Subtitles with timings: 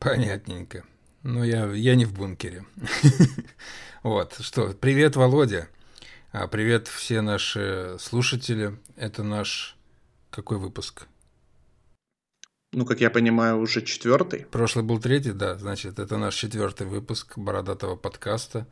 [0.00, 0.84] Понятненько.
[1.22, 2.64] Ну, я, я не в бункере.
[4.02, 5.68] Вот, что, привет, Володя.
[6.32, 8.78] А, привет все наши слушатели.
[8.96, 9.76] Это наш
[10.30, 11.06] какой выпуск?
[12.72, 14.46] Ну, как я понимаю, уже четвертый.
[14.46, 15.58] Прошлый был третий, да.
[15.58, 18.66] Значит, это наш четвертый выпуск бородатого подкаста.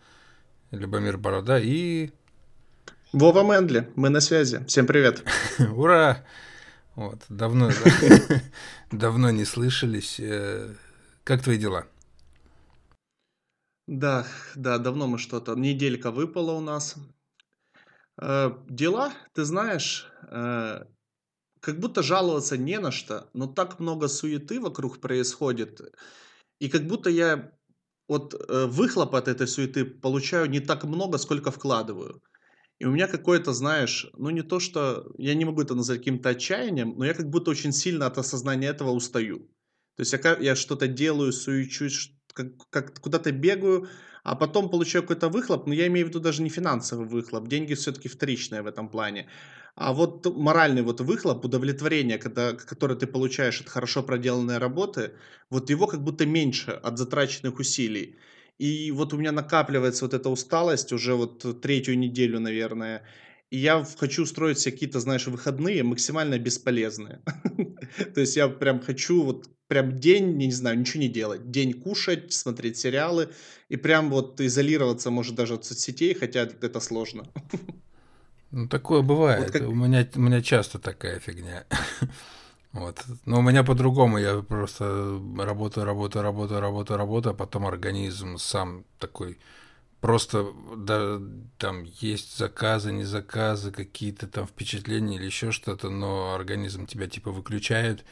[0.70, 2.10] Любомир Борода и...
[3.12, 4.64] Вова Мендли, мы на связи.
[4.66, 5.24] Всем привет.
[5.58, 6.24] Ура!
[6.94, 7.70] Вот, давно,
[8.90, 10.18] давно не слышались.
[11.28, 11.86] Как твои дела?
[13.86, 15.54] Да, да, давно мы что-то.
[15.56, 16.96] Неделька выпала у нас.
[18.18, 20.84] Э, дела, ты знаешь, э,
[21.60, 25.82] как будто жаловаться не на что, но так много суеты вокруг происходит.
[26.60, 27.52] И как будто я
[28.08, 32.22] вот э, выхлоп от этой суеты получаю не так много, сколько вкладываю.
[32.78, 36.30] И у меня какое-то, знаешь, ну не то, что я не могу это назвать каким-то
[36.30, 39.46] отчаянием, но я как будто очень сильно от осознания этого устаю.
[39.98, 43.88] То есть я, я что-то делаю, суечусь, как, как куда-то бегаю,
[44.22, 47.74] а потом получаю какой-то выхлоп, но я имею в виду даже не финансовый выхлоп, деньги
[47.74, 49.28] все-таки вторичные в этом плане.
[49.74, 55.14] А вот моральный вот выхлоп, удовлетворение, когда, которое ты получаешь от хорошо проделанной работы,
[55.50, 58.18] вот его как будто меньше от затраченных усилий.
[58.58, 63.02] И вот у меня накапливается вот эта усталость уже вот третью неделю, наверное.
[63.50, 67.20] И я хочу устроить себе какие-то, знаешь, выходные максимально бесполезные.
[68.14, 71.50] То есть я прям хочу вот прям день, не знаю, ничего не делать.
[71.50, 73.30] День кушать, смотреть сериалы
[73.68, 77.24] и прям вот изолироваться, может, даже от соцсетей, хотя это сложно.
[78.50, 79.42] Ну, такое бывает.
[79.42, 79.68] Вот как...
[79.68, 81.64] у, меня, у меня часто такая фигня.
[82.72, 83.02] Вот.
[83.24, 84.18] Но у меня по-другому.
[84.18, 89.38] Я просто работаю, работаю, работаю, работаю, работаю, а потом организм сам такой
[90.00, 91.20] просто да,
[91.58, 97.30] там есть заказы, не заказы, какие-то там впечатления или еще что-то, но организм тебя типа
[97.30, 98.04] выключает,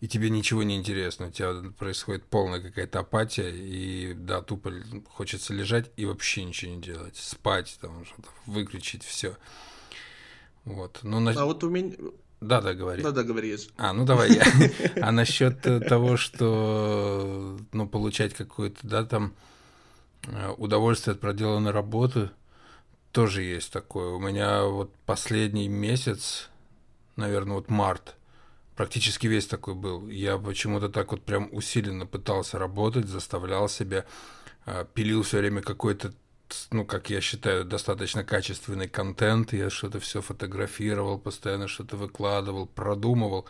[0.00, 4.72] и тебе ничего не интересно, у тебя происходит полная какая-то апатия, и да, тупо
[5.08, 9.36] хочется лежать и вообще ничего не делать, спать, там что-то, выключить все.
[10.64, 11.00] Вот.
[11.02, 11.32] Ну, на...
[11.32, 11.94] А вот у меня...
[12.40, 13.02] Да, да, говори.
[13.02, 13.54] Да, да, говори.
[13.76, 14.44] А, ну давай я.
[15.02, 19.36] А насчет того, что, ну, получать какую-то, да, там, Э,
[20.58, 22.30] удовольствие от проделанной работы
[23.12, 24.10] тоже есть такое.
[24.10, 26.48] У меня вот последний месяц,
[27.16, 28.16] наверное, вот март,
[28.76, 30.08] практически весь такой был.
[30.08, 34.04] Я почему-то так вот прям усиленно пытался работать, заставлял себя,
[34.66, 36.12] э, пилил все время какой-то
[36.72, 39.52] ну, как я считаю, достаточно качественный контент.
[39.52, 43.46] Я что-то все фотографировал, постоянно что-то выкладывал, продумывал.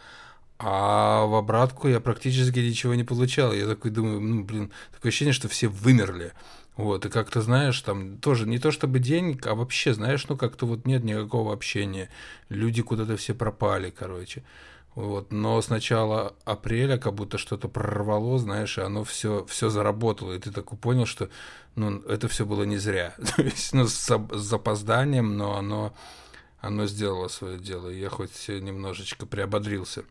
[0.59, 3.54] А в обратку я практически ничего не получал.
[3.54, 6.34] Я такой думаю, ну, блин, такое ощущение, что все вымерли.
[6.80, 10.64] Вот, и как-то, знаешь, там тоже не то чтобы день, а вообще, знаешь, ну как-то
[10.64, 12.08] вот нет никакого общения.
[12.48, 14.44] Люди куда-то все пропали, короче.
[14.94, 20.32] Вот, но с начала апреля как будто что-то прорвало, знаешь, и оно все, все заработало,
[20.32, 21.28] и ты такой понял, что
[21.76, 23.14] ну, это все было не зря.
[23.36, 25.94] То есть, ну, с, с запозданием, но оно,
[26.62, 30.04] оно сделало свое дело, и я хоть немножечко приободрился.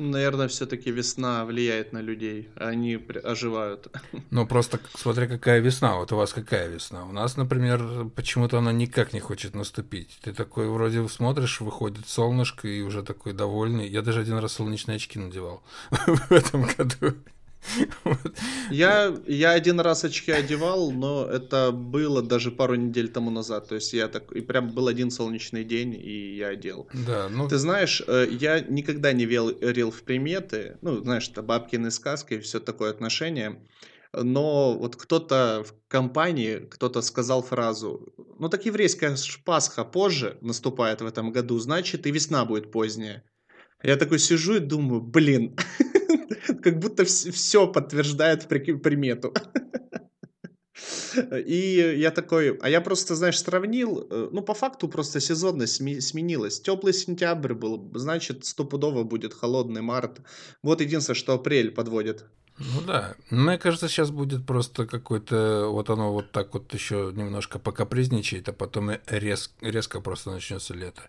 [0.00, 3.88] Наверное, все-таки весна влияет на людей, они оживают.
[4.30, 5.96] Ну, просто смотря какая весна.
[5.96, 7.04] Вот у вас какая весна?
[7.04, 10.18] У нас, например, почему-то она никак не хочет наступить.
[10.22, 13.88] Ты такой вроде смотришь, выходит солнышко, и уже такой довольный.
[13.88, 17.16] Я даже один раз солнечные очки надевал в этом году.
[18.70, 23.68] Я, я один раз очки одевал, но это было даже пару недель тому назад.
[23.68, 24.32] То есть я так...
[24.32, 26.88] И прям был один солнечный день, и я одел.
[27.06, 27.48] Да, ну...
[27.48, 30.78] Ты знаешь, э, я никогда не верил в приметы.
[30.82, 33.60] Ну, знаешь, это бабкины сказки и все такое отношение.
[34.12, 41.06] Но вот кто-то в компании, кто-то сказал фразу, ну так еврейская Пасха позже наступает в
[41.06, 43.22] этом году, значит и весна будет поздняя.
[43.82, 45.56] Я такой сижу и думаю, блин,
[46.62, 49.34] как будто все подтверждает примету.
[51.46, 56.60] И я такой, а я просто, знаешь, сравнил, э, ну, по факту просто сезонность сменилась.
[56.60, 60.20] Теплый сентябрь был, значит, стопудово будет холодный март.
[60.62, 62.24] Вот единственное, что апрель подводит.
[62.58, 67.58] Ну да, мне кажется, сейчас будет просто какой-то, вот оно вот так вот еще немножко
[67.58, 71.02] покапризничает, а потом рез, резко просто начнется лето.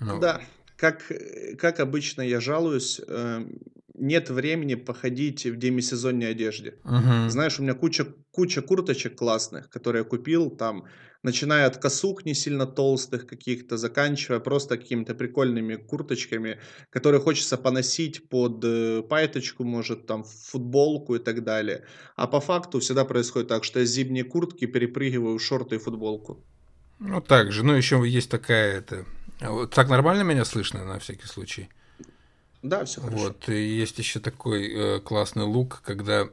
[0.00, 0.20] Ну.
[0.20, 0.42] Да,
[0.76, 1.10] как,
[1.58, 3.46] как обычно я жалуюсь, э,
[3.94, 6.78] нет времени походить в демисезонной одежде.
[6.84, 7.28] Uh-huh.
[7.28, 10.84] Знаешь, у меня куча, куча курточек классных, которые я купил, там,
[11.22, 16.60] начиная от косух не сильно толстых каких-то, заканчивая просто какими-то прикольными курточками,
[16.90, 21.84] которые хочется поносить под э, пайточку, может, там, футболку и так далее.
[22.16, 26.44] А по факту всегда происходит так, что я зимние куртки перепрыгиваю в шорты и футболку.
[26.98, 27.64] Ну, так же.
[27.64, 29.04] Ну, еще есть такая, это...
[29.74, 31.68] Так нормально меня слышно, на всякий случай?
[32.64, 33.24] Да, все хорошо.
[33.24, 36.28] Вот, и есть еще такой э, классный лук, когда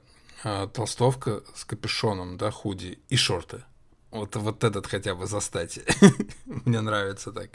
[0.45, 3.63] э, толстовка с капюшоном, да, худи и шорты.
[4.11, 5.79] Вот, вот этот хотя бы застать.
[6.45, 7.49] Мне нравится так.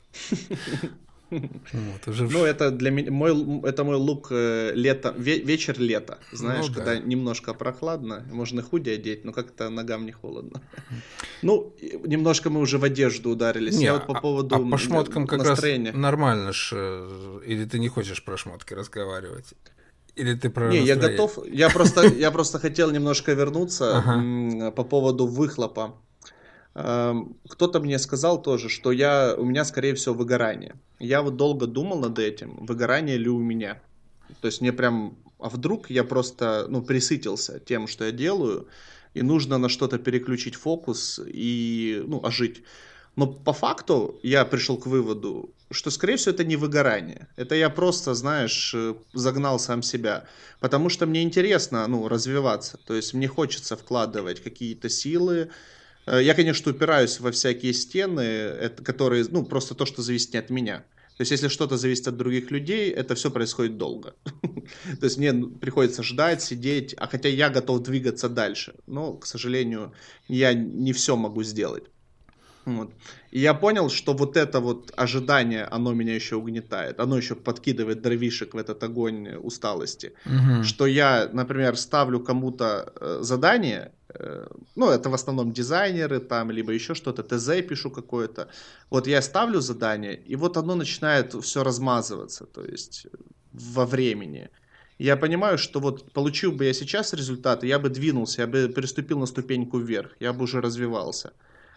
[1.30, 2.28] Вот, уже...
[2.28, 3.32] Ну, это для меня мой,
[3.64, 6.18] это мой лук э, лето, ве, вечер лета.
[6.32, 7.00] Знаешь, ну, когда да.
[7.00, 10.60] немножко прохладно, можно худи одеть, но как-то ногам не холодно.
[11.42, 11.74] Ну,
[12.04, 13.76] немножко мы уже в одежду ударились.
[13.76, 15.90] Не, Я вот по поводу а, а по шмоткам как настроения.
[15.90, 16.70] раз нормально ж.
[16.72, 19.54] Э, или ты не хочешь про шмотки разговаривать?
[20.16, 21.38] Или ты про Не, я готов.
[21.46, 24.70] Я просто, я просто хотел немножко вернуться ага.
[24.70, 25.94] по поводу выхлопа.
[26.78, 30.74] Эм, кто-то мне сказал тоже, что я, у меня, скорее всего, выгорание.
[30.98, 33.80] Я вот долго думал над этим, выгорание ли у меня.
[34.42, 38.68] То есть мне прям, а вдруг я просто, ну, присытился тем, что я делаю,
[39.14, 42.62] и нужно на что-то переключить фокус и, ну, ожить.
[43.16, 47.28] Но по факту я пришел к выводу, что, скорее всего, это не выгорание.
[47.36, 50.26] Это я просто, знаешь, э, загнал сам себя.
[50.60, 52.78] Потому что мне интересно, ну, развиваться.
[52.86, 55.48] То есть мне хочется вкладывать какие-то силы,
[56.06, 60.50] я, конечно, упираюсь во всякие стены, это, которые, ну, просто то, что зависит не от
[60.50, 60.84] меня.
[61.16, 64.14] То есть, если что-то зависит от других людей, это все происходит долго.
[65.00, 68.74] То есть, мне приходится ждать, сидеть, а хотя я готов двигаться дальше.
[68.86, 69.92] Но, к сожалению,
[70.28, 71.84] я не все могу сделать.
[72.66, 72.90] Вот.
[73.30, 78.02] И я понял, что вот это вот ожидание, оно меня еще угнетает, оно еще подкидывает
[78.02, 80.12] дровишек в этот огонь усталости.
[80.26, 80.64] Угу.
[80.64, 84.05] Что я, например, ставлю кому-то э, задание, э,
[84.74, 88.48] ну, это в основном дизайнеры там, либо еще что-то, ТЗ пишу какое-то.
[88.90, 93.06] Вот я ставлю задание, и вот оно начинает все размазываться, то есть
[93.52, 94.48] во времени.
[94.98, 99.18] Я понимаю, что вот получил бы я сейчас результаты, я бы двинулся, я бы переступил
[99.18, 101.32] на ступеньку вверх, я бы уже развивался.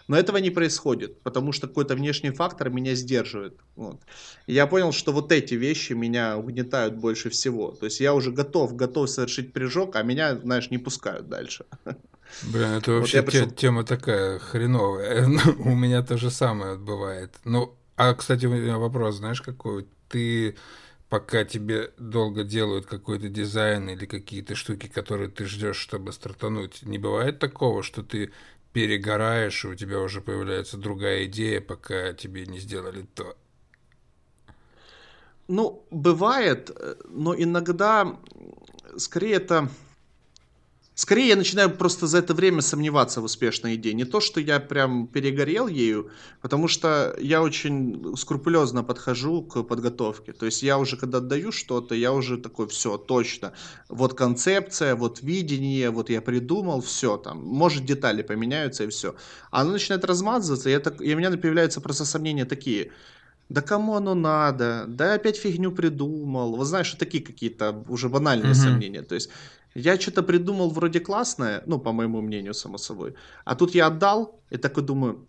[0.10, 3.60] Но этого не происходит, потому что какой-то внешний фактор меня сдерживает.
[3.76, 4.02] Вот.
[4.48, 7.72] Я понял, что вот эти вещи меня угнетают больше всего.
[7.72, 11.66] То есть я уже готов, готов совершить прыжок, а меня, знаешь, не пускают дальше.
[12.44, 13.52] Блин, это вообще вот пришел...
[13.52, 15.26] тема такая хреновая.
[15.60, 17.36] у меня то же самое бывает.
[17.44, 19.88] Ну, а, кстати, у меня вопрос, знаешь, какой?
[20.08, 20.56] Ты
[21.10, 27.00] пока тебе долго делают какой-то дизайн или какие-то штуки, которые ты ждешь, чтобы стартануть, не
[27.00, 28.32] бывает такого, что ты
[28.74, 33.36] перегораешь, и у тебя уже появляется другая идея, пока тебе не сделали то.
[35.48, 38.16] Ну, бывает, э, но иногда
[38.98, 39.68] скорее это
[41.00, 43.94] Скорее, я начинаю просто за это время сомневаться в успешной идее.
[43.94, 46.12] Не то, что я прям перегорел ею,
[46.42, 50.34] потому что я очень скрупулезно подхожу к подготовке.
[50.34, 53.54] То есть я уже, когда отдаю что-то, я уже такой, все, точно.
[53.88, 57.46] Вот концепция, вот видение, вот я придумал, все там.
[57.46, 59.16] Может, детали поменяются и все.
[59.52, 62.92] А оно начинает размазываться, и, это, и у меня появляются просто сомнения такие–
[63.50, 66.56] да кому оно надо, да опять фигню придумал.
[66.56, 68.54] Вот знаешь, такие какие-то уже банальные mm-hmm.
[68.56, 69.02] сомнения.
[69.02, 69.32] То есть
[69.80, 73.14] я что-то придумал вроде классное, ну, по моему мнению, само собой.
[73.46, 75.28] А тут я отдал и такой думаю,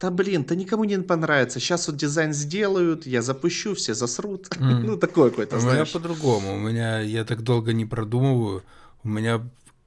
[0.00, 1.60] да блин, да никому не понравится.
[1.60, 4.48] Сейчас вот дизайн сделают, я запущу, все засрут.
[4.64, 4.86] Mm.
[4.86, 5.76] ну, такое какое-то, знаешь.
[5.76, 6.54] У меня по-другому.
[6.54, 8.62] У меня, я так долго не продумываю,
[9.02, 9.40] у меня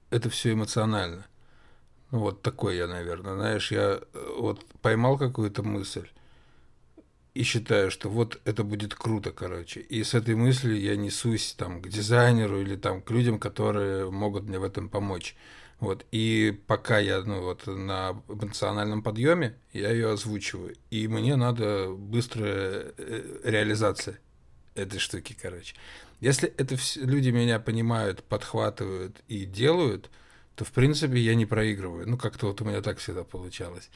[0.10, 1.26] это все эмоционально.
[2.12, 3.36] Ну, вот такой я, наверное.
[3.36, 6.08] Знаешь, я э, вот поймал какую-то мысль,
[7.38, 9.82] и считаю, что вот это будет круто, короче.
[9.82, 14.46] И с этой мыслью я несусь там к дизайнеру или там к людям, которые могут
[14.46, 15.36] мне в этом помочь.
[15.80, 16.04] Вот.
[16.12, 20.76] И пока я ну, вот, на эмоциональном подъеме, я ее озвучиваю.
[20.90, 24.20] И мне надо быстрая э, реализация
[24.74, 25.76] этой штуки, короче.
[26.20, 30.10] Если это все, люди меня понимают, подхватывают и делают,
[30.56, 32.10] то, в принципе, я не проигрываю.
[32.10, 33.92] Ну, как-то вот у меня так всегда получалось.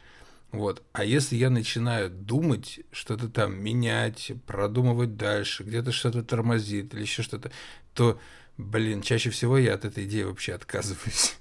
[0.51, 0.83] Вот.
[0.91, 7.23] А если я начинаю думать, что-то там менять, продумывать дальше, где-то что-то тормозит или еще
[7.23, 7.51] что-то,
[7.93, 8.19] то,
[8.57, 11.37] блин, чаще всего я от этой идеи вообще отказываюсь.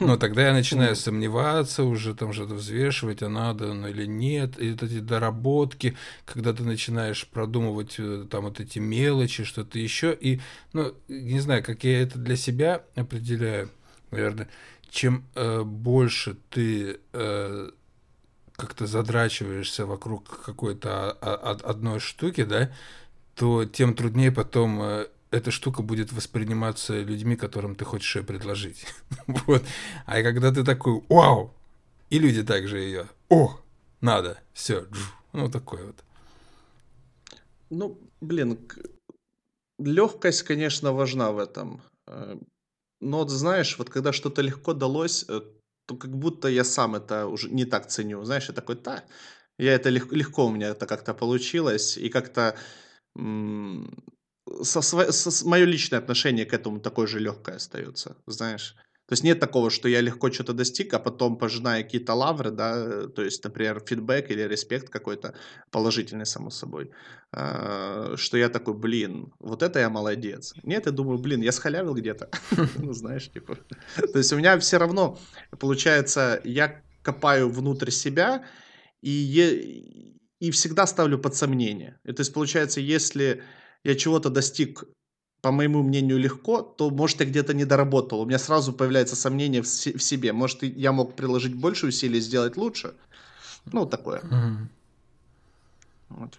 [0.00, 4.72] Но тогда я начинаю сомневаться, уже там что-то взвешивать, а надо ну, или нет, и
[4.72, 10.40] вот эти доработки, когда ты начинаешь продумывать э, там вот эти мелочи, что-то еще, и,
[10.72, 13.70] ну, не знаю, как я это для себя определяю,
[14.10, 14.48] наверное,
[14.92, 17.70] чем э, больше ты э,
[18.56, 22.70] как-то задрачиваешься вокруг какой-то одной штуки, да,
[23.34, 28.86] то тем труднее потом э, эта штука будет восприниматься людьми, которым ты хочешь ее предложить.
[29.26, 29.64] вот.
[30.04, 31.54] А когда ты такой, вау,
[32.10, 33.58] и люди также ее, о,
[34.02, 34.86] надо, все,
[35.32, 35.96] ну такой вот.
[37.70, 38.58] Ну, блин,
[39.78, 41.80] легкость, конечно, важна в этом.
[43.02, 45.40] Но вот знаешь, вот когда что-то легко далось, э,
[45.86, 48.24] то как будто я сам это уже не так ценю.
[48.24, 49.04] Знаешь, я такой, да,
[49.58, 52.56] я это легко, легко у меня это как-то получилось, и как-то
[54.62, 58.76] со, со, со, мое личное отношение к этому такое же легкое остается, знаешь.
[59.12, 63.06] То есть нет такого, что я легко что-то достиг, а потом пожинаю какие-то лавры, да,
[63.08, 65.34] то есть, например, фидбэк или респект какой-то
[65.70, 66.90] положительный, само собой,
[67.30, 70.54] а, что я такой, блин, вот это я молодец.
[70.62, 72.30] Нет, я думаю, блин, я схалявил где-то,
[72.78, 73.58] ну, знаешь, типа.
[73.96, 75.18] То есть у меня все равно,
[75.60, 78.46] получается, я копаю внутрь себя
[79.02, 81.98] и, и всегда ставлю под сомнение.
[82.04, 83.42] То есть, получается, если
[83.84, 84.84] я чего-то достиг
[85.42, 88.20] по моему мнению, легко, то, может, я где-то не доработал.
[88.20, 90.32] У меня сразу появляется сомнение в, в себе.
[90.32, 92.94] Может, я мог приложить больше усилий, сделать лучше.
[93.72, 94.20] Ну, такое.
[94.20, 94.56] Mm-hmm.
[96.10, 96.38] Вот.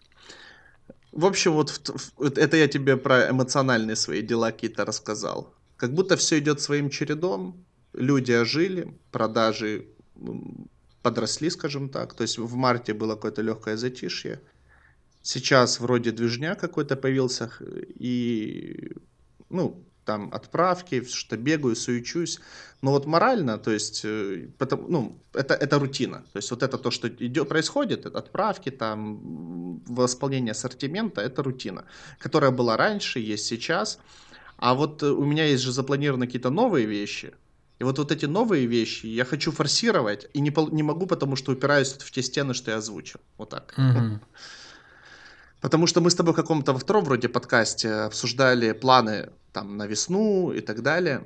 [1.12, 5.54] В общем, вот, вот это я тебе про эмоциональные свои дела какие-то рассказал.
[5.76, 7.56] Как будто все идет своим чередом.
[7.94, 9.86] Люди ожили, продажи
[11.02, 12.14] подросли, скажем так.
[12.14, 14.40] То есть в марте было какое-то легкое затишье.
[15.24, 17.50] Сейчас вроде движня какой-то появился,
[18.00, 18.92] и,
[19.50, 22.40] ну, там отправки, что бегаю, суючусь.
[22.82, 26.26] Но вот морально, то есть, э, потому, ну, это, это рутина.
[26.34, 31.86] То есть вот это то, что идет, происходит, отправки, там, восполнение ассортимента, это рутина,
[32.20, 34.00] которая была раньше, есть сейчас.
[34.58, 37.34] А вот у меня есть же запланированы какие-то новые вещи,
[37.80, 41.52] и вот, вот эти новые вещи я хочу форсировать, и не, не могу, потому что
[41.52, 43.20] упираюсь в те стены, что я озвучил.
[43.38, 43.74] Вот так.
[43.78, 44.20] Mm-hmm.
[45.64, 49.88] Потому что мы с тобой в каком-то во втором вроде подкасте обсуждали планы там на
[49.88, 51.26] весну и так далее.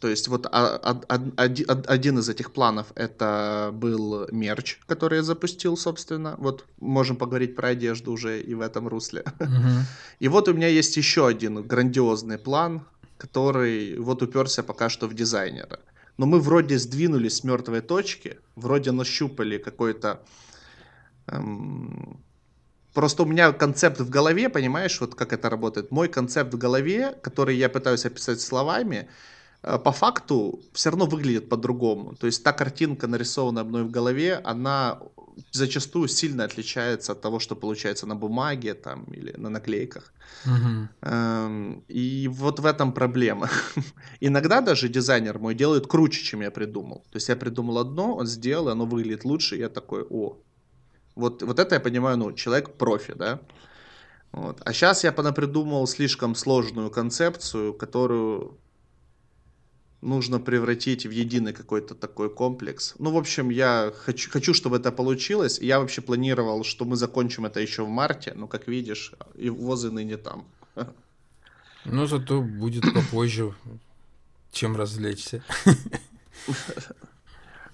[0.00, 6.34] То есть вот один из этих планов это был мерч, который я запустил, собственно.
[6.36, 9.24] Вот можем поговорить про одежду уже и в этом русле.
[9.40, 9.70] Угу.
[10.20, 12.82] И вот у меня есть еще один грандиозный план,
[13.16, 15.80] который вот уперся пока что в дизайнера.
[16.18, 20.20] Но мы вроде сдвинулись с мертвой точки, вроде нащупали какой-то
[21.28, 22.23] эм,
[22.94, 25.90] Просто у меня концепт в голове, понимаешь, вот как это работает.
[25.90, 29.08] Мой концепт в голове, который я пытаюсь описать словами,
[29.62, 32.14] э, по факту все равно выглядит по-другому.
[32.14, 35.00] То есть та картинка, нарисованная мной в голове, она
[35.52, 40.12] зачастую сильно отличается от того, что получается на бумаге там, или на наклейках.
[40.46, 41.82] Угу.
[41.88, 43.50] И вот в этом проблема.
[44.20, 47.04] Иногда даже дизайнер мой делает круче, чем я придумал.
[47.10, 50.38] То есть я придумал одно, он сделал, оно выглядит лучше, и я такой, о,
[51.14, 53.40] вот, вот это я понимаю, ну, человек профи, да.
[54.32, 54.60] Вот.
[54.64, 58.58] А сейчас я понапридумал слишком сложную концепцию, которую
[60.00, 62.94] нужно превратить в единый какой-то такой комплекс.
[62.98, 65.58] Ну, в общем, я хочу, хочу, чтобы это получилось.
[65.60, 69.90] Я вообще планировал, что мы закончим это еще в марте, но, как видишь, и возы
[69.90, 70.46] ныне там.
[71.84, 73.54] Ну, зато будет попозже,
[74.52, 75.42] чем развлечься.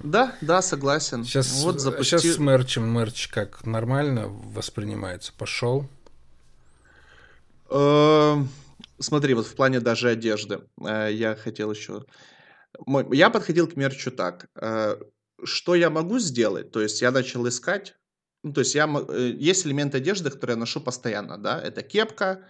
[0.03, 1.25] Да, да, согласен.
[1.25, 2.19] Сейчас, вот запусти...
[2.19, 5.33] сейчас с мерчем мерч как нормально воспринимается?
[5.37, 5.87] Пошел?
[7.71, 8.49] Эм,
[8.99, 10.61] смотри, вот в плане даже одежды.
[10.81, 12.05] Э, я хотел еще...
[13.13, 14.49] Я подходил к мерчу так.
[14.55, 14.97] Э,
[15.45, 16.71] что я могу сделать?
[16.73, 17.95] То есть я начал искать
[18.43, 22.45] ну, то есть я, э, есть элементы одежды, которые я ношу постоянно, да, это кепка,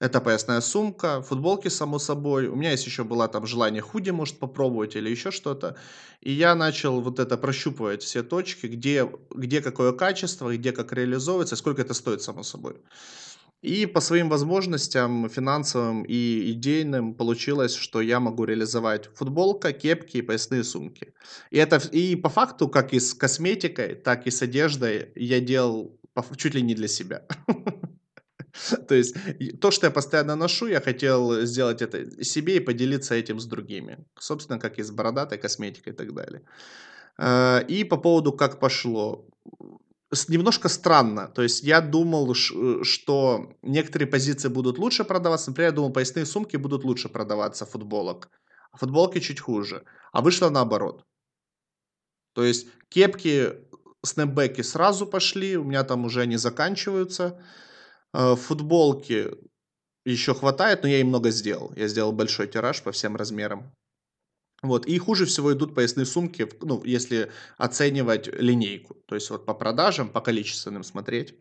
[0.00, 2.46] это поясная сумка, футболки, само собой.
[2.46, 5.76] У меня есть еще было там желание худи, может, попробовать или еще что-то.
[6.20, 11.56] И я начал вот это прощупывать все точки, где, где какое качество, где как реализовывается,
[11.56, 12.76] сколько это стоит, само собой.
[13.60, 20.22] И по своим возможностям финансовым и идейным получилось, что я могу реализовать футболка, кепки и
[20.22, 21.12] поясные сумки.
[21.50, 25.98] И, это, и по факту, как и с косметикой, так и с одеждой, я делал
[26.36, 27.26] чуть ли не для себя.
[28.88, 29.14] То есть
[29.60, 34.04] то, что я постоянно ношу, я хотел сделать это себе и поделиться этим с другими.
[34.18, 36.42] Собственно, как и с бородатой косметикой и так далее.
[37.16, 39.26] А, и по поводу как пошло.
[40.28, 41.28] Немножко странно.
[41.28, 45.50] То есть я думал, что некоторые позиции будут лучше продаваться.
[45.50, 48.30] Например, я думал, поясные сумки будут лучше продаваться футболок.
[48.72, 49.84] А футболки чуть хуже.
[50.12, 51.04] А вышло наоборот.
[52.32, 53.52] То есть кепки,
[54.02, 55.56] снэпбеки сразу пошли.
[55.56, 57.42] У меня там уже они заканчиваются.
[58.14, 59.30] Э, футболки
[60.04, 61.72] еще хватает, но я и много сделал.
[61.76, 63.72] Я сделал большой тираж по всем размерам.
[64.62, 64.86] Вот.
[64.86, 68.94] И хуже всего идут поясные сумки, ну, если оценивать линейку.
[69.06, 71.34] То есть вот по продажам, по количественным смотреть.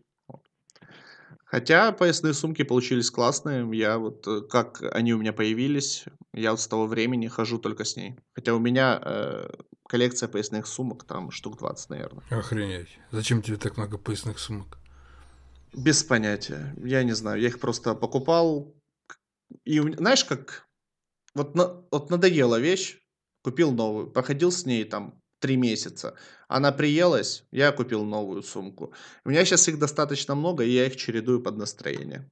[1.45, 3.65] Хотя поясные сумки получились классные.
[3.77, 7.85] Я вот, э, как они у меня появились, я вот с того времени хожу только
[7.85, 8.19] с ней.
[8.35, 9.49] Хотя у меня э,
[9.87, 12.23] коллекция поясных сумок, там штук 20, наверное.
[12.29, 12.99] Охренеть.
[13.11, 14.77] Зачем тебе так много поясных сумок?
[15.77, 16.75] Без понятия.
[16.83, 17.39] Я не знаю.
[17.39, 18.73] Я их просто покупал.
[19.63, 20.67] И знаешь, как
[21.35, 22.97] вот, на, вот надоела вещь,
[23.43, 26.15] купил новую, походил с ней там три месяца.
[26.47, 28.91] Она приелась, я купил новую сумку.
[29.23, 32.27] У меня сейчас их достаточно много, и я их чередую под настроение.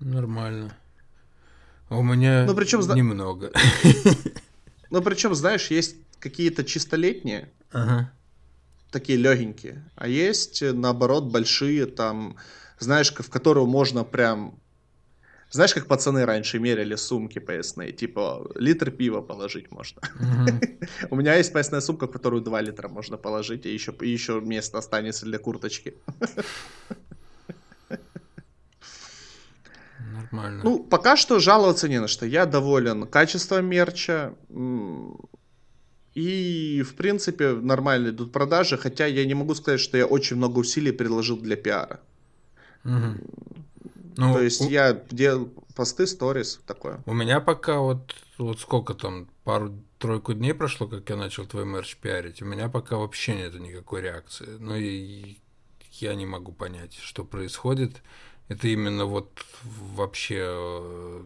[0.00, 0.76] Нормально.
[1.88, 3.52] А у меня ну, причем, немного.
[4.90, 8.12] Ну, причем, знаешь, есть какие-то чистолетние, ага.
[8.98, 12.36] Такие легенькие, а есть, наоборот, большие, там,
[12.78, 14.58] знаешь, в которую можно прям
[15.50, 20.00] знаешь, как пацаны раньше меряли сумки поясные, типа литр пива положить можно.
[21.10, 24.40] У меня есть поясная сумка, в которую 2 литра можно положить, и еще, и еще
[24.40, 25.94] место останется для курточки.
[30.12, 30.64] Нормально.
[30.64, 32.26] Ну, пока что жаловаться не на что.
[32.26, 34.34] Я доволен качеством мерча.
[36.16, 40.60] И, в принципе, нормально идут продажи, хотя я не могу сказать, что я очень много
[40.60, 42.00] усилий приложил для пиара.
[42.84, 43.16] Угу.
[44.16, 44.70] Ну, То есть у...
[44.70, 47.02] я делал посты, сторис, такое.
[47.04, 51.96] У меня пока вот, вот сколько там, пару-тройку дней прошло, как я начал твой мерч
[51.96, 54.56] пиарить, у меня пока вообще нет никакой реакции.
[54.58, 55.36] Ну и
[56.00, 58.02] я не могу понять, что происходит.
[58.48, 61.24] Это именно вот вообще э,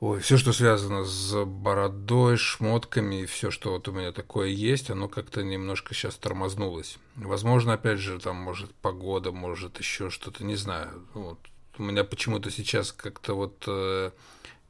[0.00, 4.88] Ой, все, что связано с бородой, шмотками и все, что вот у меня такое есть,
[4.88, 6.96] оно как-то немножко сейчас тормознулось.
[7.16, 11.06] Возможно, опять же, там, может, погода, может, еще что-то, не знаю.
[11.12, 11.38] Вот.
[11.76, 14.12] У меня почему-то сейчас как-то вот э,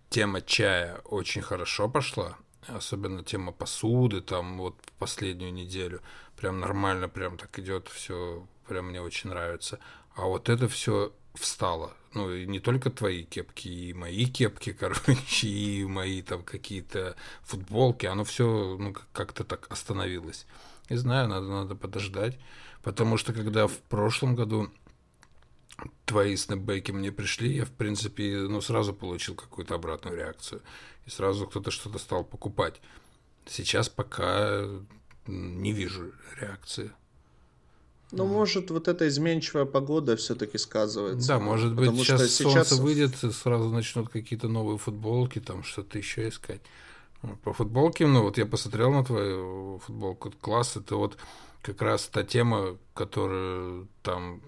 [0.08, 6.00] тема чая очень хорошо пошла, особенно тема посуды, там, вот последнюю неделю.
[6.36, 9.78] Прям нормально, прям так идет, все, прям мне очень нравится.
[10.16, 11.92] А вот это все встало.
[12.12, 18.06] Ну, и не только твои кепки, и мои кепки, короче, и мои там какие-то футболки,
[18.06, 20.46] оно все ну, как-то так остановилось.
[20.88, 22.38] Не знаю, надо, надо подождать.
[22.82, 24.70] Потому что когда в прошлом году
[26.04, 30.62] твои снэпбэки мне пришли, я, в принципе, ну, сразу получил какую-то обратную реакцию.
[31.06, 32.80] И сразу кто-то что-то стал покупать.
[33.46, 34.64] Сейчас пока
[35.26, 36.90] не вижу реакции.
[38.12, 41.28] Ну, может, вот эта изменчивая погода все-таки сказывается.
[41.28, 45.98] Да, может быть, сейчас, сейчас солнце выйдет, и сразу начнут какие-то новые футболки, там что-то
[45.98, 46.60] еще искать.
[47.44, 51.18] По футболке, ну вот я посмотрел на твою футболку, класс, это вот
[51.62, 54.40] как раз та тема, которая там,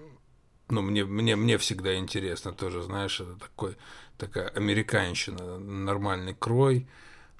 [0.70, 3.77] ну, мне, мне, мне всегда интересно тоже, знаешь, это такой,
[4.16, 6.88] такая американщина, нормальный крой,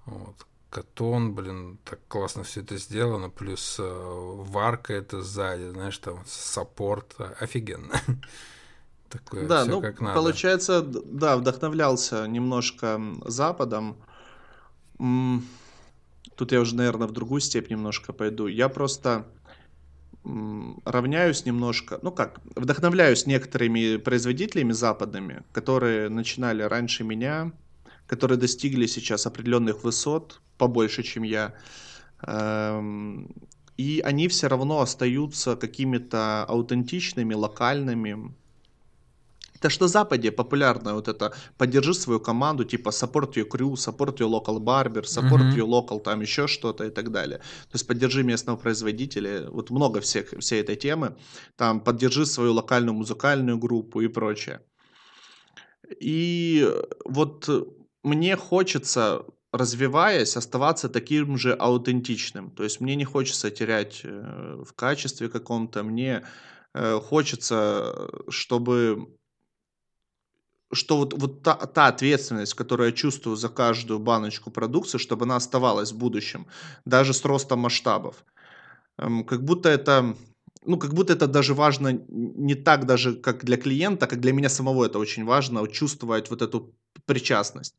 [0.04, 0.37] вот,
[0.72, 7.14] катон, блин, так классно все это сделано, плюс э, варка это сзади, знаешь, там саппорт,
[7.38, 8.00] офигенно.
[9.11, 10.14] Такое да, ну, как надо.
[10.14, 13.96] получается, да, вдохновлялся немножко Западом.
[16.37, 18.46] Тут я уже, наверное, в другую степь немножко пойду.
[18.46, 19.26] Я просто
[20.24, 27.52] равняюсь немножко, ну как, вдохновляюсь некоторыми производителями западными, которые начинали раньше меня,
[28.12, 31.55] которые достигли сейчас определенных высот, побольше, чем я.
[32.27, 33.35] Эм,
[33.79, 38.35] и они все равно остаются какими-то аутентичными, локальными.
[39.55, 44.18] Это что на Западе популярно вот это «поддержи свою команду», типа «support your crew», «support
[44.18, 45.57] your local barber», «support mm-hmm.
[45.57, 47.38] your local», там еще что-то и так далее.
[47.38, 51.16] То есть «поддержи местного производителя», вот много всех, всей этой темы.
[51.57, 54.61] Там «поддержи свою локальную музыкальную группу» и прочее.
[56.01, 56.68] И
[57.07, 57.48] вот
[58.02, 62.50] мне хочется развиваясь, оставаться таким же аутентичным.
[62.50, 66.24] То есть мне не хочется терять э, в качестве каком-то, мне
[66.74, 69.08] э, хочется, чтобы
[70.72, 75.36] что вот, вот та, та ответственность, которую я чувствую за каждую баночку продукции, чтобы она
[75.36, 76.46] оставалась в будущем,
[76.86, 78.24] даже с ростом масштабов.
[78.98, 80.16] Эм, как будто это,
[80.64, 84.48] ну, как будто это даже важно не так даже, как для клиента, как для меня
[84.48, 87.74] самого это очень важно, чувствовать вот эту причастность.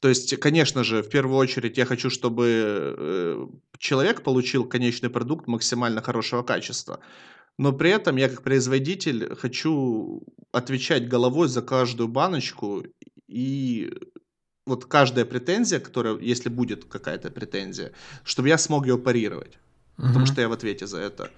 [0.00, 3.46] То есть, конечно же, в первую очередь я хочу, чтобы э,
[3.78, 7.00] человек получил конечный продукт максимально хорошего качества.
[7.58, 12.84] Но при этом я как производитель хочу отвечать головой за каждую баночку
[13.26, 13.92] и
[14.66, 19.54] вот каждая претензия, которая, если будет какая-то претензия, чтобы я смог ее парировать,
[19.96, 20.06] uh-huh.
[20.08, 21.30] потому что я в ответе за это.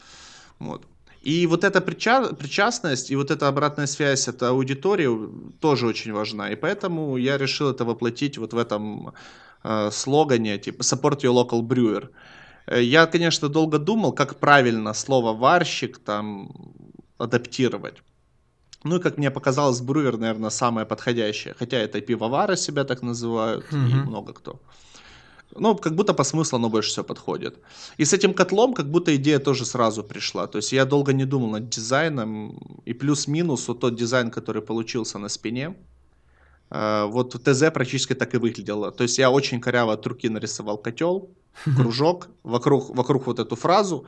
[0.58, 0.86] Вот.
[1.22, 5.08] И вот эта прича- причастность и вот эта обратная связь от аудитории
[5.60, 6.50] тоже очень важна.
[6.50, 9.12] И поэтому я решил это воплотить вот в этом
[9.62, 12.08] э, слогане, типа «Support your local brewer».
[12.66, 16.50] Э, я, конечно, долго думал, как правильно слово «варщик» там
[17.18, 18.02] адаптировать.
[18.84, 21.54] Ну и, как мне показалось, брюер, наверное, самое подходящее.
[21.58, 23.90] Хотя это и пивовары себя так называют, mm-hmm.
[23.90, 24.58] и много кто.
[25.56, 27.58] Ну, как будто по смыслу оно больше всего подходит.
[27.98, 30.46] И с этим котлом как будто идея тоже сразу пришла.
[30.46, 32.58] То есть я долго не думал над дизайном.
[32.84, 35.74] И плюс-минус вот тот дизайн, который получился на спине,
[36.70, 38.92] э, вот ТЗ практически так и выглядело.
[38.92, 41.30] То есть я очень коряво от руки нарисовал котел,
[41.76, 44.06] кружок, вокруг, вокруг вот эту фразу.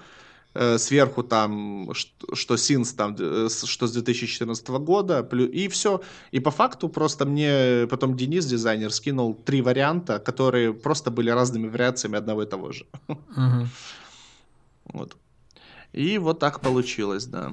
[0.55, 6.01] Э, сверху там, что, что Синс там, э, что с 2014 года, и все.
[6.31, 11.69] И по факту просто мне потом Денис, дизайнер, скинул три варианта, которые просто были разными
[11.69, 12.87] вариациями одного и того же.
[13.09, 13.67] Угу.
[14.93, 15.17] Вот.
[15.93, 17.53] И вот так получилось, да.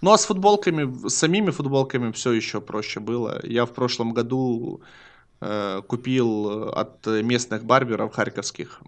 [0.00, 3.40] Ну а с футболками, с самими футболками все еще проще было.
[3.42, 4.80] Я в прошлом году
[5.40, 8.80] купил от местных барберов харьковских.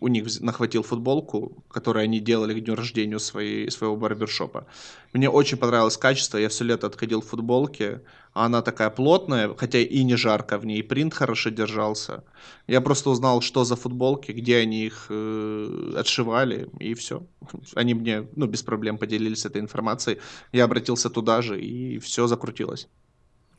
[0.00, 4.66] У них нахватил футболку, которую они делали к дню рождения своей, своего барбершопа.
[5.12, 6.38] Мне очень понравилось качество.
[6.38, 8.02] Я все лето отходил в футболке.
[8.32, 10.78] Она такая плотная, хотя и не жарко в ней.
[10.78, 12.22] И принт хорошо держался.
[12.66, 17.26] Я просто узнал, что за футболки, где они их э, отшивали, и все.
[17.74, 20.18] Они мне ну, без проблем поделились этой информацией.
[20.52, 22.88] Я обратился туда же, и все закрутилось.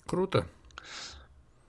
[0.05, 0.45] Круто.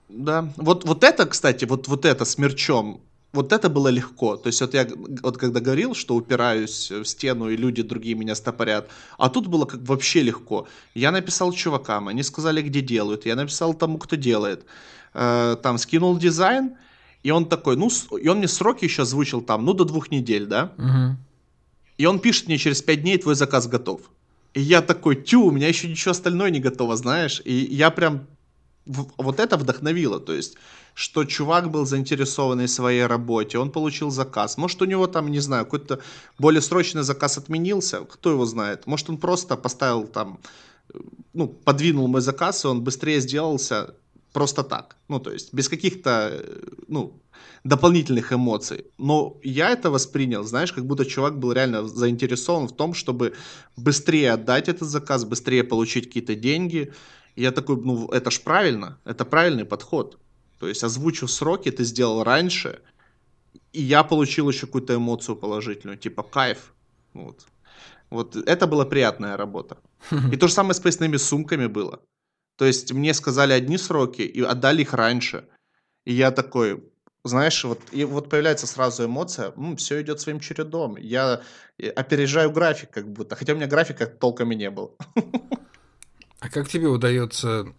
[0.09, 0.51] Да.
[0.57, 4.37] Вот, вот это, кстати, вот, вот это с мерчом, вот это было легко.
[4.37, 4.87] То есть вот я
[5.21, 9.65] вот когда говорил, что упираюсь в стену и люди другие меня стопорят, а тут было
[9.65, 10.67] как вообще легко.
[10.95, 13.25] Я написал чувакам, они сказали, где делают.
[13.25, 14.65] Я написал тому, кто делает.
[15.13, 16.71] Э, там скинул дизайн,
[17.21, 20.45] и он такой, ну, и он мне сроки еще озвучил там, ну, до двух недель,
[20.45, 20.71] да?
[20.77, 21.17] Угу.
[21.97, 24.01] И он пишет мне через пять дней, твой заказ готов.
[24.53, 27.41] И я такой, тю, у меня еще ничего остальное не готово, знаешь?
[27.45, 28.25] И я прям
[29.17, 30.57] вот это вдохновило, то есть,
[30.93, 34.57] что чувак был заинтересованный своей работе, он получил заказ.
[34.57, 35.99] Может, у него там, не знаю, какой-то
[36.39, 38.87] более срочный заказ отменился, кто его знает.
[38.87, 40.39] Может, он просто поставил там,
[41.33, 43.95] ну, подвинул мой заказ, и он быстрее сделался
[44.33, 44.95] просто так.
[45.07, 46.43] Ну, то есть, без каких-то,
[46.87, 47.13] ну,
[47.63, 48.85] дополнительных эмоций.
[48.97, 53.33] Но я это воспринял, знаешь, как будто чувак был реально заинтересован в том, чтобы
[53.77, 56.91] быстрее отдать этот заказ, быстрее получить какие-то деньги,
[57.41, 60.17] я такой, ну, это ж правильно, это правильный подход.
[60.59, 62.81] То есть озвучу сроки, ты сделал раньше,
[63.73, 66.73] и я получил еще какую-то эмоцию положительную, типа кайф.
[67.13, 67.45] Вот.
[68.09, 69.77] Вот это была приятная работа.
[70.31, 72.01] И то же самое с поясными сумками было.
[72.57, 75.47] То есть мне сказали одни сроки и отдали их раньше.
[76.05, 76.83] И я такой,
[77.23, 80.97] знаешь, вот, и вот появляется сразу эмоция, М, все идет своим чередом.
[80.97, 81.41] Я
[81.95, 84.91] опережаю график как будто, хотя у меня графика толком и не было.
[86.39, 87.73] А как тебе удается,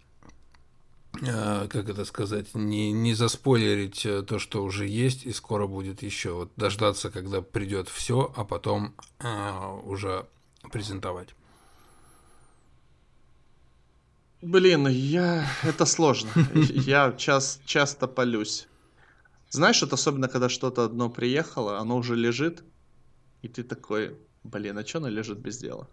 [1.23, 6.03] э, как это сказать, не, не заспойлерить э, то, что уже есть, и скоро будет
[6.03, 6.33] еще?
[6.33, 10.27] Вот дождаться, когда придет все, а потом э, уже
[10.71, 11.31] презентовать.
[14.43, 15.47] Блин, я...
[15.63, 16.31] Это сложно.
[16.55, 17.61] Я час...
[17.65, 18.69] часто полюсь.
[19.51, 22.63] Знаешь, это особенно, когда что-то одно приехало, оно уже лежит,
[23.43, 25.89] и ты такой, блин, а что оно лежит без дела?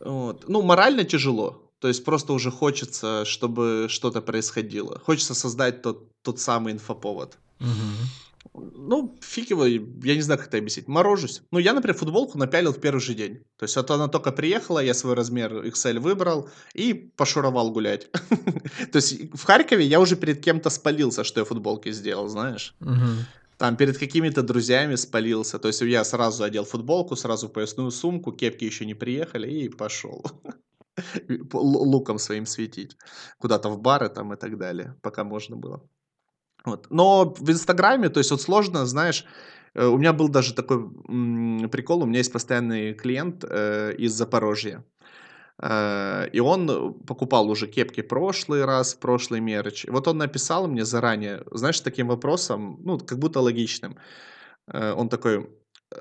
[0.00, 0.48] Вот.
[0.48, 1.62] Ну, морально тяжело.
[1.80, 5.00] То есть просто уже хочется, чтобы что-то происходило.
[5.04, 7.38] Хочется создать тот, тот самый инфоповод.
[7.60, 8.60] Угу.
[8.74, 10.88] Ну, фиг его, я не знаю, как это объяснить.
[10.88, 11.42] Морожусь.
[11.50, 13.44] Ну, я, например, футболку напялил в первый же день.
[13.58, 18.10] То есть вот она только приехала, я свой размер XL выбрал и пошуровал гулять.
[18.92, 22.74] То есть в Харькове я уже перед кем-то спалился, что я футболки сделал, знаешь
[23.58, 25.58] там перед какими-то друзьями спалился.
[25.58, 30.24] То есть я сразу одел футболку, сразу поясную сумку, кепки еще не приехали и пошел
[31.52, 32.96] луком своим светить.
[33.38, 35.88] Куда-то в бары там и так далее, пока можно было.
[36.64, 36.86] Вот.
[36.90, 39.24] Но в Инстаграме, то есть вот сложно, знаешь,
[39.74, 40.90] э, у меня был даже такой
[41.68, 44.84] прикол, у меня есть постоянный клиент э, из Запорожья.
[45.62, 49.84] Э, и он покупал уже кепки прошлый раз, прошлый мерч.
[49.84, 53.96] И вот он написал мне заранее, знаешь, таким вопросом, ну, как будто логичным.
[54.68, 55.48] Э, он такой,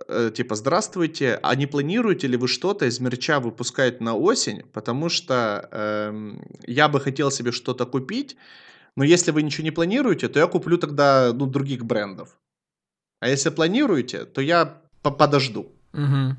[0.08, 4.64] э, типа, здравствуйте, а не планируете ли вы что-то из мерча выпускать на осень?
[4.74, 6.34] Потому что э,
[6.68, 8.38] я бы хотел себе что-то купить,
[8.96, 12.38] но если вы ничего не планируете, то я куплю тогда ну, других брендов.
[13.20, 15.72] А если планируете, то я подожду.
[15.94, 16.36] Угу.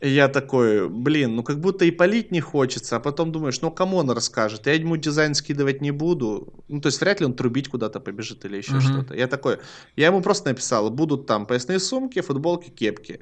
[0.00, 3.70] И я такой, блин, ну как будто и полить не хочется, а потом думаешь, ну
[3.70, 4.66] кому он расскажет?
[4.66, 6.52] Я ему дизайн скидывать не буду.
[6.68, 8.80] Ну, то есть вряд ли он трубить куда-то побежит или еще uh-huh.
[8.80, 9.14] что-то.
[9.14, 9.58] Я такой,
[9.96, 13.20] я ему просто написал, будут там поясные сумки, футболки, кепки.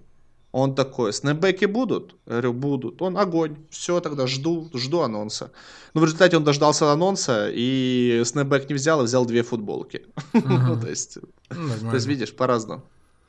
[0.52, 2.16] Он такой, снэпбеки будут?
[2.26, 3.00] Я говорю, будут.
[3.00, 3.56] Он огонь.
[3.70, 5.50] Все, тогда жду, жду анонса.
[5.94, 10.06] Ну, в результате он дождался анонса и снэпбэк не взял, а взял две футболки.
[10.32, 12.82] То, есть, то есть, видишь, по-разному.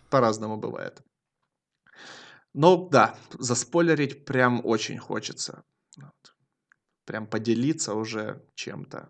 [0.10, 1.02] По-разному бывает.
[2.54, 5.64] Ну да, заспойлерить прям очень хочется.
[5.98, 6.36] Вот.
[7.06, 9.10] Прям поделиться уже чем-то.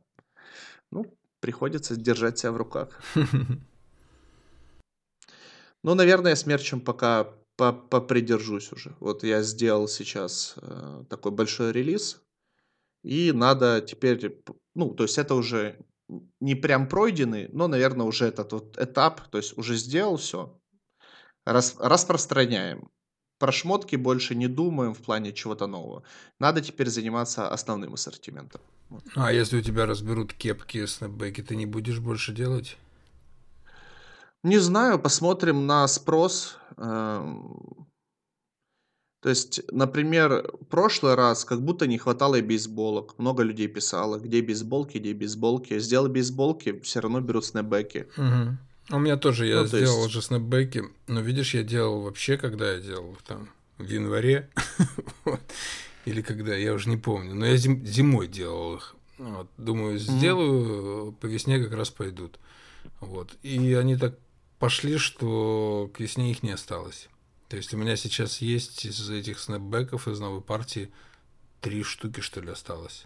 [0.92, 3.00] Ну, приходится держать себя в руках.
[5.86, 7.26] Ну, наверное, с мерчем пока
[7.58, 8.96] попридержусь уже.
[9.00, 12.22] Вот я сделал сейчас э, такой большой релиз,
[13.04, 14.42] и надо теперь,
[14.76, 15.78] ну, то есть это уже
[16.40, 20.58] не прям пройденный, но, наверное, уже этот вот этап, то есть уже сделал все,
[21.46, 22.90] Рас, распространяем.
[23.44, 26.04] Про шмотки больше не думаем в плане чего-то нового.
[26.40, 28.62] Надо теперь заниматься основным ассортиментом.
[28.90, 29.04] Вот.
[29.16, 32.78] А если у тебя разберут кепки, снэпбэки, ты не будешь больше делать?
[34.44, 36.58] Не знаю, посмотрим на спрос.
[36.78, 37.86] Эм,
[39.22, 43.20] то есть, например, прошлый раз как будто не хватало бейсболок.
[43.20, 45.80] Много людей писало, где бейсболки, где бейсболки.
[45.80, 48.08] Сделал бейсболки, все равно берут снэпбэки.
[48.18, 48.58] Угу.
[48.90, 50.10] У меня тоже, я ну, сделал есть...
[50.10, 54.50] уже снэпбэки, но видишь, я делал вообще, когда я делал, там, в январе,
[56.06, 57.86] или когда, я уже не помню, но я зим...
[57.86, 58.96] зимой делал их.
[59.18, 61.16] Вот, думаю, сделаю, mm-hmm.
[61.16, 62.40] по весне как раз пойдут.
[63.00, 63.38] Вот.
[63.42, 64.18] И они так
[64.60, 67.08] пошли, что к весне их не осталось.
[67.48, 70.92] То есть у меня сейчас есть из этих снэпбэков из новой партии
[71.62, 73.06] три штуки, что ли, осталось.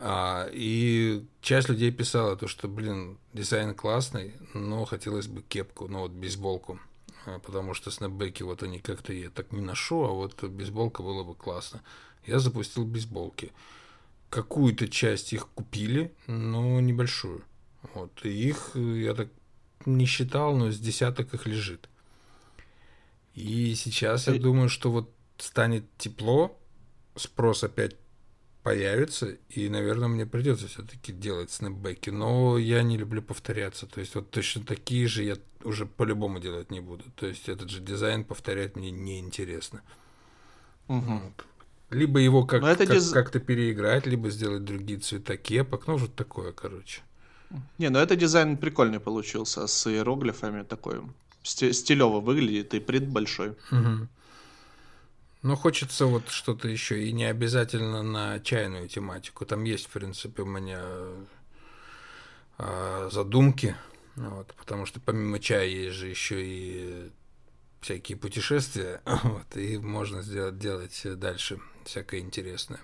[0.00, 6.00] А, и часть людей писала то, что, блин, дизайн классный, но хотелось бы кепку, ну
[6.00, 6.78] вот бейсболку.
[7.26, 11.24] А, потому что снэпбэки вот они как-то я так не ношу, а вот бейсболка было
[11.24, 11.82] бы классно.
[12.26, 13.52] Я запустил бейсболки.
[14.30, 17.42] Какую-то часть их купили, но небольшую.
[17.94, 18.24] Вот.
[18.24, 19.28] И их, я так
[19.86, 21.88] не считал, но с десяток их лежит.
[23.34, 26.58] И сейчас я думаю, что вот станет тепло,
[27.16, 27.96] спрос опять
[28.68, 32.10] появится, и, наверное, мне придется все-таки делать снэпбэки.
[32.10, 33.86] Но я не люблю повторяться.
[33.86, 37.04] То есть вот точно такие же я уже по-любому делать не буду.
[37.16, 39.80] То есть этот же дизайн повторять мне неинтересно.
[40.88, 41.00] Угу.
[41.00, 41.46] Вот.
[41.88, 43.10] Либо его как, как, диз...
[43.10, 45.86] как-то переиграть, либо сделать другие цвета кепок.
[45.86, 47.00] Ну, вот такое, короче.
[47.78, 51.00] Не, ну это дизайн прикольный получился, с иероглифами такой.
[51.42, 53.56] Стилево выглядит и принт большой.
[53.72, 54.08] Угу.
[55.42, 59.46] Ну, хочется вот что-то еще, и не обязательно на чайную тематику.
[59.46, 60.82] Там есть, в принципе, у меня
[62.58, 63.76] э, задумки,
[64.16, 67.10] вот, потому что помимо чая есть же еще и
[67.80, 72.80] всякие путешествия, вот, и можно сделать, делать дальше всякое интересное.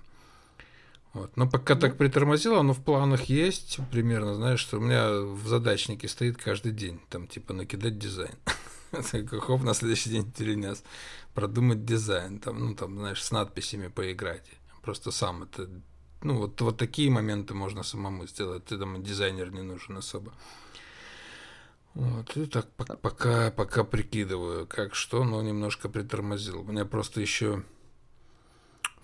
[1.13, 1.37] Вот.
[1.37, 6.09] Но пока так притормозило, оно в планах есть примерно, знаешь, что у меня в задачнике
[6.09, 8.35] стоит каждый день, там типа накидать дизайн.
[9.41, 10.83] Хоп, на следующий день перенес.
[11.35, 14.49] Продумать дизайн, там, ну, там, знаешь, с надписями поиграть.
[14.83, 15.69] Просто сам это...
[16.23, 18.65] Ну, вот, вот такие моменты можно самому сделать.
[18.65, 20.33] Ты там дизайнер не нужен особо.
[21.95, 26.61] Вот, и так пока, пока прикидываю, как что, но немножко притормозил.
[26.61, 27.63] У меня просто еще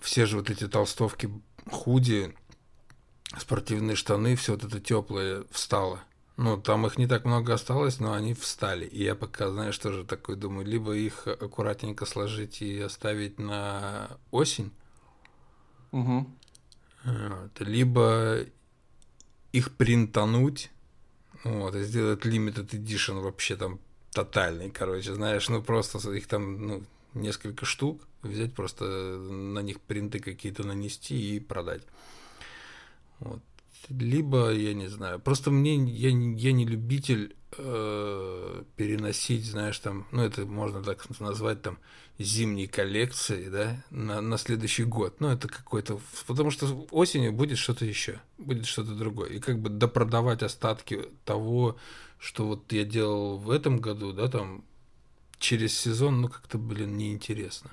[0.01, 1.29] все же вот эти толстовки,
[1.69, 2.35] худи,
[3.37, 6.01] спортивные штаны, все вот это теплое встало.
[6.41, 8.87] Ну, там их не так много осталось, но они встали.
[8.87, 14.71] И я пока, знаешь, тоже такой думаю, либо их аккуратненько сложить и оставить на осень,
[15.91, 16.27] угу.
[17.03, 18.39] вот, либо
[19.51, 20.71] их принтануть,
[21.43, 23.79] вот, и сделать limited edition вообще там
[24.11, 30.19] тотальный, короче, знаешь, ну просто их там, ну, несколько штук, взять просто на них принты
[30.19, 31.83] какие-то нанести и продать.
[33.19, 33.43] Вот
[33.89, 40.23] либо, я не знаю, просто мне, я, я не любитель э, переносить, знаешь, там, ну,
[40.23, 41.77] это можно так назвать, там,
[42.17, 45.19] зимней коллекции, да, на, на следующий год.
[45.19, 45.99] Ну, это какой-то...
[46.27, 49.29] Потому что осенью будет что-то еще, будет что-то другое.
[49.29, 51.77] И как бы допродавать остатки того,
[52.19, 54.63] что вот я делал в этом году, да, там,
[55.39, 57.71] через сезон, ну, как-то, блин, неинтересно.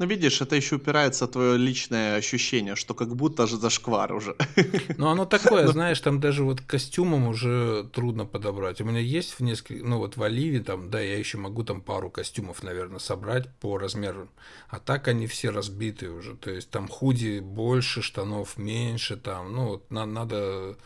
[0.00, 4.34] Ну, видишь, это еще упирается в твое личное ощущение, что как будто же зашквар уже.
[4.96, 5.72] Ну, оно такое, ну.
[5.72, 8.80] знаешь, там даже вот костюмом уже трудно подобрать.
[8.80, 11.82] У меня есть в несколько, ну вот в Оливе там, да, я еще могу там
[11.82, 14.30] пару костюмов, наверное, собрать по размеру.
[14.70, 16.34] А так они все разбиты уже.
[16.34, 20.78] То есть там худи больше, штанов меньше, там, ну вот на, надо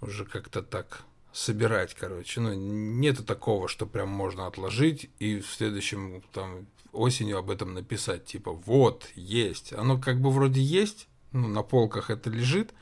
[0.00, 2.40] уже как-то так собирать, короче.
[2.40, 8.24] Ну, нету такого, что прям можно отложить и в следующем там осенью об этом написать,
[8.24, 9.72] типа, вот, есть.
[9.72, 12.72] Оно как бы вроде есть, ну, на полках это лежит,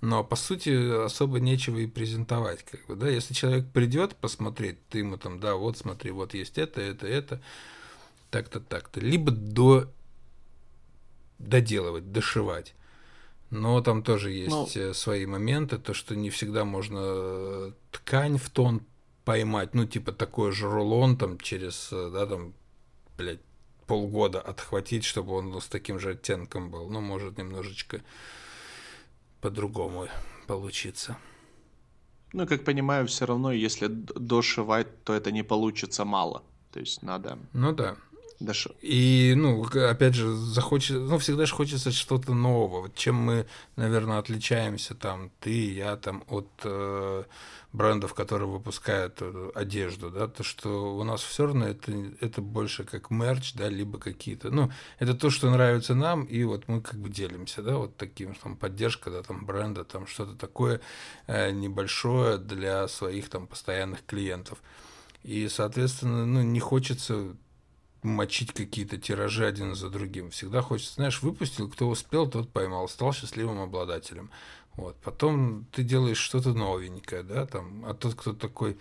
[0.00, 4.98] но по сути особо нечего и презентовать, как бы, да, если человек придет посмотреть, ты
[4.98, 7.42] ему там, да, вот смотри, вот есть это, это, это,
[8.30, 9.90] так-то, так-то, либо до
[11.38, 12.74] доделывать, дошивать.
[13.50, 18.38] Но там тоже есть ну, э, свои моменты, то, что не всегда можно э, ткань
[18.38, 18.82] в тон
[19.24, 22.54] поймать, ну, типа такой же рулон там через, э, да, там,
[23.18, 23.40] блядь,
[23.90, 26.88] полгода отхватить, чтобы он с таким же оттенком был.
[26.88, 28.00] Ну, может немножечко
[29.40, 30.06] по-другому
[30.46, 31.16] получиться.
[32.32, 36.44] Ну, как понимаю, все равно, если дошивать, то это не получится мало.
[36.70, 37.36] То есть надо...
[37.52, 37.96] Ну да.
[38.52, 38.70] Шо.
[38.80, 42.82] И, ну, опять же, захочется, ну, всегда же хочется что-то нового.
[42.82, 47.24] Вот чем мы, наверное, отличаемся, там, ты, я, там, от э,
[47.72, 52.84] брендов, которые выпускают э, одежду, да, то, что у нас все равно это, это больше
[52.84, 56.98] как мерч, да, либо какие-то, ну, это то, что нравится нам, и вот мы как
[56.98, 60.80] бы делимся, да, вот таким, там, поддержка, да, там, бренда, там, что-то такое
[61.26, 64.58] э, небольшое для своих, там, постоянных клиентов.
[65.22, 67.36] И, соответственно, ну, не хочется
[68.02, 70.30] мочить какие-то тиражи один за другим.
[70.30, 74.30] Всегда хочется, знаешь, выпустил, кто успел, тот поймал, стал счастливым обладателем.
[74.76, 74.96] Вот.
[75.02, 78.78] Потом ты делаешь что-то новенькое, да, там, а тот, кто такой,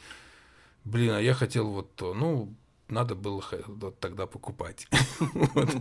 [0.83, 2.53] блин, а я хотел вот то, ну,
[2.89, 4.87] надо было вот тогда покупать.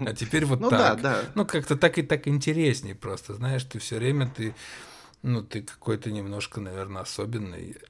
[0.07, 1.33] А теперь вот ну так.
[1.35, 4.55] Ну, как-то так и так интереснее просто, знаешь, ты все время ты,
[5.23, 7.77] ну, ты какой-то немножко, наверное, особенный.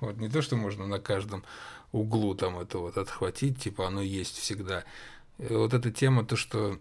[0.00, 1.42] Вот, не то, что можно на каждом
[1.90, 4.84] углу там это вот отхватить, типа оно есть всегда.
[5.38, 6.78] Вот эта тема, то, что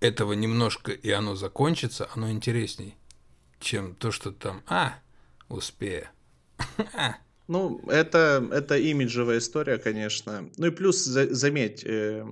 [0.00, 2.96] этого немножко и оно закончится, оно интересней,
[3.60, 4.98] чем то, что там, а,
[5.48, 6.08] успею.
[6.94, 7.16] А.
[7.48, 10.50] Ну, это, это имиджевая история, конечно.
[10.58, 12.22] Ну и плюс, за, заметь, э,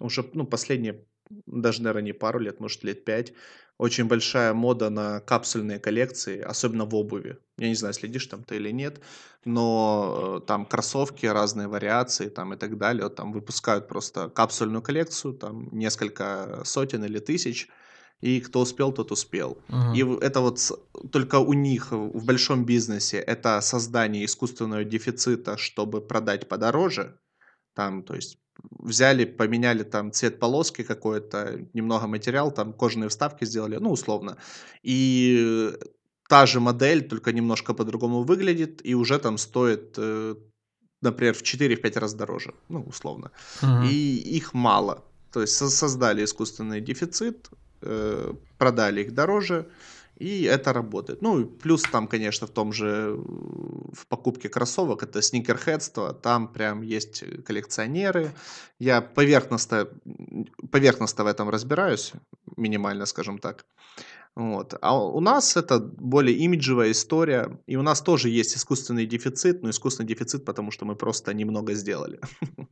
[0.00, 1.02] уже ну, последние,
[1.46, 3.32] даже, наверное, не пару лет, может, лет пять,
[3.78, 7.38] очень большая мода на капсульные коллекции, особенно в обуви.
[7.58, 9.00] Я не знаю, следишь там ты или нет,
[9.44, 13.08] но э, там кроссовки, разные вариации там и так далее.
[13.08, 17.68] Там выпускают просто капсульную коллекцию, там несколько сотен или тысяч,
[18.20, 19.58] и кто успел, тот успел.
[19.68, 19.94] Uh-huh.
[19.94, 20.60] И это вот
[21.10, 27.18] только у них в большом бизнесе это создание искусственного дефицита, чтобы продать подороже.
[27.74, 28.38] Там, то есть
[28.84, 34.36] взяли, поменяли там цвет полоски какой-то, немного материал, там кожаные вставки сделали, ну, условно.
[34.82, 35.72] И
[36.28, 40.34] та же модель, только немножко по-другому выглядит, и уже там стоит, э,
[41.02, 43.30] например, в 4-5 раз дороже, ну, условно.
[43.62, 43.86] Uh-huh.
[43.88, 45.04] И их мало.
[45.32, 47.50] То есть создали искусственный дефицит,
[47.82, 49.66] э, продали их дороже,
[50.16, 51.22] и это работает.
[51.22, 57.24] Ну, плюс там, конечно, в том же, в покупке кроссовок, это сникерхедство, там прям есть
[57.44, 58.32] коллекционеры.
[58.78, 59.88] Я поверхностно,
[60.70, 62.12] поверхностно в этом разбираюсь,
[62.56, 63.66] минимально, скажем так.
[64.36, 64.74] Вот.
[64.80, 69.70] А у нас это более имиджевая история, и у нас тоже есть искусственный дефицит, но
[69.70, 72.20] искусственный дефицит, потому что мы просто немного сделали.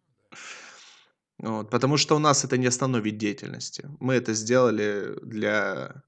[1.38, 3.88] Вот, потому что у нас это не основной деятельности.
[3.98, 6.04] Мы это сделали для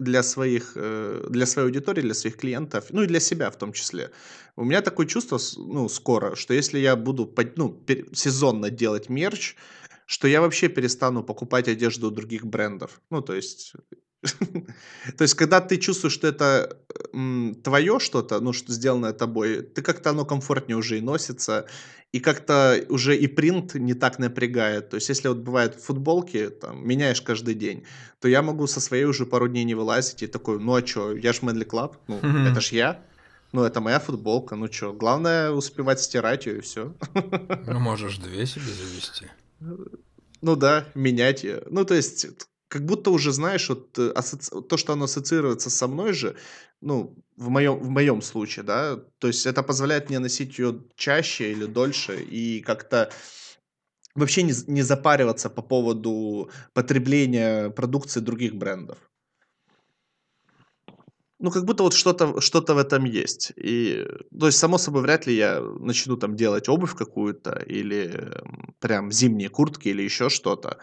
[0.00, 3.72] для своих, э, для своей аудитории, для своих клиентов, ну и для себя в том
[3.72, 4.10] числе.
[4.56, 9.56] У меня такое чувство, ну, скоро, что если я буду, ну, сезонно делать мерч,
[10.06, 13.00] что я вообще перестану покупать одежду у других брендов.
[13.10, 13.74] Ну, то есть
[15.16, 16.78] То есть, когда ты чувствуешь, что это
[17.62, 21.66] твое что-то, ну, что сделанное тобой, ты как-то оно комфортнее уже и носится,
[22.12, 24.90] и как-то уже и принт не так напрягает.
[24.90, 27.84] То есть, если вот бывают футболки, там, меняешь каждый день,
[28.20, 31.16] то я могу со своей уже пару дней не вылазить и такой, ну, а что,
[31.16, 33.02] я ж Madly Club, ну, это ж я.
[33.52, 36.94] Ну, это моя футболка, ну что, главное успевать стирать ее и все.
[37.66, 39.26] Ну, можешь две себе завести.
[40.40, 41.62] Ну да, менять ее.
[41.68, 42.26] Ну, то есть,
[42.70, 44.62] как будто уже знаешь, вот э, асоци...
[44.62, 46.36] то, что оно ассоциируется со мной же,
[46.80, 51.50] ну, в моем, в моем случае, да, то есть это позволяет мне носить ее чаще
[51.50, 53.10] или дольше и как-то
[54.14, 58.98] вообще не, не запариваться по поводу потребления продукции других брендов.
[61.40, 63.52] Ну, как будто вот что-то что в этом есть.
[63.56, 64.06] И,
[64.38, 68.30] то есть, само собой, вряд ли я начну там делать обувь какую-то или
[68.78, 70.78] прям зимние куртки или еще что-то.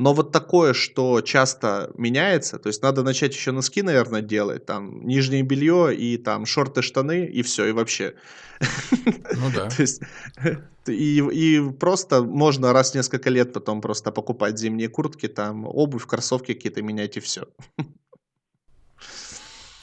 [0.00, 5.06] Но вот такое, что часто меняется, то есть надо начать еще носки, наверное, делать, там,
[5.06, 8.14] нижнее белье и там шорты, штаны, и все, и вообще.
[8.60, 9.68] Ну да.
[9.76, 10.00] То есть,
[10.86, 16.06] и, и просто можно раз в несколько лет потом просто покупать зимние куртки, там, обувь,
[16.06, 17.46] кроссовки какие-то менять, и все.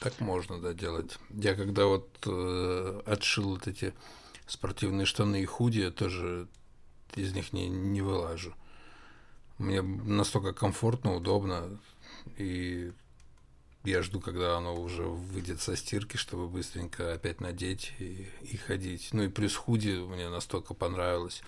[0.00, 1.16] Так можно, да, делать.
[1.30, 3.94] Я когда вот э, отшил вот эти
[4.48, 6.48] спортивные штаны и худи, я тоже
[7.14, 8.52] из них не, не вылажу.
[9.58, 11.78] Мне настолько комфортно, удобно,
[12.36, 12.92] и
[13.84, 19.10] я жду, когда оно уже выйдет со стирки, чтобы быстренько опять надеть и, и ходить.
[19.12, 21.42] Ну и плюс худи мне настолько понравилось.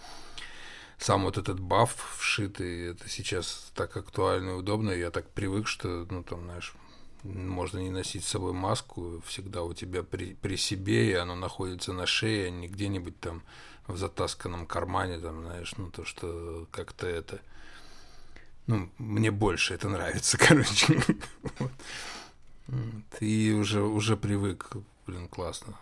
[0.98, 4.90] Сам вот этот баф вшитый, это сейчас так актуально и удобно.
[4.90, 6.74] Я так привык, что, ну там, знаешь,
[7.22, 11.92] можно не носить с собой маску, всегда у тебя при, при себе, и оно находится
[11.92, 13.42] на шее, а не где-нибудь там
[13.86, 17.40] в затасканном кармане, там, знаешь, ну то, что как-то это
[18.70, 21.02] ну, мне больше это нравится, короче.
[21.58, 21.72] вот.
[23.18, 24.70] И уже, уже привык,
[25.06, 25.74] блин, классно.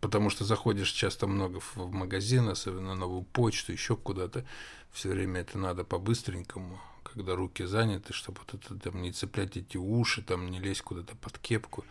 [0.00, 4.44] потому что заходишь часто много в, магазин, особенно на новую почту, еще куда-то,
[4.92, 9.76] все время это надо по-быстренькому, когда руки заняты, чтобы вот это, там, не цеплять эти
[9.76, 11.84] уши, там, не лезть куда-то под кепку.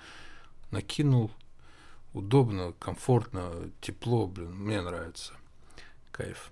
[0.71, 1.31] Накинул,
[2.13, 5.33] удобно, комфортно, тепло, блин, мне нравится.
[6.13, 6.49] Кайф.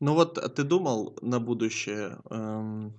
[0.00, 2.94] Ну вот а ты думал на будущее, эм,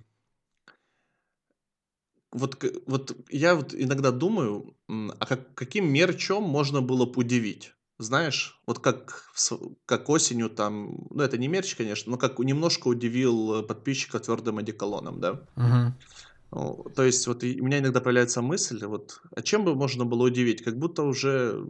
[2.30, 7.74] вот, вот я вот иногда думаю, а как, каким мерчом можно было бы удивить?
[7.98, 9.32] Знаешь, вот как,
[9.84, 15.20] как осенью там, ну это не мерч, конечно, но как немножко удивил подписчика твердым одеколоном,
[15.20, 15.46] да?
[15.56, 16.90] Угу.
[16.94, 20.62] То есть вот у меня иногда появляется мысль, вот, а чем бы можно было удивить?
[20.62, 21.64] Как будто уже,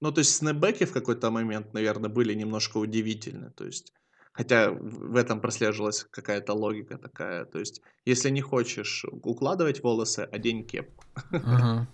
[0.00, 3.92] ну то есть снэпбеки в какой-то момент, наверное, были немножко удивительны, то есть
[4.32, 7.44] Хотя в этом прослеживалась какая-то логика такая.
[7.44, 11.04] То есть, если не хочешь укладывать волосы, одень кепку.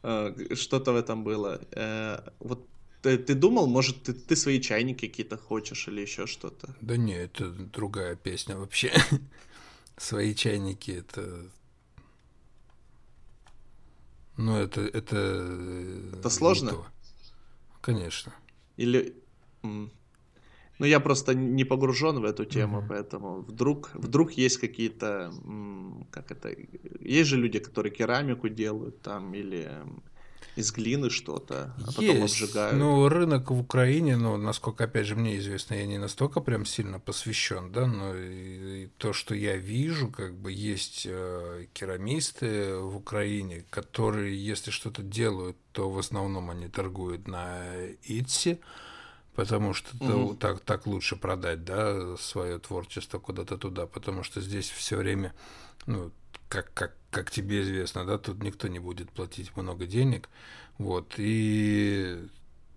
[0.00, 1.60] А, что-то в этом было.
[1.72, 2.68] Э, вот
[3.02, 6.74] ты, ты думал, может, ты, ты свои чайники какие-то хочешь или еще что-то?
[6.80, 8.92] Да не, это другая песня вообще.
[9.96, 11.50] свои чайники это.
[14.36, 14.82] Ну, это.
[14.82, 15.16] Это,
[16.18, 16.86] это сложно?
[17.80, 18.32] Конечно.
[18.76, 19.16] Или.
[20.78, 22.88] Ну, я просто не погружен в эту тему, mm-hmm.
[22.88, 25.32] поэтому вдруг, вдруг есть какие-то,
[26.10, 26.54] как это,
[27.00, 29.68] есть же люди, которые керамику делают там или
[30.58, 32.34] из глины что-то, а потом есть.
[32.34, 32.76] обжигают.
[32.76, 36.98] Ну, рынок в Украине, ну, насколько, опять же, мне известно, я не настолько прям сильно
[36.98, 42.96] посвящен, да, но и, и то, что я вижу, как бы есть э, керамисты в
[42.96, 47.62] Украине, которые, если что-то делают, то в основном они торгуют на
[48.02, 48.58] Итси,
[49.38, 50.34] потому что угу.
[50.34, 55.32] так, так лучше продать, да, свое творчество куда-то туда, потому что здесь все время,
[55.86, 56.10] ну,
[56.48, 60.28] как, как, как тебе известно, да, тут никто не будет платить много денег,
[60.76, 62.26] вот, и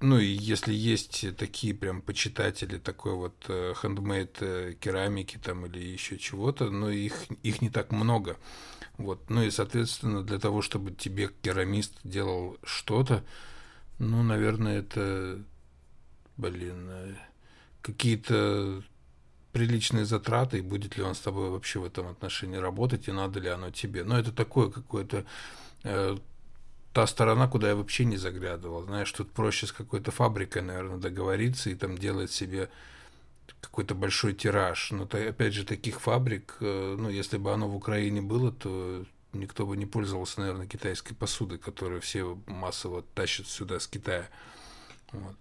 [0.01, 6.20] ну и если есть такие прям почитатели такой вот хендмейд э, керамики там или еще
[6.20, 8.38] чего-то, но их, их не так много.
[8.97, 9.32] Вот.
[9.32, 13.24] Ну и, соответственно, для того, чтобы тебе керамист делал что-то,
[13.97, 15.43] ну, наверное, это
[16.50, 17.16] блин, э,
[17.82, 18.84] какие-то
[19.54, 23.39] приличные затраты, и будет ли он с тобой вообще в этом отношении работать, и надо
[23.39, 24.04] ли оно тебе.
[24.04, 25.26] Но это такое какое-то
[25.84, 26.18] э,
[26.94, 28.84] та сторона, куда я вообще не заглядывал.
[28.84, 32.70] Знаешь, тут проще с какой-то фабрикой, наверное, договориться и там делать себе
[33.60, 34.92] какой-то большой тираж.
[34.92, 39.66] Но опять же, таких фабрик, э, ну, если бы оно в Украине было, то никто
[39.66, 44.28] бы не пользовался, наверное, китайской посудой, которую все массово тащат сюда с Китая.
[45.12, 45.36] Вот.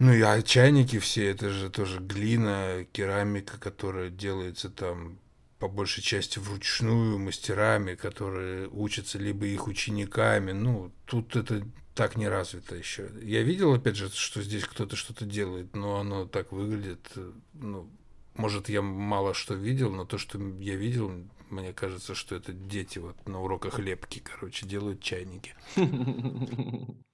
[0.00, 5.18] Ну и а чайники все, это же тоже глина, керамика, которая делается там
[5.58, 10.52] по большей части вручную мастерами, которые учатся либо их учениками.
[10.52, 11.62] Ну, тут это
[11.94, 13.10] так не развито еще.
[13.20, 17.12] Я видел, опять же, что здесь кто-то что-то делает, но оно так выглядит.
[17.52, 17.90] Ну,
[18.36, 21.12] может, я мало что видел, но то, что я видел,
[21.50, 25.54] мне кажется, что это дети вот на уроках лепки, короче, делают чайники.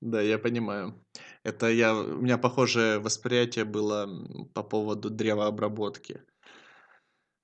[0.00, 0.94] Да, я понимаю.
[1.44, 4.08] Это я, у меня похожее восприятие было
[4.54, 6.22] по поводу древообработки.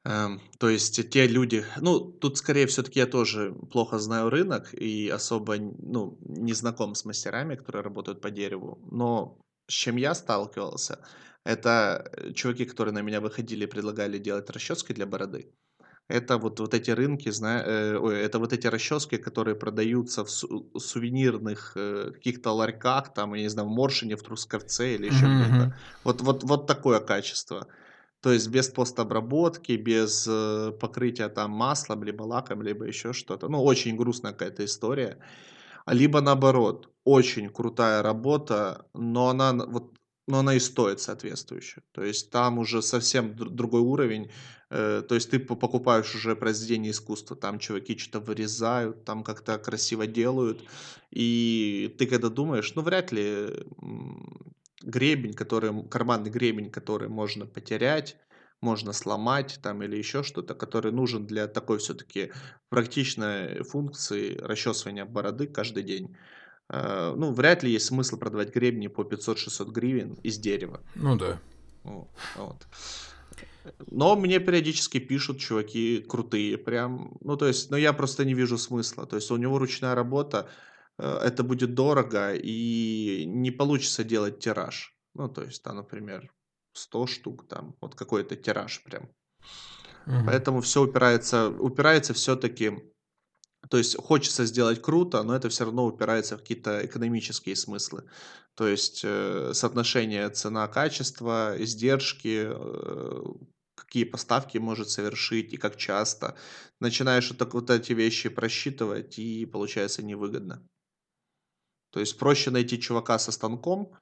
[0.04, 5.10] Эм, то есть те люди, ну, тут скорее все-таки я тоже плохо знаю рынок и
[5.10, 9.38] особо, ну, не знаком с мастерами, которые работают по дереву, но
[9.68, 11.04] с чем я сталкивался,
[11.44, 15.52] это э, чуваки, которые на меня выходили и предлагали делать расчески для бороды
[16.10, 17.62] это вот, вот эти рынки, зна...
[17.64, 23.34] э, ой, это вот эти расчески, которые продаются в су- сувенирных э, каких-то ларьках, там,
[23.34, 25.44] я не знаю, в Моршине, в Трусковце или еще mm-hmm.
[25.44, 25.76] где-то.
[26.04, 27.66] Вот, вот, вот такое качество.
[28.20, 33.48] То есть без постобработки, без э, покрытия там маслом, либо лаком, либо еще что-то.
[33.48, 35.18] Ну, очень грустная какая-то история.
[35.86, 39.94] Либо наоборот, очень крутая работа, но она вот
[40.30, 41.82] но она и стоит соответствующе.
[41.92, 44.30] То есть там уже совсем другой уровень.
[44.70, 50.06] Э, то есть ты покупаешь уже произведение искусства, там чуваки что-то вырезают, там как-то красиво
[50.06, 50.62] делают,
[51.10, 53.48] и ты когда думаешь, ну вряд ли
[54.82, 58.16] гребень, который, карманный гребень, который можно потерять,
[58.60, 62.30] можно сломать там или еще что-то, который нужен для такой все-таки
[62.68, 66.16] практичной функции расчесывания бороды каждый день.
[66.72, 70.80] Э, ну, вряд ли есть смысл продавать гребни по 500-600 гривен из дерева.
[70.94, 71.40] Ну да.
[71.82, 72.66] Вот.
[73.90, 78.56] Но мне периодически пишут чуваки крутые, прям, ну то есть, но я просто не вижу
[78.58, 79.06] смысла.
[79.06, 80.48] То есть у него ручная работа,
[80.98, 84.94] э, это будет дорого и не получится делать тираж.
[85.14, 86.32] Ну то есть, там, например,
[86.72, 89.08] 100 штук там, вот какой-то тираж прям.
[90.06, 90.26] Угу.
[90.26, 92.78] Поэтому все упирается, упирается все-таки
[93.70, 98.02] То есть хочется сделать круто, но это все равно упирается в какие-то экономические смыслы.
[98.56, 103.22] То есть э, соотношение цена-качество, издержки, э,
[103.76, 106.36] какие поставки может совершить и как часто.
[106.80, 110.66] Начинаешь вот, так, вот эти вещи просчитывать, и получается невыгодно.
[111.92, 113.96] То есть проще найти чувака со станком,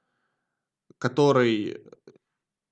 [0.97, 1.83] который,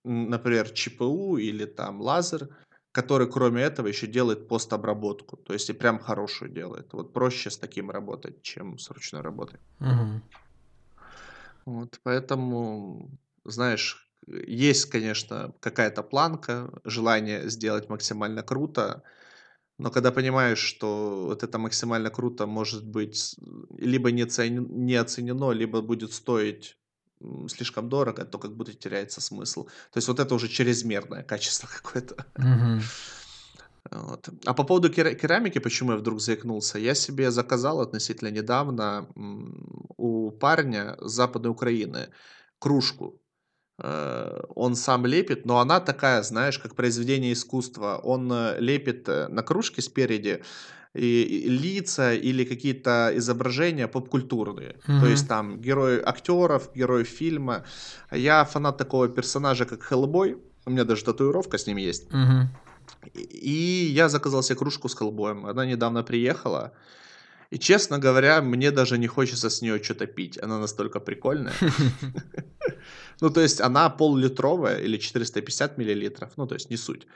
[0.04, 2.50] например, ЧПУ или там лазер,
[2.98, 5.38] который кроме этого еще делает постобработку.
[5.38, 6.93] То есть и прям хорошую делает.
[6.93, 9.60] Вот проще с таким работать, чем с ручной работой.
[9.80, 10.22] Мгм.
[11.66, 13.12] Вот, поэтому,
[13.45, 19.04] знаешь, есть, конечно, какая-то планка, желание сделать максимально круто,
[19.80, 23.36] но когда понимаешь, что вот это максимально круто может быть
[23.78, 26.78] либо не, цен- не оценено, либо будет стоить
[27.47, 29.65] слишком дорого, то как будто теряется смысл.
[29.65, 32.26] То есть вот это уже чрезмерное качество какое-то.
[33.91, 34.30] Вот.
[34.45, 36.78] А по поводу кера- керамики, почему я вдруг заикнулся?
[36.78, 39.07] Я себе заказал относительно недавно
[39.97, 42.09] у парня с Западной Украины
[42.59, 43.22] кружку.
[43.80, 47.99] Э, он сам лепит, но она такая, знаешь, как произведение искусства.
[48.03, 50.43] Он э, лепит э, на кружке спереди
[50.98, 54.76] и, и лица или какие-то изображения поп-культурные.
[54.86, 57.64] То есть там герои актеров, герои фильма.
[58.12, 60.38] Я фанат такого персонажа, как Хеллбой.
[60.66, 62.12] У меня даже татуировка с ним есть.
[62.12, 62.50] Мгм.
[63.14, 65.45] И я заказал себе кружку с Хеллбоем.
[65.45, 66.72] Она недавно приехала.
[67.50, 70.38] И, честно говоря, мне даже не хочется с нее что-то пить.
[70.43, 71.54] Она настолько прикольная.
[73.22, 76.32] Ну, то есть она пол-литровая или 450 миллилитров.
[76.38, 77.07] Ну, то есть не суть.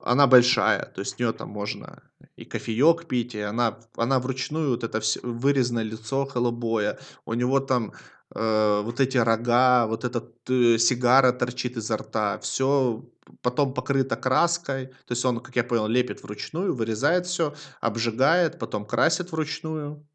[0.00, 2.02] Она большая, то есть с нее там можно
[2.36, 6.98] и кофеек пить, и она, она вручную, вот это все, вырезанное лицо Хеллбоя.
[7.24, 7.92] У него там
[8.34, 12.38] э, вот эти рога, вот эта э, сигара торчит изо рта.
[12.40, 13.04] Все
[13.42, 14.86] потом покрыто краской.
[14.86, 20.06] То есть он, как я понял, лепит вручную, вырезает все, обжигает, потом красит вручную.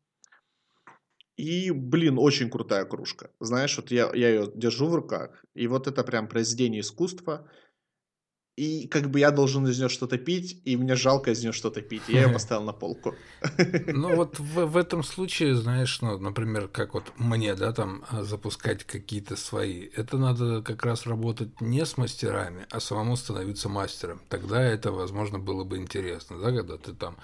[1.37, 3.31] И, блин, очень крутая кружка.
[3.39, 7.49] Знаешь, вот я, я ее держу в руках, и вот это прям произведение искусства.
[8.57, 11.81] И как бы я должен из нее что-то пить, и мне жалко из нее что-то
[11.81, 12.03] пить.
[12.09, 13.15] И я ее поставил на полку.
[13.87, 18.23] Ну вот в, в этом случае, знаешь, ну, например, как вот мне, да, там а,
[18.23, 24.21] запускать какие-то свои, это надо как раз работать не с мастерами, а самому становиться мастером.
[24.27, 27.17] Тогда это, возможно, было бы интересно, да, когда ты там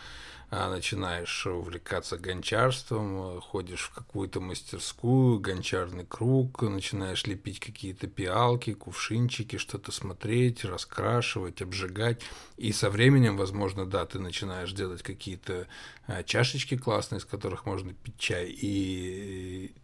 [0.50, 9.91] начинаешь увлекаться гончарством, ходишь в какую-то мастерскую, гончарный круг, начинаешь лепить какие-то пиалки, кувшинчики, что-то
[9.91, 12.22] смотреть, раскрашивать, обжигать.
[12.56, 15.68] И со временем, возможно, да, ты начинаешь делать какие-то
[16.06, 19.76] а, чашечки классные, из которых можно пить чай, и,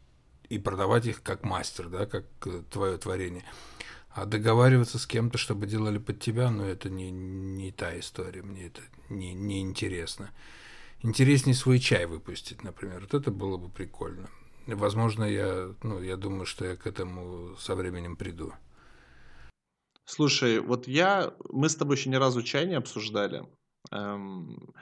[0.48, 3.44] и продавать их как мастер, да, как э, твое творение.
[4.12, 8.68] А договариваться с кем-то, чтобы делали под тебя, ну, это не, не та история, мне
[8.68, 8.82] это
[9.18, 10.32] не, не интересно.
[11.02, 13.02] Интереснее свой чай выпустить, например.
[13.02, 14.30] Вот это было бы прикольно.
[14.68, 18.54] Возможно, я, ну, я думаю, что я к этому со временем приду.
[20.06, 23.46] Слушай, вот я, мы с тобой еще ни разу чай не обсуждали.
[23.92, 24.74] Эм,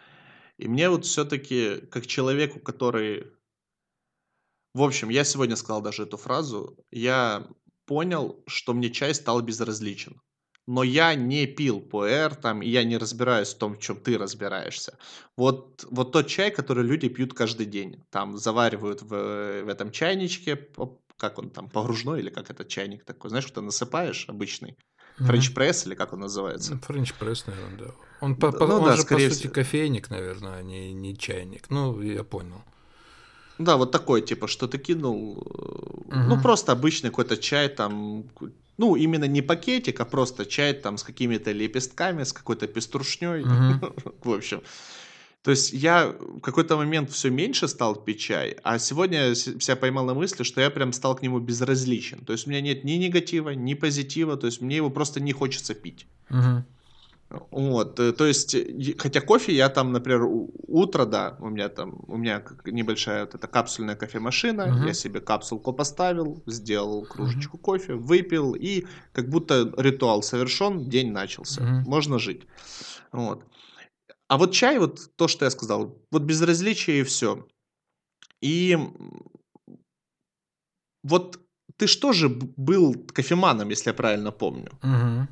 [0.57, 3.31] и мне вот все-таки, как человеку, который...
[4.73, 6.77] В общем, я сегодня сказал даже эту фразу.
[6.91, 7.47] Я
[7.85, 10.21] понял, что мне чай стал безразличен.
[10.71, 14.17] Но я не пил пуэр, там, и я не разбираюсь в том, в чем ты
[14.17, 14.97] разбираешься.
[15.35, 18.01] Вот, вот тот чай, который люди пьют каждый день.
[18.09, 19.09] Там заваривают в,
[19.63, 20.55] в этом чайничке,
[21.17, 23.29] как он там, погружной или как этот чайник такой.
[23.31, 24.77] Знаешь, что ты насыпаешь обычный?
[25.17, 26.77] Френч пресс или как он называется?
[26.77, 27.91] Френч пресс, наверное, да.
[28.21, 29.53] Он, по, ну, он да, же, по сути, всего.
[29.53, 31.69] кофейник, наверное, а не, не чайник.
[31.69, 32.61] Ну, я понял.
[33.57, 36.15] Да, вот такой, типа, что ты кинул, угу.
[36.15, 38.23] ну, просто обычный какой-то чай, там,
[38.81, 43.43] ну, именно не пакетик, а просто чай там с какими-то лепестками, с какой-то пеструшней,
[44.23, 44.61] в общем.
[45.43, 49.75] То есть я в какой-то момент все меньше стал пить чай, а сегодня я себя
[49.75, 52.25] поймал на мысли, что я прям стал к нему безразличен.
[52.25, 55.31] То есть у меня нет ни негатива, ни позитива, то есть мне его просто не
[55.31, 56.07] хочется пить.
[56.31, 56.63] Угу.
[57.51, 58.55] Вот, э, то есть,
[58.97, 60.23] хотя кофе я там, например,
[60.67, 64.87] утро, да, у меня там, у меня небольшая вот эта капсульная кофемашина, uh-huh.
[64.87, 67.61] я себе капсулку поставил, сделал кружечку uh-huh.
[67.61, 71.83] кофе, выпил, и как будто ритуал совершен, день начался, uh-huh.
[71.85, 72.47] можно жить.
[73.11, 73.45] Вот.
[74.27, 77.47] А вот чай, вот то, что я сказал, вот безразличие и все.
[78.41, 78.77] И
[81.03, 81.39] вот
[81.77, 84.71] ты что же был кофеманом, если я правильно помню?
[84.81, 85.27] Uh-huh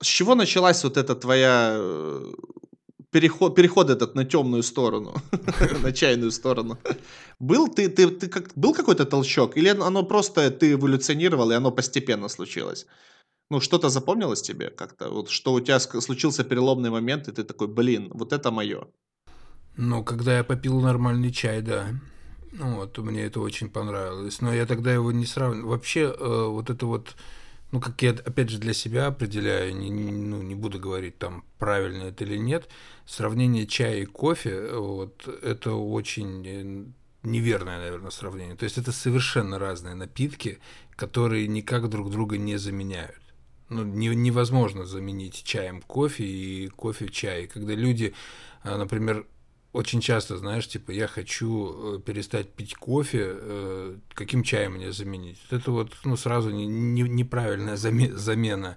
[0.00, 2.32] с чего началась вот эта твоя э,
[3.10, 5.14] переход, переход этот на темную сторону,
[5.82, 6.78] на чайную сторону?
[7.38, 9.56] Был ты, ты, ты как, был какой-то толчок?
[9.56, 12.86] Или оно просто ты эволюционировал, и оно постепенно случилось?
[13.50, 15.08] Ну, что-то запомнилось тебе как-то?
[15.10, 18.88] Вот что у тебя случился переломный момент, и ты такой, блин, вот это мое.
[19.76, 21.86] Ну, когда я попил нормальный чай, да.
[22.52, 24.40] Вот, мне это очень понравилось.
[24.40, 25.70] Но я тогда его не сравнивал.
[25.70, 27.16] Вообще, э, вот это вот,
[27.70, 31.44] ну, как я, опять же, для себя определяю, не, не, ну, не буду говорить, там,
[31.58, 32.68] правильно это или нет,
[33.06, 36.84] сравнение чая и кофе, вот, это очень э,
[37.28, 38.56] неверное, наверное, сравнение.
[38.56, 40.58] То есть это совершенно разные напитки,
[40.96, 43.20] которые никак друг друга не заменяют.
[43.68, 47.46] Ну, не, невозможно заменить чаем кофе и кофе чай.
[47.46, 48.14] Когда люди,
[48.62, 49.26] а, например,
[49.72, 55.38] очень часто, знаешь, типа, я хочу э, перестать пить кофе, э, каким чаем мне заменить?
[55.50, 58.76] Это вот, ну, сразу не, не, неправильная замена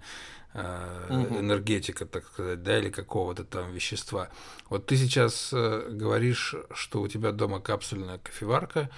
[0.54, 1.40] угу.
[1.40, 4.30] энергетика, так сказать, да, или какого-то там вещества.
[4.70, 8.90] Вот ты сейчас говоришь, что у тебя дома капсульная кофеварка,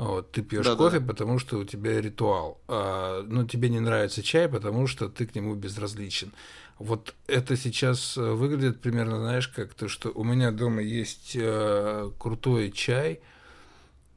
[0.00, 1.08] вот, ты пьешь да, кофе, да.
[1.08, 2.58] потому что у тебя ритуал.
[2.68, 6.32] А, ну, тебе не нравится чай, потому что ты к нему безразличен.
[6.80, 12.10] Вот это сейчас э, выглядит примерно, знаешь, как то, что у меня дома есть э,
[12.18, 13.20] крутой чай,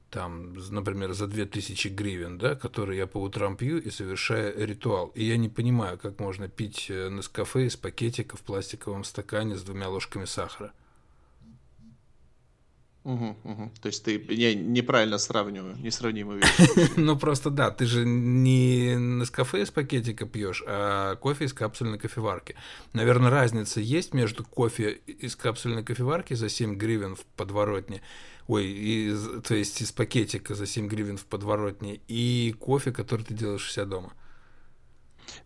[0.09, 5.07] там, например, за 2000 гривен, да, который я по утрам пью и совершаю ритуал.
[5.07, 9.57] И я не понимаю, как можно пить э, на кафе из пакетика в пластиковом стакане
[9.57, 10.71] с двумя ложками сахара.
[13.03, 13.71] Угу, угу.
[13.81, 16.91] То есть ты я неправильно сравниваю, несравнимые вещи.
[16.99, 21.99] Ну просто да, ты же не на кафе из пакетика пьешь, а кофе из капсульной
[21.99, 22.55] кофеварки.
[22.93, 28.01] Наверное, разница есть между кофе из капсульной кофеварки за 7 гривен в подворотне,
[28.47, 33.33] ой, из, то есть из пакетика за 7 гривен в подворотне, и кофе, который ты
[33.33, 34.13] делаешь у себя дома.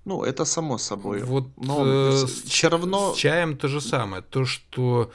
[0.05, 1.23] Ну, это само собой.
[1.23, 3.13] Вот Но э, все равно...
[3.13, 4.21] С чаем то же самое.
[4.21, 5.11] То, что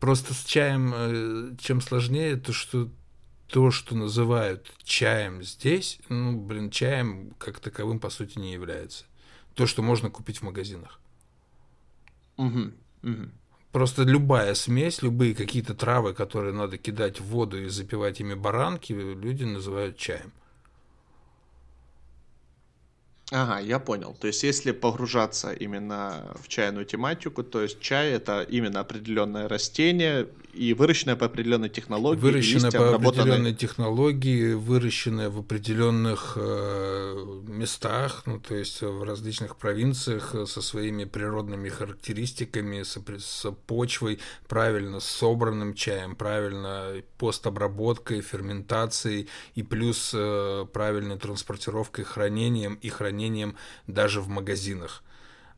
[0.00, 2.88] Просто с чаем э, чем сложнее, то что
[3.46, 9.04] то, что называют чаем здесь, ну, блин, чаем как таковым по сути не является.
[9.54, 11.00] То, что можно купить в магазинах.
[12.36, 12.72] Угу,
[13.02, 13.28] угу.
[13.72, 18.92] Просто любая смесь, любые какие-то травы, которые надо кидать в воду и запивать ими баранки,
[18.92, 20.32] люди называют чаем.
[23.32, 24.16] Ага, я понял.
[24.18, 30.26] То есть, если погружаться именно в чайную тематику, то есть чай это именно определенное растение
[30.52, 32.20] и выращенное по определенной технологии.
[32.20, 40.34] Выращенное по определенной технологии, выращенное в определенных э, местах, ну то есть в различных провинциях
[40.34, 44.18] э, со своими природными характеристиками, с, с почвой,
[44.48, 53.56] правильно собранным чаем, правильно постобработкой, ферментацией и плюс э, правильной транспортировкой, хранением и хранением хранением
[53.86, 55.02] даже в магазинах.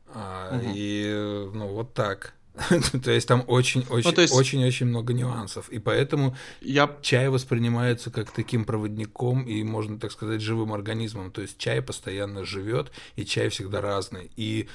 [0.07, 0.71] угу.
[0.75, 2.33] И ну вот так.
[3.03, 4.81] то есть там очень-очень ну, есть...
[4.81, 5.69] много нюансов.
[5.69, 6.87] И поэтому я...
[7.01, 11.31] чай воспринимается как таким проводником и, можно так сказать, живым организмом.
[11.31, 14.31] То есть чай постоянно живет, и чай всегда разный.
[14.35, 14.67] И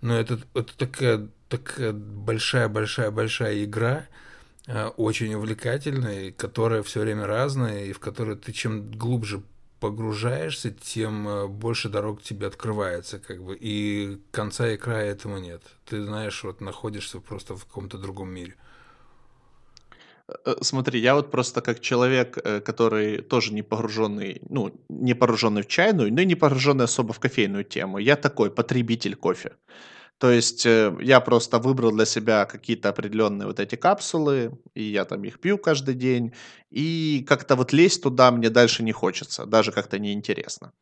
[0.00, 4.06] ну, это, это такая, такая большая-большая-большая игра,
[4.66, 9.40] э, очень увлекательная, которая все время разная, и в которой ты чем глубже
[9.84, 15.62] погружаешься, тем э, больше дорог тебе открывается, как бы, и конца и края этому нет.
[15.84, 18.54] Ты знаешь, вот находишься просто в каком-то другом мире.
[20.46, 25.62] Э, смотри, я вот просто как человек, э, который тоже не погруженный, ну, не погруженный
[25.62, 27.98] в чайную, но и не погруженный особо в кофейную тему.
[27.98, 29.52] Я такой потребитель кофе.
[30.18, 35.04] То есть э, я просто выбрал для себя какие-то определенные вот эти капсулы, и я
[35.04, 36.32] там их пью каждый день,
[36.70, 40.72] и как-то вот лезть туда мне дальше не хочется, даже как-то неинтересно.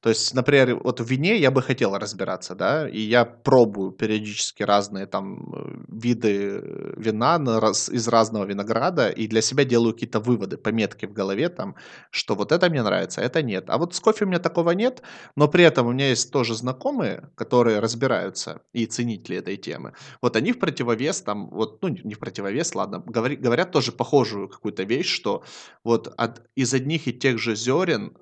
[0.00, 4.62] То есть, например, вот в вине я бы хотел разбираться, да, и я пробую периодически
[4.62, 6.62] разные там э, виды
[6.96, 11.74] вина из разного винограда, и для себя делаю какие-то выводы, пометки в голове там,
[12.10, 13.64] что вот это мне нравится, это нет.
[13.70, 15.02] А вот с кофе у меня такого нет,
[15.34, 19.94] но при этом у меня есть тоже знакомые, которые разбираются и ценители этой темы.
[20.22, 24.48] Вот они в противовес там, вот, ну не в противовес, ладно, говори, говорят тоже похожую
[24.48, 25.42] какую-то вещь, что
[25.82, 28.16] вот от, из одних и тех же зерен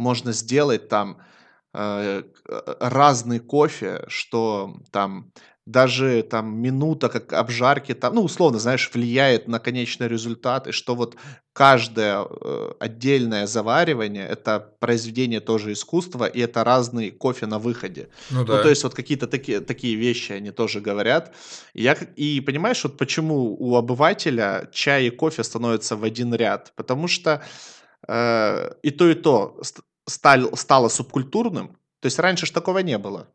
[0.00, 1.18] можно сделать там
[1.74, 2.22] э,
[2.80, 5.32] разный кофе, что там
[5.66, 10.94] даже там минута как обжарки там, ну условно, знаешь, влияет на конечный результат, и что
[10.94, 11.16] вот
[11.52, 18.08] каждое э, отдельное заваривание это произведение тоже искусства, и это разный кофе на выходе.
[18.30, 18.56] Ну, да.
[18.56, 21.34] ну то есть вот какие-то такие такие вещи они тоже говорят.
[21.74, 26.72] И я и понимаешь вот почему у обывателя чай и кофе становятся в один ряд,
[26.74, 27.42] потому что
[28.08, 29.60] э, и то и то
[30.10, 31.68] стал, стало субкультурным.
[32.00, 33.28] То есть раньше ж такого не было.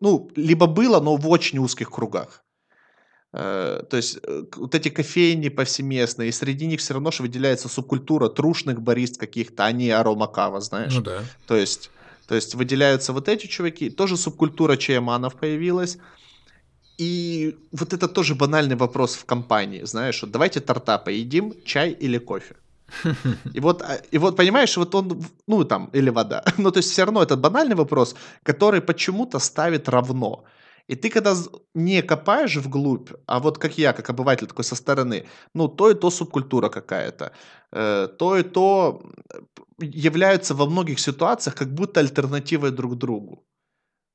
[0.00, 2.44] Ну, либо было, но в очень узких кругах.
[3.32, 7.68] Э, то есть э, вот эти кофейни повсеместные, и среди них все равно же выделяется
[7.68, 10.94] субкультура трушных барист каких-то, а не арома кава, знаешь.
[10.94, 11.22] Ну да.
[11.46, 11.90] То есть,
[12.26, 15.98] то есть выделяются вот эти чуваки, тоже субкультура чаеманов появилась.
[16.98, 22.18] И вот это тоже банальный вопрос в компании, знаешь, вот давайте торта поедим, чай или
[22.18, 22.56] кофе.
[23.54, 26.44] И вот, а, и вот, понимаешь, вот он, ну там, или вода.
[26.58, 30.44] Ну, то есть все равно это банальный вопрос, который почему-то ставит равно.
[30.90, 31.36] И ты когда
[31.74, 35.24] не копаешь вглубь, а вот как я, как обыватель такой со стороны,
[35.54, 37.30] ну, то и то субкультура какая-то,
[37.72, 39.00] э, то и то
[39.78, 43.44] являются во многих ситуациях как будто альтернативой друг другу.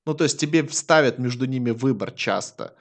[0.05, 2.75] Ну, то есть тебе ставят между ними выбор часто.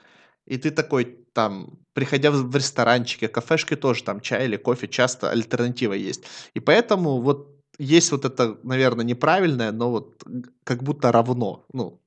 [0.45, 5.93] И ты такой, там, приходя в ресторанчики, кафешки тоже, там, чай или кофе, часто альтернатива
[5.93, 6.23] есть.
[6.53, 10.23] И поэтому вот есть вот это, наверное, неправильное, но вот
[10.63, 11.99] как будто равно, ну,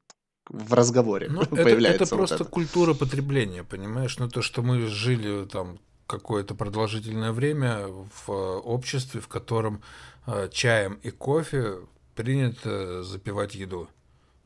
[0.49, 1.89] в разговоре ну, появляется.
[1.95, 2.45] Это, это просто это.
[2.45, 4.19] культура потребления, понимаешь?
[4.19, 7.87] Ну, то, что мы жили там какое-то продолжительное время
[8.27, 8.33] в
[8.65, 9.83] обществе, в котором
[10.27, 11.81] э, чаем и кофе
[12.15, 13.89] принято запивать еду.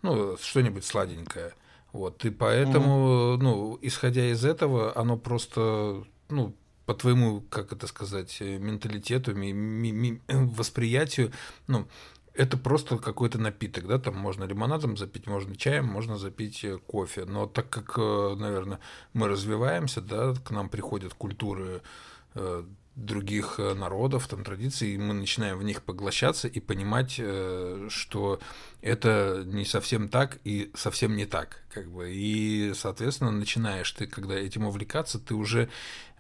[0.03, 1.55] Ну, что-нибудь сладенькое.
[1.93, 3.43] Вот, и поэтому, угу.
[3.43, 6.55] ну, исходя из этого, оно просто, ну,
[6.86, 11.32] по твоему, как это сказать, менталитету, ми, ми, ми, восприятию,
[11.68, 11.86] ну,
[12.34, 17.24] это просто какой-то напиток, да, там можно лимонадом запить, можно чаем, можно запить э, кофе.
[17.24, 18.78] Но так как, э, наверное,
[19.12, 21.82] мы развиваемся, да, к нам приходят культуры
[22.34, 22.64] э,
[22.95, 27.20] других народов, там традиций, и мы начинаем в них поглощаться и понимать,
[27.88, 28.40] что
[28.82, 32.12] это не совсем так и совсем не так, как бы.
[32.12, 35.70] И, соответственно, начинаешь ты, когда этим увлекаться, ты уже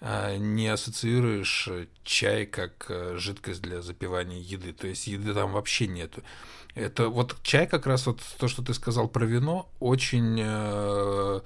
[0.04, 1.68] а, не ассоциируешь
[2.02, 4.72] чай как э, жидкость для запивания еды.
[4.72, 6.24] То есть еды там вообще нету.
[6.74, 11.40] Это вот чай как раз вот то, что ты сказал про вино, очень э,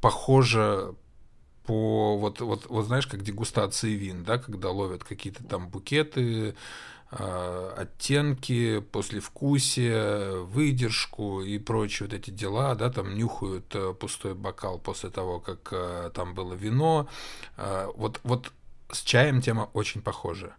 [0.00, 0.96] похоже
[1.66, 6.54] по вот вот вот знаешь как дегустации вин, да, когда ловят какие-то там букеты,
[7.12, 14.80] Э, оттенки, послевкусие, выдержку и прочие вот эти дела, да, там нюхают э, пустой бокал
[14.80, 17.08] после того, как э, там было вино.
[17.56, 18.52] Вот, вот
[18.90, 20.56] с чаем тема очень похожа.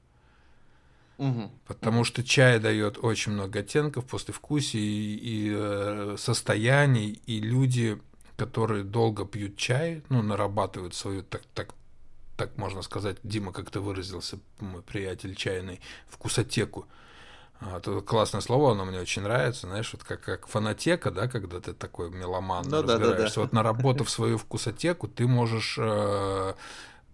[1.18, 1.52] Угу.
[1.66, 8.00] Потому что чай дает очень много оттенков, послевкусий и, и состояний, и люди,
[8.38, 11.74] которые долго пьют чай, ну, нарабатывают свою так, так,
[12.38, 16.86] так можно сказать, Дима как-то выразился, мой приятель чайный, вкусотеку.
[17.76, 21.74] Это классное слово, оно мне очень нравится, знаешь, вот как, как фанатека, да, когда ты
[21.74, 23.10] такой меломан, да, разбираешься.
[23.10, 23.42] Да, да, да.
[23.42, 26.54] Вот наработав свою вкусотеку, ты можешь э,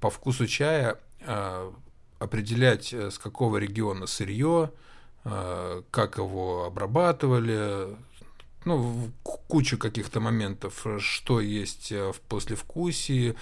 [0.01, 1.71] по вкусу чая э,
[2.19, 4.71] определять, э, с какого региона сырье,
[5.23, 7.95] э, как его обрабатывали,
[8.65, 13.35] ну, кучу каких-то моментов, что есть э, в послевкусии,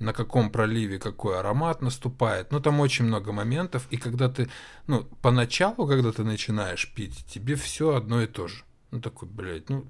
[0.00, 2.52] на каком проливе какой аромат наступает.
[2.52, 3.86] Ну, там очень много моментов.
[3.90, 4.48] И когда ты,
[4.86, 8.64] ну, поначалу, когда ты начинаешь пить, тебе все одно и то же.
[8.90, 9.86] Ну, такой, блядь, ну,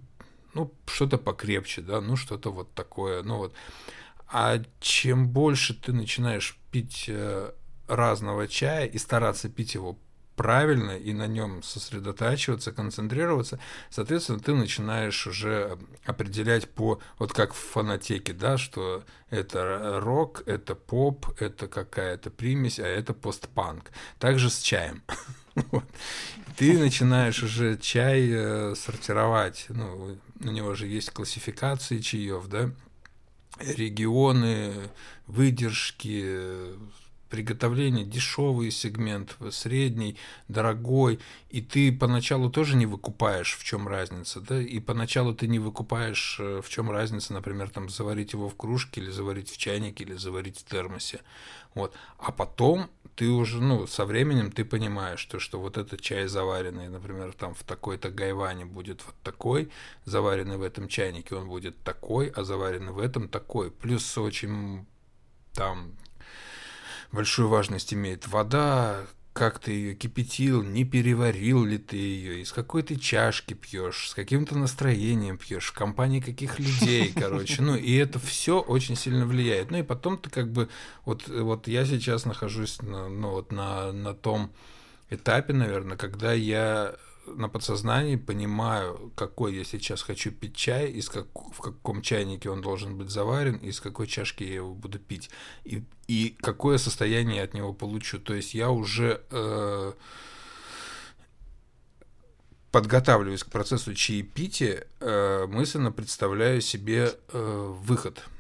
[0.55, 3.55] ну, что-то покрепче, да, ну, что-то вот такое, ну, вот.
[4.31, 7.53] А чем больше ты начинаешь пить э,
[7.87, 9.99] разного чая и стараться пить его
[10.39, 13.59] правильно и на нем сосредотачиваться, концентрироваться,
[13.91, 15.77] соответственно, ты начинаешь уже
[16.07, 22.79] определять по, вот как в фанатеке, да, что это рок, это поп, это какая-то примесь,
[22.79, 23.91] а это постпанк.
[24.21, 25.03] Также с чаем.
[26.57, 29.67] Ты начинаешь уже чай э, сортировать.
[29.69, 32.71] Ну, у него же есть классификации чаев, да,
[33.59, 34.73] регионы,
[35.27, 36.77] выдержки,
[37.29, 40.17] приготовления дешевый сегмент, средний,
[40.49, 41.21] дорогой,
[41.51, 46.39] и ты поначалу тоже не выкупаешь, в чем разница, да, и поначалу ты не выкупаешь,
[46.41, 50.15] э, в чем разница, например, там заварить его в кружке или заварить в чайнике или
[50.15, 51.21] заварить в термосе,
[51.75, 56.29] вот, а потом ты уже, ну, со временем ты понимаешь, что, что вот этот чай
[56.29, 59.71] заваренный, например, там в такой-то гайване будет вот такой,
[60.05, 64.87] заваренный в этом чайнике он будет такой, а заваренный в этом такой, плюс очень
[65.53, 65.97] там
[67.13, 69.07] большую важность имеет вода,
[69.39, 74.15] как ты ее кипятил, не переварил ли ты ее, из какой ты чашки пьешь, с
[74.15, 77.63] каким-то настроением пьешь, в компании каких людей, короче.
[77.63, 79.71] Ну, и это все очень сильно влияет.
[79.71, 80.69] Ну и потом ты как бы,
[81.05, 84.53] вот, вот я сейчас нахожусь на, ну, вот на, на том
[85.09, 86.97] этапе, наверное, когда я
[87.37, 92.61] на подсознании понимаю, какой я сейчас хочу пить чай, из как, в каком чайнике он
[92.61, 95.31] должен быть заварен, из какой чашки я его буду пить,
[95.65, 98.19] и, и какое состояние я от него получу.
[98.19, 99.93] То есть я уже э,
[102.71, 108.25] подготавливаюсь к процессу чаепития, э, мысленно представляю себе э, выход–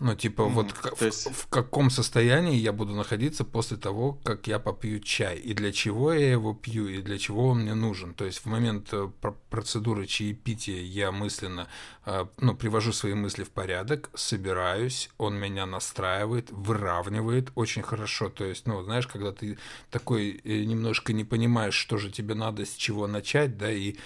[0.00, 1.26] Ну, типа, mm, вот в, есть...
[1.26, 5.72] в, в каком состоянии я буду находиться после того, как я попью чай, и для
[5.72, 8.14] чего я его пью, и для чего он мне нужен.
[8.14, 9.10] То есть в момент э,
[9.50, 11.68] процедуры чаепития я мысленно,
[12.06, 18.30] э, ну, привожу свои мысли в порядок, собираюсь, он меня настраивает, выравнивает очень хорошо.
[18.30, 19.58] То есть, ну, знаешь, когда ты
[19.90, 23.96] такой э, немножко не понимаешь, что же тебе надо, с чего начать, да, и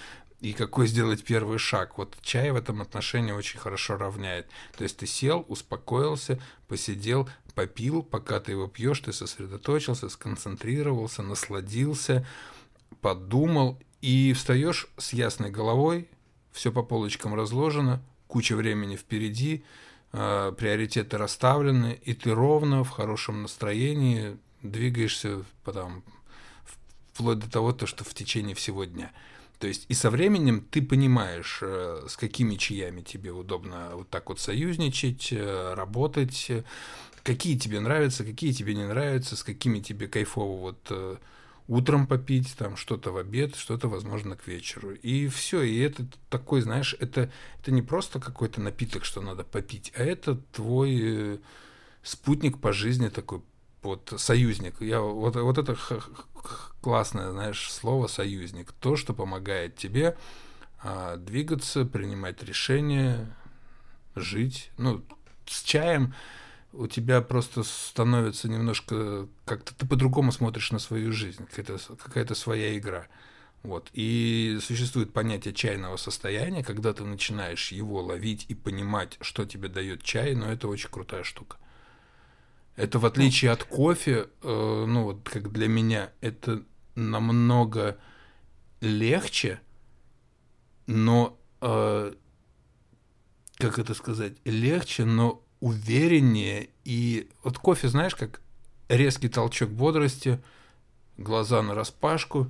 [0.40, 1.96] и какой сделать первый шаг.
[1.98, 4.46] Вот чай в этом отношении очень хорошо равняет.
[4.76, 12.26] То есть ты сел, успокоился, посидел, попил, пока ты его пьешь, ты сосредоточился, сконцентрировался, насладился,
[13.00, 16.08] подумал и встаешь с ясной головой,
[16.52, 19.64] все по полочкам разложено, куча времени впереди,
[20.12, 26.02] э, приоритеты расставлены, и ты ровно в хорошем настроении двигаешься потом,
[27.12, 29.12] вплоть до того, то, что в течение всего дня.
[29.64, 34.28] То есть и со временем ты понимаешь, э, с какими чаями тебе удобно вот так
[34.28, 36.52] вот союзничать, э, работать,
[37.22, 41.16] какие тебе нравятся, какие тебе не нравятся, с какими тебе кайфово вот э,
[41.66, 44.92] утром попить, там что-то в обед, что-то, возможно, к вечеру.
[44.92, 45.62] И все.
[45.62, 50.36] И это такой, знаешь, это, это не просто какой-то напиток, что надо попить, а это
[50.52, 51.40] твой
[52.02, 53.40] спутник по жизни такой,
[53.84, 54.80] вот союзник.
[54.80, 55.76] Я, вот, вот это
[56.80, 58.72] классное, знаешь, слово союзник.
[58.72, 60.16] То, что помогает тебе
[60.82, 63.34] а, двигаться, принимать решения,
[64.14, 64.70] жить.
[64.78, 65.04] Ну,
[65.46, 66.14] с чаем
[66.72, 72.76] у тебя просто становится немножко как-то ты по-другому смотришь на свою жизнь, какая-то какая своя
[72.76, 73.06] игра.
[73.62, 73.88] Вот.
[73.94, 80.02] И существует понятие чайного состояния, когда ты начинаешь его ловить и понимать, что тебе дает
[80.02, 81.56] чай, но это очень крутая штука.
[82.76, 86.62] Это в отличие от кофе, э, ну вот как для меня, это
[86.96, 87.98] намного
[88.80, 89.60] легче,
[90.86, 92.12] но э,
[93.58, 96.68] как это сказать, легче, но увереннее.
[96.84, 98.40] И вот кофе, знаешь, как
[98.88, 100.42] резкий толчок бодрости,
[101.16, 102.48] глаза на распашку,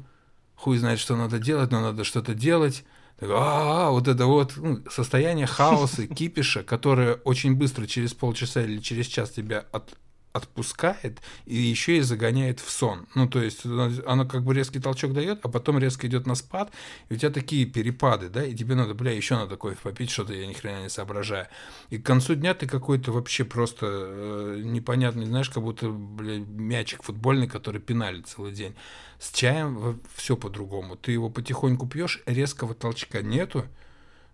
[0.57, 2.85] хуй знает, что надо делать, но надо что-то делать.
[3.21, 8.63] А, -а, -а вот это вот ну, состояние хаоса, кипиша, которое очень быстро через полчаса
[8.63, 9.97] или через час тебя от,
[10.35, 13.07] отпускает и еще и загоняет в сон.
[13.15, 16.73] Ну, то есть она как бы резкий толчок дает, а потом резко идет на спад,
[17.09, 20.35] и у тебя такие перепады, да, и тебе надо, бля, еще надо кофе попить, что-то
[20.35, 21.47] я ни хрена не соображаю.
[21.91, 27.05] И к концу дня ты какой-то вообще просто э, непонятный, знаешь, как будто, бля, мячик
[27.05, 28.75] футбольный, который пинали целый день.
[29.21, 30.97] С чаем все по-другому.
[30.97, 33.67] Ты его потихоньку пьешь, резкого толчка нету,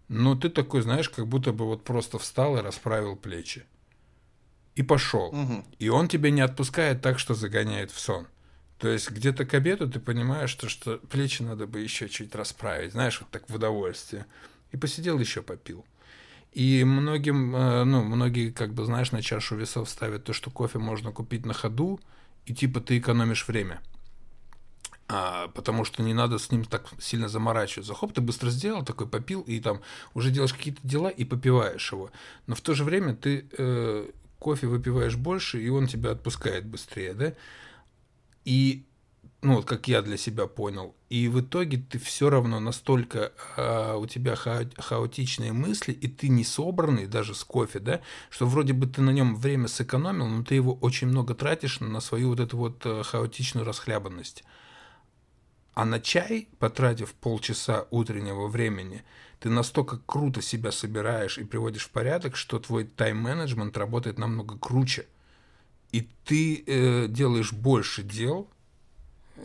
[0.09, 3.67] но ты такой, знаешь, как будто бы вот просто встал и расправил плечи
[4.81, 5.29] и пошел.
[5.29, 5.65] Угу.
[5.79, 8.27] И он тебя не отпускает так, что загоняет в сон.
[8.79, 12.93] То есть где-то к обеду ты понимаешь, что, что плечи надо бы еще чуть расправить,
[12.93, 14.25] знаешь, вот так в удовольствие.
[14.73, 15.85] И посидел еще попил.
[16.53, 20.79] И многим, э, ну, многие, как бы, знаешь, на чашу весов ставят то, что кофе
[20.79, 22.01] можно купить на ходу,
[22.47, 23.83] и типа ты экономишь время.
[25.09, 27.93] А, потому что не надо с ним так сильно заморачиваться.
[27.93, 29.83] Хоп, ты быстро сделал, такой попил, и там
[30.15, 32.11] уже делаешь какие-то дела и попиваешь его.
[32.47, 34.11] Но в то же время ты э,
[34.41, 37.35] кофе выпиваешь больше, и он тебя отпускает быстрее, да?
[38.45, 38.87] И,
[39.43, 43.97] ну, вот как я для себя понял, и в итоге ты все равно настолько а,
[43.97, 48.73] у тебя ха хаотичные мысли, и ты не собранный даже с кофе, да, что вроде
[48.73, 52.41] бы ты на нем время сэкономил, но ты его очень много тратишь на свою вот
[52.41, 54.43] эту вот э, хаотичную расхлябанность.
[55.75, 59.05] А на чай, потратив полчаса утреннего времени,
[59.41, 65.07] ты настолько круто себя собираешь и приводишь в порядок, что твой тайм-менеджмент работает намного круче.
[65.93, 68.49] И ты э, делаешь больше дел,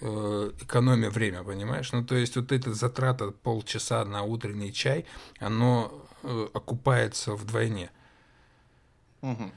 [0.02, 1.91] э, экономя время, понимаешь?
[1.93, 5.06] Ну, то есть вот эта затрата полчаса на утренний чай,
[5.39, 7.89] оно э, окупается вдвойне.
[9.22, 9.52] Угу.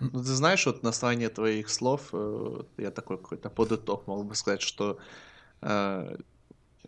[0.00, 4.34] Ну, ты знаешь, вот на основании твоих слов, э, я такой какой-то подыток мог бы
[4.34, 4.98] сказать, что
[5.62, 6.16] э,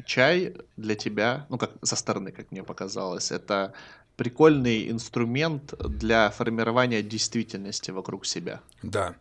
[0.06, 3.72] чай для тебя, ну как со стороны, как мне показалось, это
[4.16, 8.60] прикольный инструмент для формирования действительности вокруг себя.
[8.82, 9.14] Да.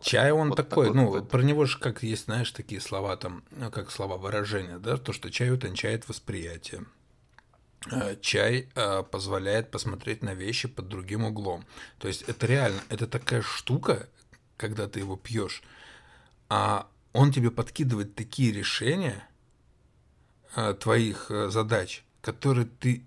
[0.00, 1.28] Чай он вот такой, такой, ну, вот.
[1.28, 5.12] про него же как есть, знаешь, такие слова там, ну, как слова выражения, да, то,
[5.12, 6.84] что чай утончает восприятие.
[7.92, 11.64] Э, чай э, позволяет посмотреть на вещи под другим углом.
[11.98, 14.08] То есть это реально, это такая штука,
[14.56, 15.62] когда ты его пьешь,
[16.48, 19.28] а он тебе подкидывает такие решения,
[20.54, 23.04] а, твоих э, задач, которые ты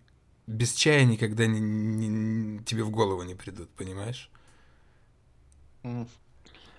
[0.48, 4.30] без чая никогда не, не, тебе в голову не придут, понимаешь?
[5.84, 6.08] Mm.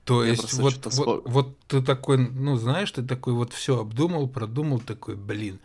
[0.04, 4.28] То Я есть вот, вот, вот ты такой, ну знаешь, ты такой вот все обдумал,
[4.28, 5.60] продумал, такой, блин,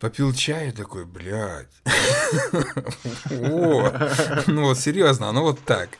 [0.00, 1.68] попил чай такой, блядь.
[3.30, 5.90] Ну вот серьезно, ну вот так.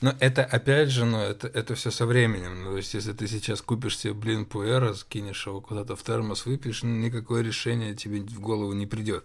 [0.00, 2.64] Но это опять же, ну это, это все со временем.
[2.64, 6.46] Ну, то есть, если ты сейчас купишь себе блин пуэра, скинешь его куда-то в термос,
[6.46, 9.24] выпьешь, никакое решение тебе в голову не придет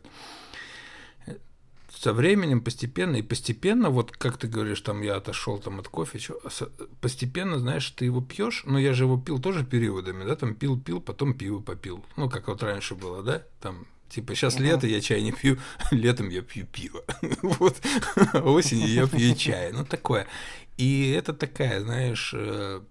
[2.00, 6.20] со временем постепенно и постепенно, вот как ты говоришь, там я отошел там от кофе,
[6.20, 6.40] чё,
[7.02, 10.80] постепенно, знаешь, ты его пьешь, но я же его пил тоже периодами, да, там пил,
[10.80, 14.64] пил, потом пиво попил, ну как вот раньше было, да, там Типа, сейчас угу.
[14.64, 15.58] лето, я чай не пью,
[15.92, 17.04] летом я пью пиво.
[17.42, 17.78] вот.
[18.34, 19.72] Осенью я пью чай.
[19.72, 20.28] Ну, такое.
[20.78, 22.82] И это такая, знаешь, э,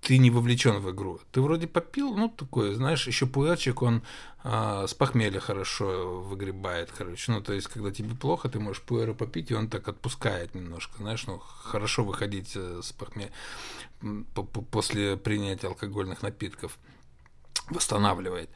[0.00, 1.20] ты не вовлечен в игру.
[1.30, 4.02] Ты вроде попил, ну, такое, знаешь, еще пуэрчик, он
[4.42, 7.32] а, с похмелья хорошо выгребает, короче.
[7.32, 10.98] Ну, то есть, когда тебе плохо, ты можешь пуэра попить, и он так отпускает немножко,
[10.98, 13.30] знаешь, ну, хорошо выходить э, с похмелья
[14.70, 16.78] после принятия алкогольных напитков.
[17.68, 18.50] Восстанавливает.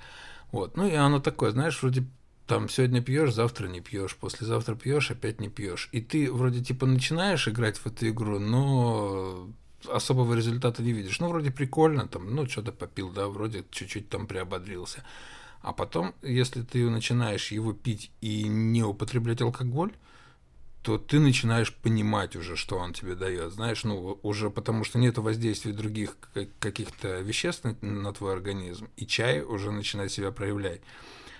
[0.54, 0.76] Вот.
[0.76, 2.04] Ну, и оно такое, знаешь, вроде
[2.46, 5.88] там сегодня пьешь, завтра не пьешь, послезавтра пьешь, опять не пьешь.
[5.90, 9.48] И ты вроде типа начинаешь играть в эту игру, но
[9.88, 11.18] особого результата не видишь.
[11.18, 15.02] Ну, вроде прикольно, там, ну, что-то попил, да, вроде чуть-чуть там приободрился.
[15.60, 19.90] А потом, если ты начинаешь его пить и не употреблять алкоголь,
[20.84, 25.16] то ты начинаешь понимать уже, что он тебе дает, знаешь, ну, уже потому что нет
[25.16, 26.14] воздействия других
[26.58, 30.82] каких-то веществ на, на твой организм, и чай уже начинает себя проявлять.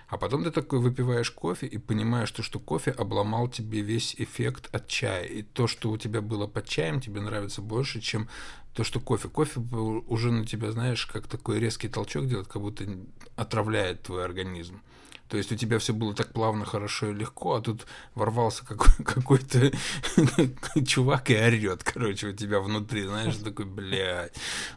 [0.07, 4.67] А потом ты такой выпиваешь кофе и понимаешь, что, что кофе обломал тебе весь эффект
[4.73, 5.25] от чая.
[5.25, 8.27] И то, что у тебя было под чаем, тебе нравится больше, чем
[8.73, 9.29] то, что кофе.
[9.29, 12.87] Кофе уже на тебя, знаешь, как такой резкий толчок делает, как будто
[13.35, 14.81] отравляет твой организм.
[15.27, 19.03] То есть у тебя все было так плавно, хорошо и легко, а тут ворвался какой-
[19.03, 19.71] какой-то
[20.85, 24.33] чувак и орет, короче, у тебя внутри, знаешь, такой, блядь.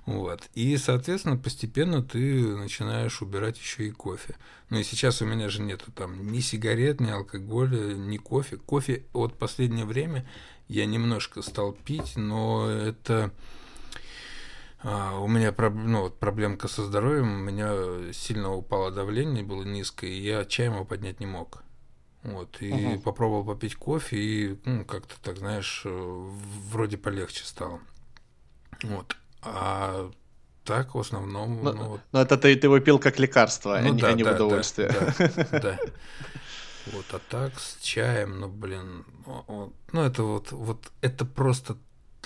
[0.07, 0.49] Вот.
[0.55, 4.37] И, соответственно, постепенно ты начинаешь убирать еще и кофе.
[4.71, 8.57] Ну и сейчас у меня же нету там ни сигарет, ни алкоголя, ни кофе.
[8.57, 10.29] Кофе от последнее время
[10.69, 13.33] я немножко стал пить, но это
[14.83, 20.21] у меня ну, вот проблемка со здоровьем, у меня сильно упало давление, было низкое, и
[20.21, 21.63] я чаем его поднять не мог.
[22.23, 23.01] Вот, и угу.
[23.01, 27.81] попробовал попить кофе, и ну, как-то так, знаешь, вроде полегче стало.
[28.83, 29.17] Вот.
[29.43, 30.11] А
[30.65, 31.63] так в основном.
[31.63, 32.01] Но, ну, вот...
[32.13, 34.35] но это ты, ты его пил как лекарство, ну, а, да, а не да, в
[34.35, 34.91] удовольствие.
[35.51, 35.79] Да.
[36.93, 41.77] Вот, а так с чаем, ну блин, ну это вот, вот это просто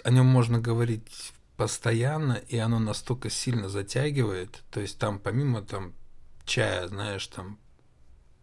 [0.05, 1.33] о нем можно говорить
[1.63, 5.93] постоянно, и оно настолько сильно затягивает, то есть там помимо там
[6.45, 7.57] чая, знаешь, там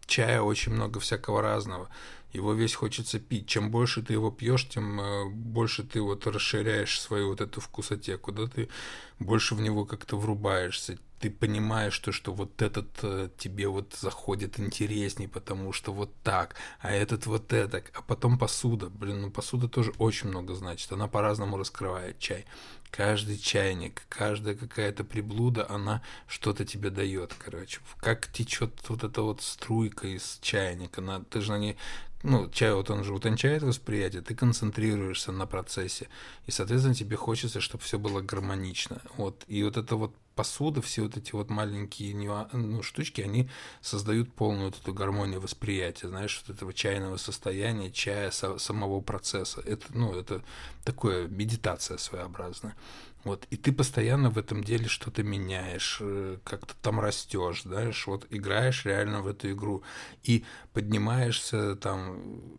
[0.06, 1.90] чая очень много всякого разного,
[2.32, 3.46] его весь хочется пить.
[3.46, 8.32] Чем больше ты его пьешь, тем э, больше ты вот расширяешь свою вот эту вкусотеку,
[8.32, 8.70] да, ты
[9.18, 14.58] больше в него как-то врубаешься, ты понимаешь, что, что вот этот э, тебе вот заходит
[14.58, 19.68] интересней, потому что вот так, а этот вот это, а потом посуда, блин, ну посуда
[19.68, 22.46] тоже очень много значит, она по-разному раскрывает чай.
[22.90, 27.80] Каждый чайник, каждая какая-то приблуда, она что-то тебе дает, короче.
[28.00, 31.76] Как течет вот эта вот струйка из чайника, она, ты же на ней
[32.22, 36.08] ну, чай вот он же утончает восприятие, ты концентрируешься на процессе,
[36.46, 39.00] и, соответственно, тебе хочется, чтобы все было гармонично.
[39.16, 39.44] Вот.
[39.46, 42.14] И вот это вот посуда, все вот эти вот маленькие
[42.54, 43.50] ну, штучки, они
[43.82, 49.60] создают полную вот эту гармонию восприятия, знаешь, вот этого чайного состояния, чая, самого процесса.
[49.66, 50.42] Это, ну, это
[50.82, 52.74] такое медитация своеобразная.
[53.22, 58.26] Вот, и ты постоянно в этом деле что-то меняешь, э, как-то там растешь, знаешь, вот
[58.30, 59.82] играешь реально в эту игру
[60.22, 62.58] и поднимаешься там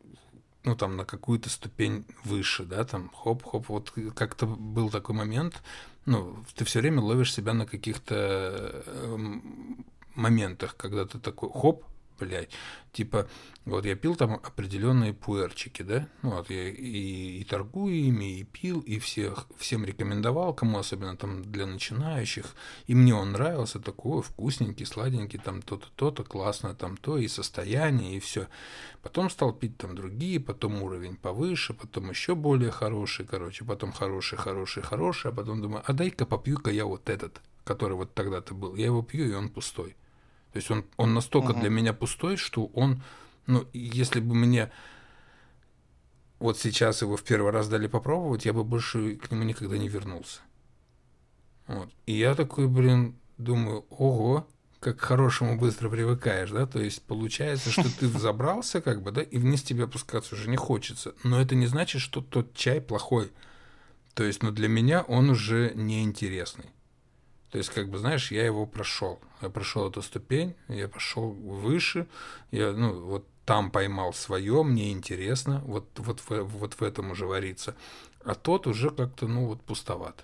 [0.63, 5.63] ну, там, на какую-то ступень выше, да, там, хоп-хоп, вот как-то был такой момент,
[6.05, 9.85] ну, ты все время ловишь себя на каких-то эм,
[10.15, 11.85] моментах, когда ты такой, хоп,
[12.21, 12.49] блядь,
[12.91, 13.27] типа,
[13.65, 18.43] вот я пил там определенные пуэрчики, да, ну, вот я и, и торгую ими, и
[18.43, 22.55] пил, и всех, всем рекомендовал, кому особенно там для начинающих,
[22.87, 28.17] и мне он нравился, такой вкусненький, сладенький, там то-то, то-то, классно, там то, и состояние,
[28.17, 28.47] и все.
[29.01, 34.37] Потом стал пить там другие, потом уровень повыше, потом еще более хороший, короче, потом хороший,
[34.37, 38.75] хороший, хороший, а потом думаю, а дай-ка попью-ка я вот этот, который вот тогда-то был.
[38.75, 39.95] Я его пью, и он пустой.
[40.53, 41.61] То есть он, он настолько угу.
[41.61, 43.03] для меня пустой, что он,
[43.47, 44.71] ну, если бы мне
[46.39, 49.87] вот сейчас его в первый раз дали попробовать, я бы больше к нему никогда не
[49.87, 50.41] вернулся.
[51.67, 51.89] Вот.
[52.05, 54.47] И я такой, блин, думаю, ого,
[54.79, 59.21] как к хорошему быстро привыкаешь, да, то есть получается, что ты взобрался, как бы, да,
[59.21, 63.31] и вниз тебе опускаться уже не хочется, но это не значит, что тот чай плохой,
[64.15, 66.71] то есть, ну, для меня он уже неинтересный.
[67.51, 69.19] То есть, как бы, знаешь, я его прошел.
[69.41, 72.07] Я прошел эту ступень, я пошел выше,
[72.51, 77.25] я, ну, вот там поймал свое, мне интересно, вот, вот, в, вот в этом уже
[77.25, 77.75] варится.
[78.23, 80.23] А тот уже как-то, ну, вот пустоват.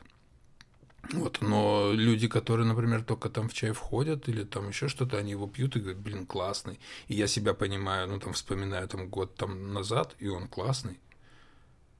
[1.14, 5.32] Вот, но люди, которые, например, только там в чай входят или там еще что-то, они
[5.32, 6.80] его пьют и говорят, блин, классный.
[7.08, 11.00] И я себя понимаю, ну, там, вспоминаю там год там назад, и он классный.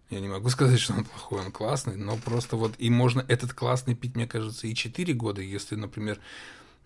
[0.10, 3.54] Я не могу сказать, что он плохой, он классный, но просто вот и можно этот
[3.54, 6.20] классный пить, мне кажется, и 4 года, если, например,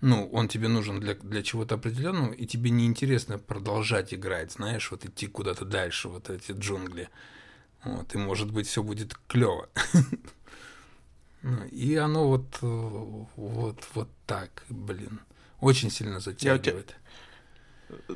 [0.02, 5.06] ну, он тебе нужен для, для чего-то определенного, и тебе неинтересно продолжать играть, знаешь, вот
[5.06, 7.10] идти куда-то дальше, вот эти джунгли.
[7.84, 9.70] Вот, и может быть все будет клево.
[11.44, 15.22] Ну, и оно вот, э, вот, вот так, блин,
[15.60, 16.96] очень сильно затягивает.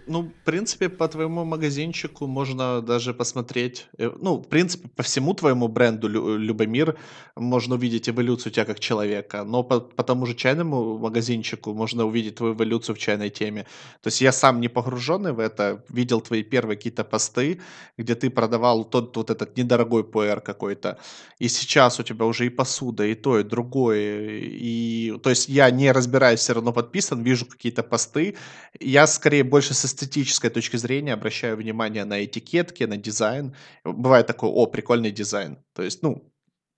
[0.07, 5.33] Ну, в принципе, по твоему магазинчику можно даже посмотреть, э, ну, в принципе, по всему
[5.33, 6.97] твоему бренду Любомир
[7.35, 12.35] можно увидеть эволюцию тебя как человека, но по, по тому же чайному магазинчику можно увидеть
[12.35, 13.63] твою эволюцию в чайной теме.
[14.01, 17.59] То есть я сам не погруженный в это, видел твои первые какие-то посты,
[17.97, 20.99] где ты продавал тот вот этот недорогой пуэр какой-то,
[21.39, 25.13] и сейчас у тебя уже и посуда, и то, и другое, и...
[25.23, 28.35] То есть я не разбираюсь, все равно подписан, вижу какие-то посты,
[28.79, 33.55] я скорее больше больше с эстетической точки зрения обращаю внимание на этикетки, на дизайн.
[33.83, 35.57] Бывает такой, о, прикольный дизайн.
[35.73, 36.31] То есть, ну,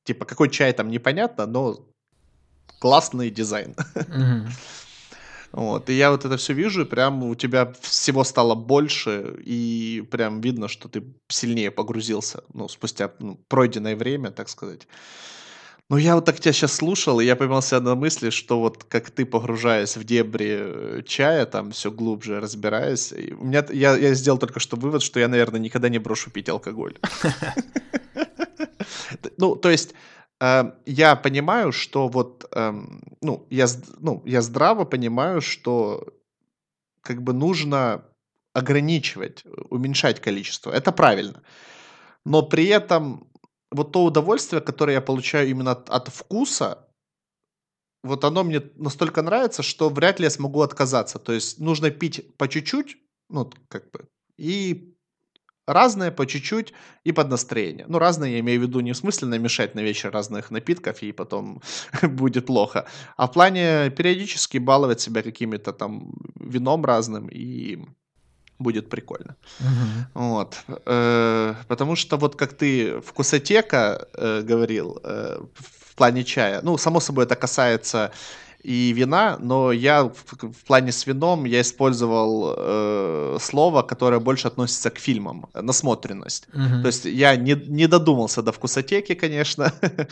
[0.05, 1.77] типа, какой чай там непонятно, но
[2.79, 3.75] классный дизайн.
[5.53, 10.03] Вот, и я вот это все вижу, и прям у тебя всего стало больше, и
[10.11, 14.87] прям видно, что ты сильнее погрузился, ну, спустя ну, пройденное время, так сказать.
[15.89, 19.09] Ну, я вот так тебя сейчас слушал, и я поймался на мысли, что вот как
[19.09, 24.37] ты, погружаясь в дебри э, чая, там все глубже разбираясь, у меня, я, я сделал
[24.37, 26.97] только что вывод, что я, наверное, никогда не брошу пить алкоголь.
[29.37, 29.93] Ну, то есть,
[30.39, 33.67] э, я понимаю, что вот, эм, ну я,
[33.99, 36.07] ну, я здраво понимаю, что
[37.01, 38.03] как бы нужно
[38.53, 40.71] ограничивать, уменьшать количество.
[40.71, 41.41] Это правильно.
[42.25, 43.26] Но при этом
[43.71, 46.87] вот то удовольствие, которое я получаю именно от, от вкуса,
[48.03, 51.19] вот оно мне настолько нравится, что вряд ли я смогу отказаться.
[51.19, 52.97] То есть нужно пить по чуть-чуть,
[53.29, 54.07] ну, как бы,
[54.37, 54.93] и
[55.67, 57.85] разное по чуть-чуть и под настроение.
[57.89, 61.11] Ну, разное я имею в виду не в смысле намешать на вечер разных напитков и
[61.11, 61.61] потом
[62.01, 62.87] будет плохо,
[63.17, 67.79] а в плане периодически баловать себя какими-то там вином разным и
[68.59, 69.35] будет прикольно.
[69.59, 70.25] Угу.
[70.25, 70.57] Вот.
[70.85, 76.99] Э, потому что вот как ты вкусотека э, говорил э, в плане чая, ну, само
[76.99, 78.11] собой это касается
[78.67, 84.47] и вина, но я в, в плане с вином я использовал э, слово, которое больше
[84.47, 86.47] относится к фильмам, насмотренность.
[86.53, 86.81] Mm-hmm.
[86.81, 89.71] То есть я не, не додумался до вкусотеки, конечно.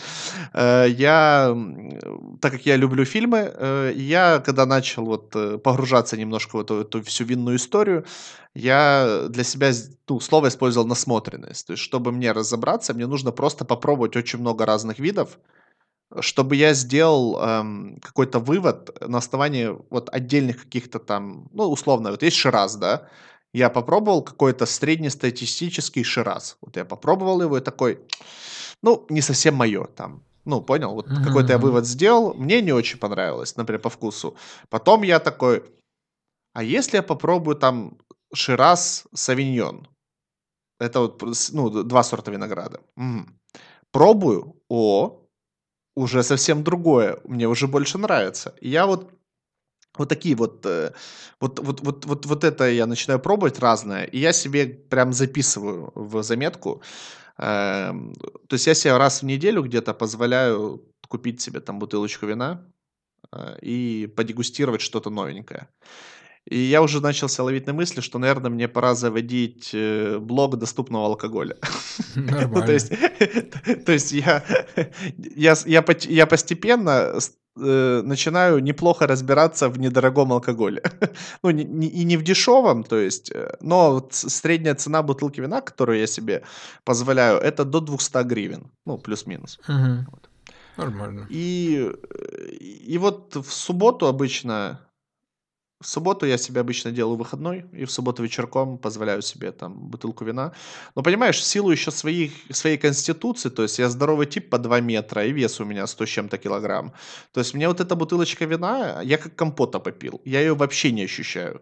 [0.53, 1.55] Э, я,
[2.39, 6.81] так как я люблю фильмы, э, я когда начал вот э, погружаться немножко в эту,
[6.81, 8.05] эту всю винную историю,
[8.53, 9.71] я для себя
[10.09, 11.67] ну, слово использовал насмотренность.
[11.67, 15.37] То есть, чтобы мне разобраться, мне нужно просто попробовать очень много разных видов,
[16.19, 22.23] чтобы я сделал эм, какой-то вывод на основании вот отдельных каких-то там, ну, условно, вот
[22.23, 23.07] есть Шираз, да,
[23.53, 27.99] я попробовал какой-то среднестатистический Шираз, вот я попробовал его и такой,
[28.83, 31.23] ну, не совсем мое там, ну, понял, вот mm-hmm.
[31.23, 34.35] какой-то я вывод сделал, мне не очень понравилось, например, по вкусу.
[34.69, 35.63] Потом я такой,
[36.53, 37.97] а если я попробую там
[38.33, 39.87] Шираз Савиньон?
[40.79, 42.81] Это вот, ну, два сорта винограда.
[42.97, 43.25] Угу.
[43.91, 45.24] Пробую, о,
[45.95, 48.53] уже совсем другое, мне уже больше нравится.
[48.61, 49.11] Я вот
[49.97, 50.91] вот такие вот, э,
[51.39, 55.91] вот, вот, вот, вот, вот это я начинаю пробовать разное, и я себе прям записываю
[55.95, 56.81] в заметку.
[57.37, 58.13] Эм,
[58.47, 62.65] то есть я себе раз в неделю где-то позволяю купить себе там бутылочку вина
[63.31, 65.67] э, и подегустировать что-то новенькое.
[66.47, 71.05] И я уже начался ловить на мысли, что, наверное, мне пора заводить э, блог доступного
[71.05, 71.57] алкоголя.
[72.65, 72.89] То, есть,
[73.85, 74.43] то есть я,
[75.17, 77.19] я, я, я постепенно
[77.57, 80.83] э, начинаю неплохо разбираться в недорогом алкоголе.
[81.43, 85.41] ну, не, не, и не в дешевом, то есть, э, но вот средняя цена бутылки
[85.41, 86.43] вина, которую я себе
[86.83, 89.59] позволяю, это до 200 гривен, ну, плюс-минус.
[89.67, 90.05] Угу.
[90.11, 90.29] Вот.
[90.77, 91.25] Нормально.
[91.29, 91.91] И,
[92.59, 94.79] и вот в субботу обычно
[95.85, 100.25] в субботу я себе обычно делаю выходной, и в субботу вечерком позволяю себе там бутылку
[100.25, 100.51] вина.
[100.95, 104.81] Но понимаешь, в силу еще своих, своей конституции, то есть я здоровый тип по 2
[104.81, 106.91] метра, и вес у меня 100 с чем-то килограмм.
[107.33, 110.21] То есть мне вот эта бутылочка вина, я как компота попил.
[110.25, 111.61] Я ее вообще не ощущаю.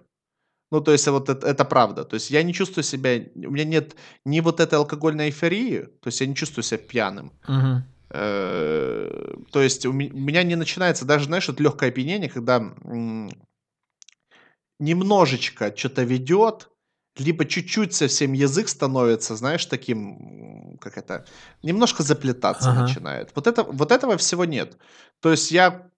[0.71, 2.03] Ну, то есть вот это, это правда.
[2.05, 3.95] То есть я не чувствую себя, у меня нет
[4.25, 7.31] ни вот этой алкогольной эйфории, то есть я не чувствую себя пьяным.
[7.47, 7.83] Угу.
[8.09, 12.59] Э, то есть у меня не начинается даже, знаешь, вот легкое опьянение, когда
[14.83, 16.69] немножечко что-то ведет,
[17.17, 21.25] либо чуть-чуть совсем язык становится, знаешь, таким, как это,
[21.63, 22.81] немножко заплетаться ага.
[22.81, 23.31] начинает.
[23.35, 24.77] Вот, это, вот этого всего нет.
[25.19, 25.89] То есть я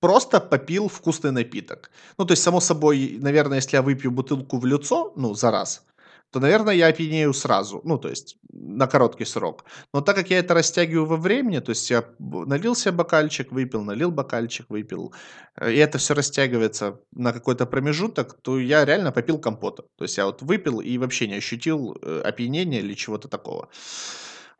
[0.00, 1.90] просто попил вкусный напиток.
[2.18, 5.84] Ну, то есть, само собой, наверное, если я выпью бутылку в лицо, ну, за раз,
[6.32, 9.64] то, наверное, я опьянею сразу, ну, то есть на короткий срок.
[9.92, 13.84] Но так как я это растягиваю во времени, то есть я налил себе бокальчик, выпил,
[13.84, 15.12] налил бокальчик, выпил,
[15.56, 19.82] э, и это все растягивается на какой-то промежуток, то я реально попил компота.
[19.98, 23.68] То есть я вот выпил и вообще не ощутил э, опьянения или чего-то такого.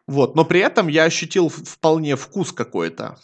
[0.06, 3.16] Вот, но при этом я ощутил вполне вкус какой-то.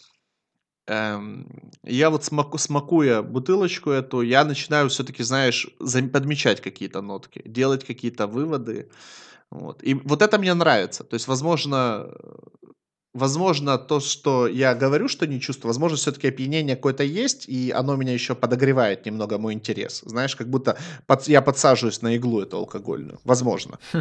[0.88, 1.46] Эм,
[1.84, 5.68] я вот смаку, смакуя бутылочку эту, я начинаю все-таки, знаешь,
[6.12, 8.88] подмечать какие-то нотки, делать какие-то выводы.
[9.50, 9.82] Вот.
[9.82, 11.04] И вот это мне нравится.
[11.04, 12.08] То есть, возможно,
[13.12, 17.96] возможно, то, что я говорю, что не чувствую, возможно, все-таки опьянение какое-то есть, и оно
[17.96, 20.02] меня еще подогревает немного мой интерес.
[20.06, 23.20] Знаешь, как будто под, я подсаживаюсь на иглу эту алкогольную.
[23.24, 23.78] Возможно.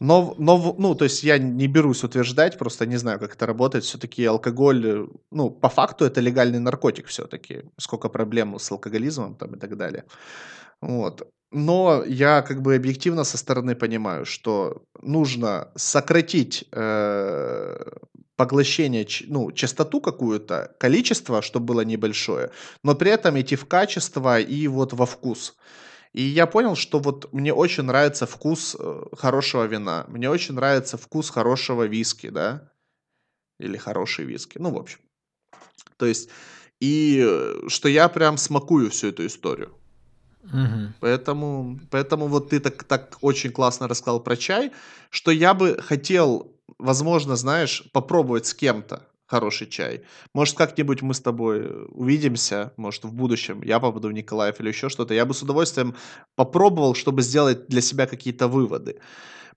[0.00, 3.84] Но, но, ну, то есть я не берусь утверждать, просто не знаю, как это работает.
[3.84, 7.64] Все-таки алкоголь, ну, по факту это легальный наркотик все-таки.
[7.78, 10.04] Сколько проблем с алкоголизмом там и так далее.
[10.80, 11.28] Вот.
[11.50, 17.76] Но я как бы объективно со стороны понимаю, что нужно сократить э,
[18.36, 22.50] поглощение, ну, частоту какую-то, количество, чтобы было небольшое,
[22.84, 25.56] но при этом идти в качество и вот во вкус.
[26.12, 30.96] И я понял, что вот мне очень нравится вкус э, хорошего вина, мне очень нравится
[30.96, 32.72] вкус хорошего виски, да,
[33.58, 34.98] или хороший виски, ну, в общем.
[35.96, 36.30] То есть,
[36.80, 39.74] и э, что я прям смакую всю эту историю.
[40.44, 40.94] Угу.
[41.00, 44.72] Поэтому, поэтому вот ты так, так очень классно рассказал про чай,
[45.10, 50.02] что я бы хотел, возможно, знаешь, попробовать с кем-то хороший чай.
[50.34, 54.88] Может, как-нибудь мы с тобой увидимся, может, в будущем, я попаду в Николаев или еще
[54.88, 55.14] что-то.
[55.14, 55.94] Я бы с удовольствием
[56.34, 58.98] попробовал, чтобы сделать для себя какие-то выводы.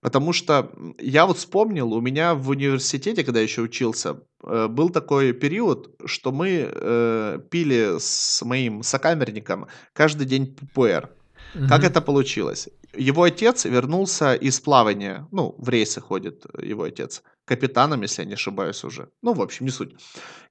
[0.01, 4.89] Потому что я вот вспомнил, у меня в университете, когда я еще учился, э, был
[4.89, 11.09] такой период, что мы э, пили с моим сокамерником каждый день ППР.
[11.53, 11.67] Угу.
[11.67, 12.69] Как это получилось?
[12.97, 17.21] Его отец вернулся из плавания, ну, в рейсы ходит его отец
[17.51, 19.09] капитаном, если я не ошибаюсь уже.
[19.23, 19.95] Ну, в общем, не суть.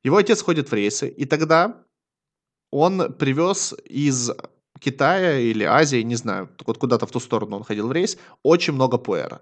[0.04, 1.74] Его отец ходит в рейсы, и тогда
[2.70, 4.30] он привез из
[4.80, 8.74] Китая или Азии, не знаю, вот куда-то в ту сторону он ходил в рейс, очень
[8.74, 9.40] много пуэра.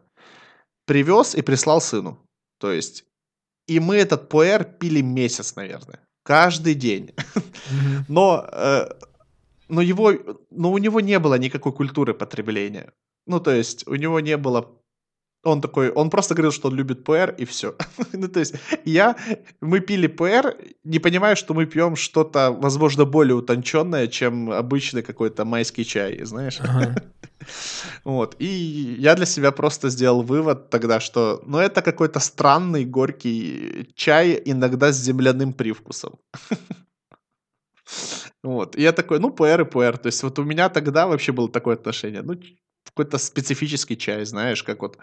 [0.87, 2.17] Привез и прислал сыну.
[2.61, 3.05] То есть,
[3.69, 5.99] и мы этот пуэр пили месяц, наверное.
[6.25, 7.11] Каждый день.
[8.09, 8.89] Но, э,
[9.69, 10.13] но его,
[10.51, 12.93] но у него не было никакой культуры потребления.
[13.27, 14.79] Ну, то есть, у него не было
[15.45, 17.75] он такой, он просто говорил, что он любит ПР, и все.
[18.13, 18.55] ну, то есть,
[18.85, 19.17] я,
[19.61, 25.45] мы пили ПР, не понимая, что мы пьем что-то, возможно, более утонченное, чем обычный какой-то
[25.45, 26.61] майский чай, знаешь.
[28.05, 33.89] вот, и я для себя просто сделал вывод тогда, что, ну, это какой-то странный, горький
[33.95, 36.19] чай, иногда с земляным привкусом.
[38.45, 38.77] Вот.
[38.77, 39.99] И я такой, ну, ПР и ПР.
[39.99, 42.23] То есть вот у меня тогда вообще было такое отношение.
[42.23, 42.35] Ну,
[42.91, 44.99] какой-то специфический чай, знаешь, как вот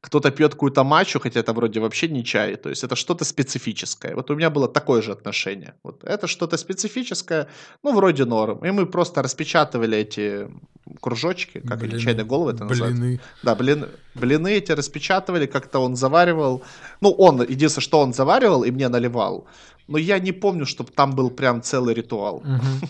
[0.00, 4.14] кто-то пьет какую-то матчу, хотя это вроде вообще не чай, то есть это что-то специфическое.
[4.14, 5.74] Вот у меня было такое же отношение.
[5.82, 7.48] Вот это что-то специфическое,
[7.82, 8.64] ну, вроде норм.
[8.64, 10.48] И мы просто распечатывали эти
[11.00, 13.00] кружочки, как блины, чайные головы это называется.
[13.00, 13.20] Блины.
[13.42, 16.62] Да, блин, блины эти распечатывали, как-то он заваривал.
[17.00, 19.48] Ну, он, единственное, что он заваривал и мне наливал.
[19.88, 22.36] Но я не помню, чтобы там был прям целый ритуал.
[22.36, 22.88] Угу.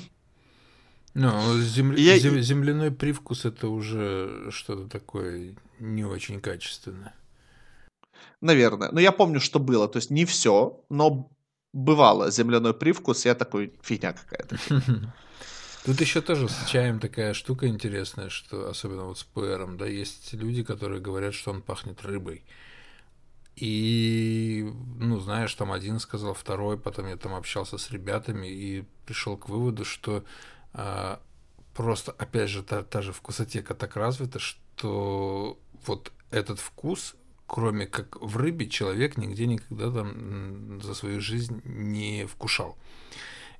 [1.14, 1.98] Ну, земля...
[1.98, 2.18] я...
[2.18, 2.40] зем...
[2.40, 7.14] земляной привкус это уже что-то такое не очень качественное.
[8.40, 8.90] Наверное.
[8.92, 9.88] Но я помню, что было.
[9.88, 11.30] То есть не все, но
[11.72, 13.24] бывало земляной привкус.
[13.24, 14.58] Я такой, фигня какая-то.
[15.84, 20.34] Тут еще тоже с чаем такая штука интересная, что особенно вот с пуэром, да, есть
[20.34, 22.44] люди, которые говорят, что он пахнет рыбой.
[23.56, 29.36] И, ну, знаешь, там один сказал, второй, потом я там общался с ребятами и пришел
[29.36, 30.24] к выводу, что
[30.72, 31.20] а,
[31.74, 37.14] просто, опять же, та, та же вкусотека так развита, что вот этот вкус,
[37.46, 42.76] кроме как в рыбе, человек нигде никогда там за свою жизнь не вкушал.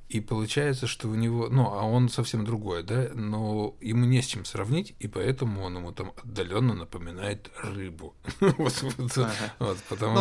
[0.09, 4.27] И получается, что у него, ну, а он совсем другой, да, но ему не с
[4.27, 8.15] чем сравнить, и поэтому он ему там отдаленно напоминает рыбу.
[8.41, 8.55] ну,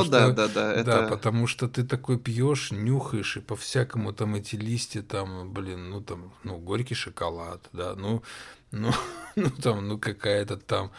[0.10, 0.84] да, да, да.
[0.84, 5.90] Да, потому что ты такой пьешь, нюхаешь, и по всякому там эти листья, там, блин,
[5.90, 8.24] ну там, ну, горький шоколад, да, ну,
[8.72, 8.92] ну,
[9.38, 10.92] ну там, ну, какая-то там,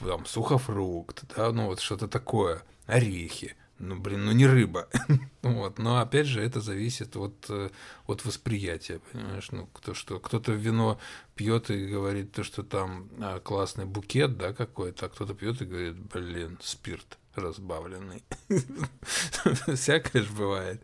[0.00, 4.88] там, сухофрукт, да, ну, вот что-то такое, орехи ну, блин, ну не рыба.
[5.42, 5.78] вот.
[5.78, 7.70] Но опять же, это зависит от, э,
[8.06, 9.50] от восприятия, понимаешь?
[9.50, 10.98] Ну, кто, что, кто-то вино
[11.34, 15.66] пьет и говорит, то, что там а, классный букет, да, какой-то, а кто-то пьет и
[15.66, 18.22] говорит, блин, спирт разбавленный.
[19.74, 20.82] Всякое же бывает.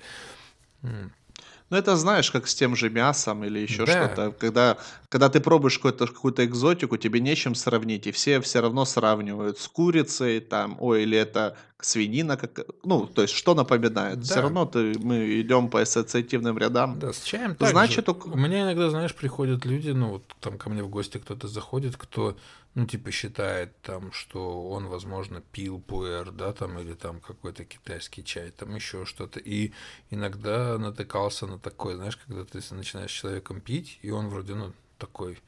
[1.71, 3.93] Ну, это знаешь, как с тем же мясом или еще да.
[3.93, 4.33] что-то.
[4.33, 4.77] Когда,
[5.09, 9.69] когда ты пробуешь какую-то, какую-то экзотику, тебе нечем сравнить, и все все равно сравнивают с
[9.69, 14.19] курицей, там, ой, или это свинина, как, ну, то есть, что напоминает.
[14.19, 14.25] Да.
[14.25, 16.99] Все равно ты, мы идем по ассоциативным рядам.
[16.99, 18.17] Да, с чаем так Значит, же.
[18.25, 21.97] У меня иногда, знаешь, приходят люди, ну, вот там ко мне в гости кто-то заходит,
[21.97, 22.37] кто
[22.75, 28.25] ну, типа, считает там, что он, возможно, пил пуэр, да, там, или там какой-то китайский
[28.25, 29.41] чай, там еще что-то.
[29.41, 29.73] И
[30.11, 34.73] иногда натыкался на такой, знаешь, когда ты начинаешь с человеком пить, и он вроде, ну,
[34.99, 35.39] такой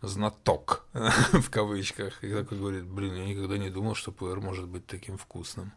[0.00, 4.86] знаток, в кавычках, и такой говорит, блин, я никогда не думал, что пуэр может быть
[4.86, 5.72] таким вкусным.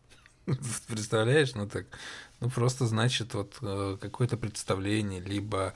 [0.87, 1.55] Представляешь?
[1.55, 1.85] Ну так,
[2.39, 5.73] ну просто значит вот э, какое-то представление, либо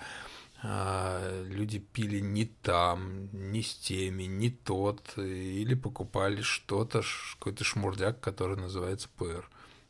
[1.47, 7.01] люди пили не там, не с теми, не тот, или покупали что-то,
[7.33, 9.49] какой-то шмурдяк, который называется пуэр.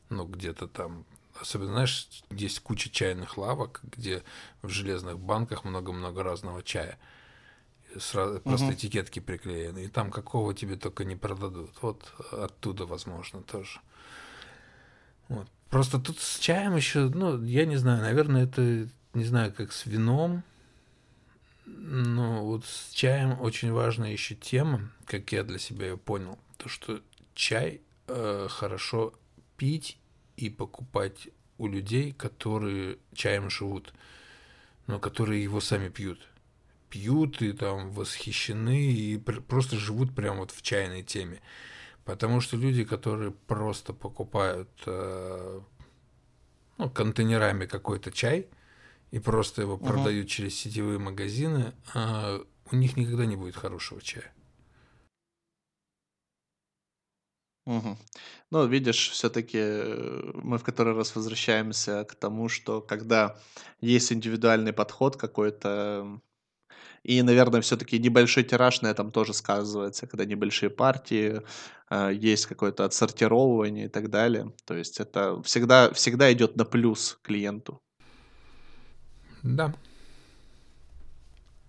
[0.09, 1.05] Ну, где-то там
[1.39, 4.23] Особенно, знаешь, есть куча чайных лавок, где
[4.61, 6.97] в железных банках много-много разного чая.
[7.99, 8.49] Сразу, угу.
[8.49, 9.85] Просто этикетки приклеены.
[9.85, 11.71] И там какого тебе только не продадут.
[11.81, 13.79] Вот оттуда, возможно, тоже.
[15.27, 15.47] Вот.
[15.69, 19.85] Просто тут с чаем еще, ну, я не знаю, наверное, это, не знаю, как с
[19.85, 20.43] вином,
[21.65, 26.69] ну, вот с чаем очень важная еще тема, как я для себя ее понял, то,
[26.69, 27.01] что
[27.33, 29.13] чай э, хорошо
[29.57, 29.97] пить
[30.37, 33.93] и покупать у людей, которые чаем живут,
[34.87, 36.27] но которые его сами пьют.
[36.89, 41.41] Пьют и там восхищены и просто живут прямо вот в чайной теме.
[42.03, 45.61] Потому что люди, которые просто покупают э,
[46.77, 48.47] ну, контейнерами какой-то чай,
[49.15, 49.85] и просто его угу.
[49.85, 54.33] продают через сетевые магазины, а у них никогда не будет хорошего чая.
[57.65, 57.97] Угу.
[58.51, 63.37] Ну, видишь, все-таки э, мы в который раз возвращаемся к тому, что когда
[63.79, 66.19] есть индивидуальный подход какой-то,
[67.03, 71.41] и, наверное, все-таки небольшой тираж на этом тоже сказывается, когда небольшие партии,
[71.89, 74.51] э, есть какое-то отсортировывание и так далее.
[74.65, 77.81] То есть это всегда, всегда идет на плюс клиенту.
[79.45, 79.73] Да.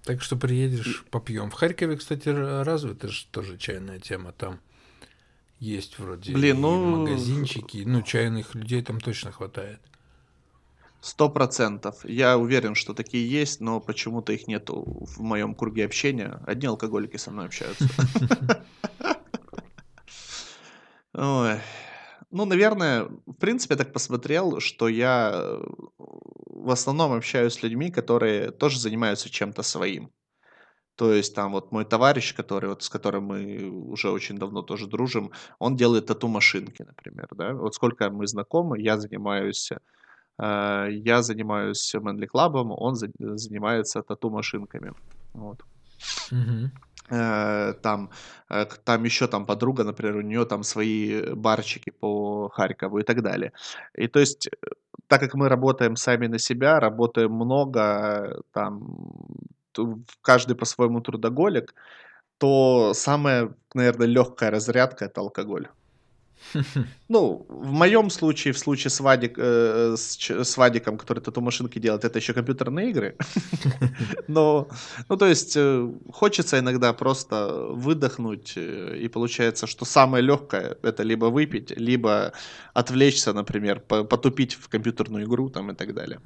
[0.04, 1.50] Так что приедешь, попьем.
[1.50, 4.32] В Харькове, кстати, развита же тоже чайная тема.
[4.32, 4.60] Там
[5.58, 6.98] есть вроде Блин, ну...
[6.98, 7.82] магазинчики.
[7.84, 9.80] Ну, чайных людей там точно хватает.
[11.00, 12.04] Сто процентов.
[12.04, 16.40] Я уверен, что такие есть, но почему-то их нету в моем круге общения.
[16.46, 17.88] Одни алкоголики со мной общаются.
[22.32, 25.64] Ну, наверное, в принципе, я так посмотрел, что я э,
[26.66, 30.10] в основном общаюсь с людьми, которые тоже занимаются чем-то своим.
[30.96, 34.86] То есть там вот мой товарищ, который вот с которым мы уже очень давно тоже
[34.86, 37.52] дружим, он делает тату-машинки, например, да.
[37.52, 39.70] Вот сколько мы знакомы, я занимаюсь,
[40.38, 44.92] э, я занимаюсь Manly Club, он за, занимается тату-машинками,
[45.34, 45.60] вот.
[46.32, 46.70] Угу.
[47.10, 48.10] Э, там,
[48.50, 53.22] э, там еще там подруга, например, у нее там свои барчики по Харькову и так
[53.22, 53.52] далее.
[53.94, 54.48] И то есть,
[55.08, 58.98] так как мы работаем сами на себя, работаем много, там,
[60.22, 61.74] каждый по-своему трудоголик,
[62.38, 65.68] то самая, наверное, легкая разрядка это алкоголь.
[67.08, 72.04] Ну, в моем случае, в случае с, Вадик, э, с, с Вадиком, который тату-машинки делает,
[72.04, 73.16] это еще компьютерные игры.
[74.28, 74.68] Но,
[75.08, 81.04] ну, то есть, э, хочется иногда просто выдохнуть, э, и получается, что самое легкое это
[81.04, 82.32] либо выпить, либо
[82.74, 86.20] отвлечься, например, потупить в компьютерную игру там и так далее.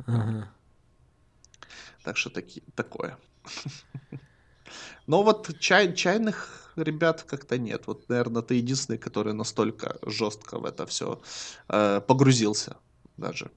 [2.04, 3.18] Так что таки, такое.
[5.06, 7.86] Но вот чай, чайных ребят как-то нет.
[7.86, 11.20] Вот, наверное, ты единственный, который настолько жестко в это все
[11.68, 12.76] э, погрузился
[13.16, 13.50] даже.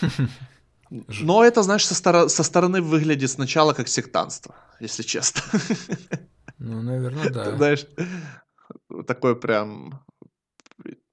[0.90, 5.42] Но это, знаешь, со, стор- со стороны выглядит сначала как сектанство, если честно.
[6.58, 7.56] Ну, наверное, да.
[7.56, 7.86] Знаешь,
[9.06, 10.02] такой прям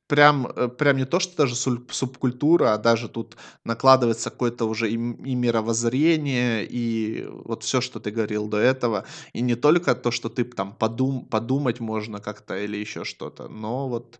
[0.08, 4.94] прям, э, прям не то, что даже субкультура, а даже тут накладывается какое-то уже и,
[4.94, 9.06] и мировоззрение, и вот все, что ты говорил до этого.
[9.34, 13.88] И не только то, что ты там подум, подумать можно как-то или еще что-то, но
[13.88, 14.20] вот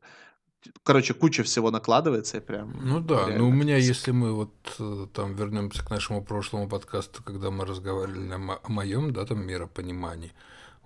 [0.84, 2.76] короче, куча всего накладывается и прям.
[2.82, 7.24] Ну да, ну у меня, если мы вот э, там вернемся к нашему прошлому подкасту,
[7.24, 10.32] когда мы разговаривали о, о моем, да, там миропонимании,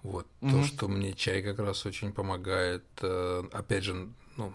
[0.04, 0.52] вот угу.
[0.52, 4.54] то, что мне чай как раз очень помогает, э, опять же, ну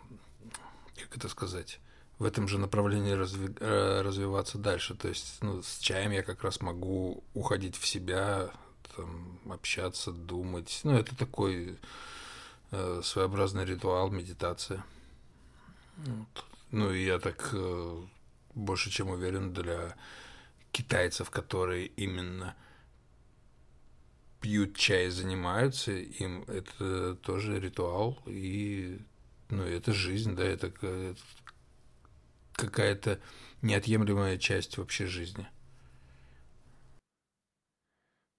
[0.96, 1.80] как это сказать,
[2.18, 4.94] в этом же направлении разви, э, развиваться дальше.
[4.94, 8.50] То есть, ну, с чаем я как раз могу уходить в себя,
[8.96, 10.80] там, общаться, думать.
[10.84, 11.78] Ну, это такой
[12.70, 14.84] э, своеобразный ритуал, медитация.
[15.96, 16.44] Вот.
[16.70, 18.02] Ну, и я так э,
[18.54, 19.96] больше чем уверен для
[20.72, 22.54] китайцев, которые именно
[24.40, 29.00] пьют чай, занимаются, им это тоже ритуал, и
[29.50, 30.72] ну, это жизнь, да, это
[32.52, 33.20] какая-то
[33.62, 35.46] неотъемлемая часть вообще жизни.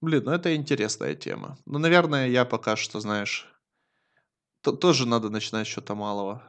[0.00, 1.58] Блин, ну это интересная тема.
[1.64, 3.46] Ну, наверное, я пока что, знаешь,
[4.60, 6.42] то- тоже надо начинать с чего-то малого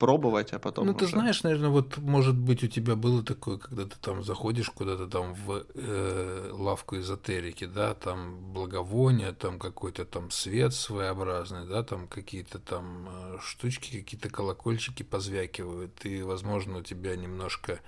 [0.00, 1.12] пробовать, а потом Ну, ты уже...
[1.12, 5.34] знаешь, наверное, вот, может быть, у тебя было такое, когда ты там заходишь куда-то там
[5.34, 12.58] в э, лавку эзотерики, да, там благовония, там какой-то там свет своеобразный, да, там какие-то
[12.58, 17.80] там э, штучки, какие-то колокольчики позвякивают, и, возможно, у тебя немножко,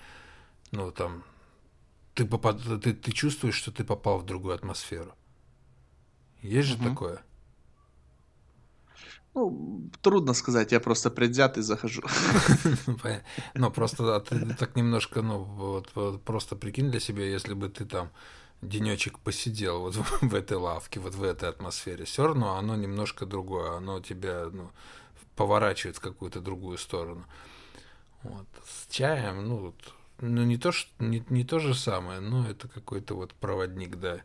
[0.71, 1.25] ну, там,
[2.15, 2.61] ты, попад...
[2.83, 5.15] ты, ты чувствуешь, что ты попал в другую атмосферу.
[6.43, 6.91] Есть же Мгм.
[6.91, 7.23] такое?
[9.35, 12.03] Ну, трудно сказать, я просто предвзятый захожу.
[13.55, 18.11] Ну, просто а так немножко, ну, вот, просто прикинь для себя, если бы ты там
[18.63, 23.77] денечек посидел вот в, этой лавке, вот в этой атмосфере, все равно оно немножко другое,
[23.77, 24.71] оно тебя, ну,
[25.37, 27.25] поворачивает в какую-то другую сторону.
[28.23, 28.47] Вот.
[28.67, 29.75] С чаем, ну,
[30.21, 34.21] ну не то, что, не, не то же самое, но это какой-то вот проводник, да,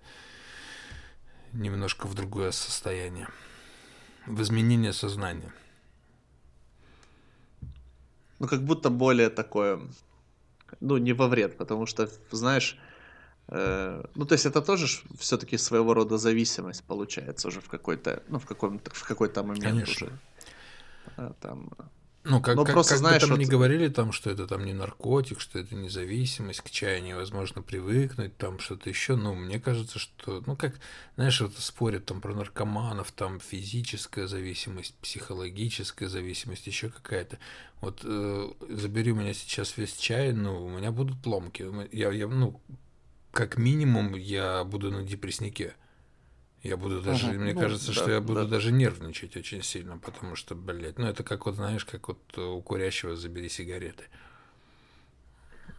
[1.54, 3.28] немножко в другое состояние,
[4.28, 5.52] в изменение сознания.
[8.40, 9.80] Ну, как будто более такое,
[10.80, 12.78] ну, не во вред, потому что, знаешь,
[13.48, 14.86] э, ну, то есть это тоже
[15.18, 20.08] все-таки своего рода зависимость получается уже в какой-то, ну, в каком-то, в какой-то момент Конечно.
[20.08, 20.20] уже.
[21.18, 21.70] Э, Там,
[22.30, 24.48] Ну, как, Ну, как, просто как знаешь, бы там вот- не говорили, там, что это
[24.48, 29.16] там не наркотик, что это не зависимость, к чаю невозможно привыкнуть, там что-то еще.
[29.16, 30.76] Ну, мне кажется, что, ну, как,
[31.16, 37.40] знаешь, вот спорят там про наркоманов, там физическая зависимость, психологическая зависимость, еще какая-то.
[37.82, 41.66] Вот э, забери у меня сейчас весь чай, ну, у меня будут ломки.
[41.92, 42.60] Я, я, ну,
[43.32, 45.76] как минимум, я буду на депресснике.
[46.64, 47.40] Я буду даже, Мгм.
[47.40, 48.48] мне Ну, кажется, да, что я буду да.
[48.48, 52.62] даже нервничать очень сильно, потому что, блядь, ну это как вот, знаешь, как вот у
[52.62, 54.06] курящего забери сигареты.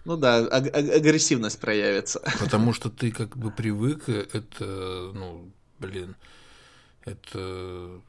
[0.05, 2.21] ну да, аг- аг- агрессивность проявится.
[2.37, 6.15] Потому что ты как бы привык, э, это, ну, блин,
[7.05, 8.03] это,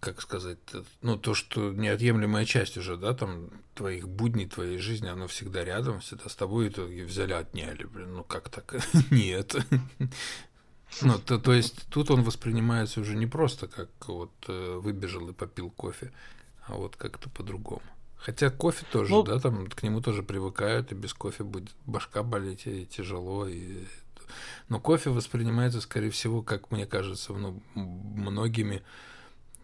[0.00, 5.08] как сказать, э, ну, то, что неотъемлемая часть уже, да, там, твоих будней, твоей жизни,
[5.08, 8.76] оно всегда рядом, всегда с тобой, и взяли, отняли, блин, ну, как так?
[9.10, 9.56] Нет.
[11.02, 15.32] Ну, то, то есть тут он воспринимается уже не просто как вот э, выбежал и
[15.32, 16.12] попил кофе,
[16.66, 17.82] а вот как-то по-другому.
[18.16, 22.22] Хотя кофе тоже, Ну- да, там к нему тоже привыкают, и без кофе будет башка
[22.22, 23.84] болеть, и тяжело, и...
[24.68, 28.82] Но кофе воспринимается, скорее всего, как мне кажется, ну, многими,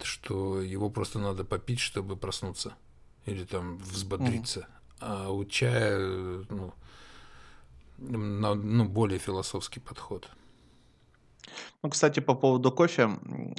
[0.02, 2.74] что его просто надо попить, чтобы проснуться
[3.26, 4.66] или там взбодриться.
[5.01, 6.72] А у чая, э, ну,
[7.98, 10.28] на- ну, более философский подход.
[11.82, 13.10] Ну, кстати, по поводу кофе,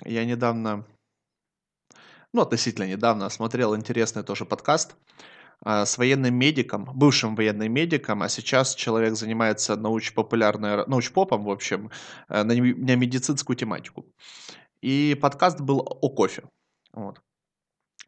[0.06, 0.86] я недавно,
[2.34, 4.96] ну, относительно недавно смотрел интересный тоже подкаст
[5.62, 11.92] а, с военным медиком, бывшим военным медиком, а сейчас человек занимается научно-популярной, научпопом, в общем,
[12.30, 14.06] э, на медицинскую тематику.
[14.82, 16.44] И подкаст был о кофе.
[16.94, 17.22] Вот.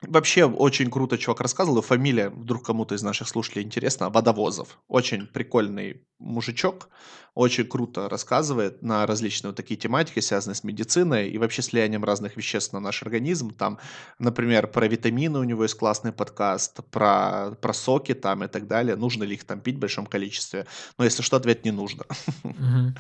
[0.02, 4.78] Вообще очень круто чувак рассказывал, и фамилия, вдруг кому-то из наших слушателей интересно, Водовозов.
[4.88, 6.90] Очень прикольный мужичок,
[7.34, 12.04] очень круто рассказывает на различные вот такие тематики, связанные с медициной и вообще с влиянием
[12.04, 13.50] разных веществ на наш организм.
[13.50, 13.80] Там,
[14.20, 18.96] например, про витамины у него есть классный подкаст, про, про соки там и так далее.
[18.96, 20.68] Нужно ли их там пить в большом количестве?
[21.00, 22.06] Но если что, ответ не нужно.
[22.44, 22.96] Мгм.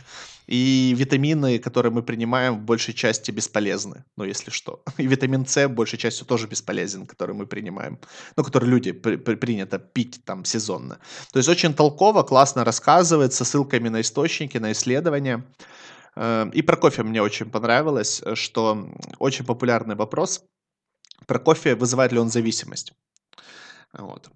[0.48, 4.82] И витамины, которые мы принимаем, в большей части бесполезны, ну, если что.
[4.98, 7.99] И витамин С, большей частью, тоже бесполезен, который мы принимаем.
[8.38, 10.99] Ну, который люди при- при- принято пить там сезонно.
[11.34, 15.44] То есть очень толково, классно рассказывает, со ссылками на источники, на исследования.
[16.15, 18.88] Э, И про кофе мне очень понравилось, э, что
[19.19, 20.44] очень популярный вопрос
[21.26, 22.94] про кофе, вызывает ли он зависимость.
[23.94, 24.30] Вот.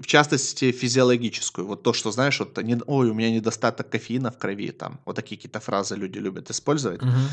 [0.00, 1.66] В частности, физиологическую.
[1.66, 5.16] Вот то, что, знаешь, вот, не- ой, у меня недостаток кофеина в крови, там, вот
[5.16, 7.02] такие какие-то фразы люди любят использовать.
[7.02, 7.28] Мгм.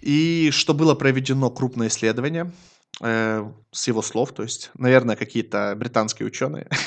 [0.00, 2.50] И что было проведено крупное исследование,
[2.98, 6.68] с его слов, то есть, наверное, какие-то британские ученые.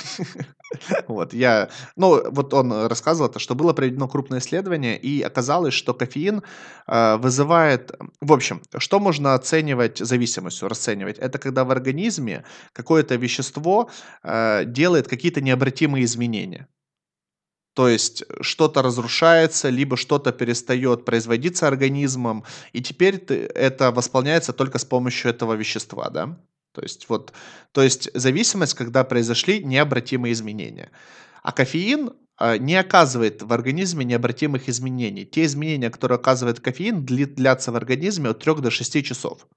[1.07, 5.95] Вот, я, ну, вот он рассказывал, то, что было проведено крупное исследование, и оказалось, что
[5.95, 6.43] кофеин
[6.87, 7.91] э, вызывает,
[8.21, 11.17] в общем, что можно оценивать зависимостью, расценивать?
[11.17, 13.89] Это когда в организме какое-то вещество
[14.23, 16.67] э, делает какие-то необратимые изменения.
[17.79, 22.43] То есть что-то разрушается, либо что-то перестает производиться организмом,
[22.73, 26.37] и теперь это восполняется только с помощью этого вещества, да?
[26.73, 27.31] То есть вот,
[27.71, 30.91] то есть зависимость, когда произошли необратимые изменения.
[31.41, 35.23] А кофеин а, не оказывает в организме необратимых изменений.
[35.23, 39.47] Те изменения, которые оказывает кофеин, длятся в организме от 3 до 6 часов.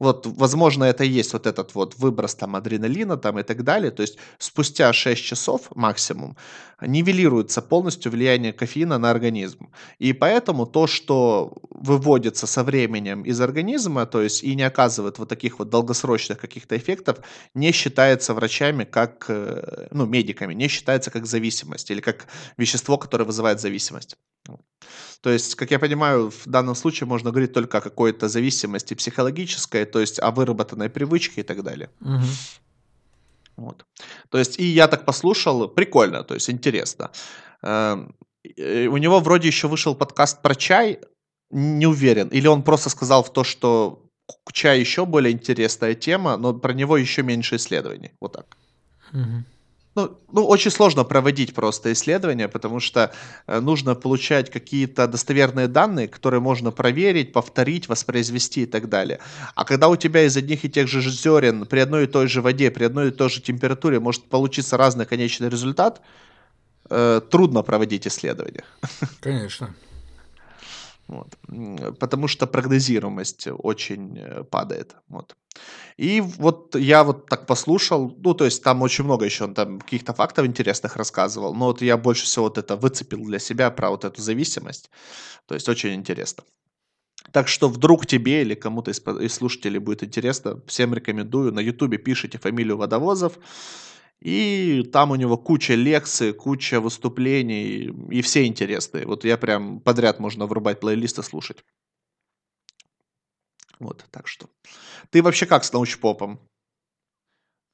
[0.00, 3.90] Вот, возможно, это и есть вот этот вот выброс там адреналина там и так далее.
[3.90, 6.36] То есть спустя 6 часов максимум
[6.80, 9.68] нивелируется полностью влияние кофеина на организм.
[9.98, 15.28] И поэтому то, что выводится со временем из организма, то есть и не оказывает вот
[15.28, 17.18] таких вот долгосрочных каких-то эффектов,
[17.54, 23.24] не считается врачами как, э, ну, медиками, не считается как зависимость или как вещество, которое
[23.24, 24.16] вызывает зависимость.
[25.20, 29.84] То есть, как я понимаю, в данном случае можно говорить только о какой-то зависимости психологической,
[29.84, 31.88] то есть о выработанной привычке и так далее.
[32.00, 32.26] Угу.
[33.56, 33.84] Вот.
[34.30, 37.10] То есть, и я так послушал, прикольно, то есть интересно.
[37.62, 38.14] Эм,
[38.44, 40.98] у него вроде еще вышел подкаст про чай,
[41.50, 42.28] не уверен.
[42.28, 44.02] Или он просто сказал в то, что
[44.52, 48.12] чай еще более интересная тема, но про него еще меньше исследований.
[48.20, 48.56] Вот так.
[49.12, 49.44] Угу.
[49.96, 53.12] Ну, ну, очень сложно проводить просто исследования, потому что
[53.46, 59.18] э, нужно получать какие-то достоверные данные, которые можно проверить, повторить, воспроизвести и так далее.
[59.56, 62.40] А когда у тебя из одних и тех же зерен при одной и той же
[62.40, 66.00] воде, при одной и той же температуре может получиться разный конечный результат,
[66.88, 68.64] э, трудно проводить исследования.
[69.20, 69.74] Конечно.
[71.10, 71.36] Вот.
[71.98, 74.94] Потому что прогнозируемость очень э, падает.
[75.08, 75.34] Вот.
[75.96, 79.80] И вот я вот так послушал, ну, то есть там очень много еще он там
[79.80, 83.90] каких-то фактов интересных рассказывал, но вот я больше всего вот это выцепил для себя про
[83.90, 84.90] вот эту зависимость.
[85.46, 86.44] То есть очень интересно.
[87.32, 91.52] Так что вдруг тебе или кому-то из, слушателей будет интересно, всем рекомендую.
[91.52, 93.36] На ютубе пишите фамилию водовозов.
[94.20, 99.06] И там у него куча лекций, куча выступлений, и все интересные.
[99.06, 101.64] Вот я прям подряд можно врубать плейлисты слушать.
[103.78, 104.50] Вот, так что.
[105.08, 106.38] Ты вообще как с научпопом?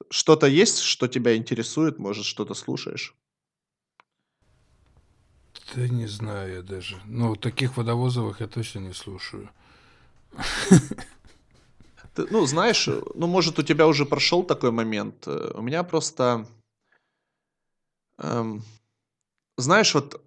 [0.09, 1.99] Что-то есть, что тебя интересует?
[1.99, 3.13] Может, что-то слушаешь?
[5.75, 6.97] Да не знаю я даже.
[7.05, 9.49] Ну, таких водовозовых я точно не слушаю.
[12.17, 15.27] Ты, ну, знаешь, ну, может, у тебя уже прошел такой момент.
[15.27, 16.47] У меня просто...
[18.17, 18.63] Эм,
[19.55, 20.19] знаешь, вот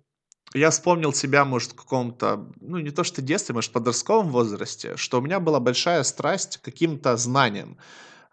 [0.55, 4.97] я вспомнил себя, может, в каком-то, ну, не то что детстве, может, в подростковом возрасте,
[4.97, 7.77] что у меня была большая страсть к каким-то знаниям.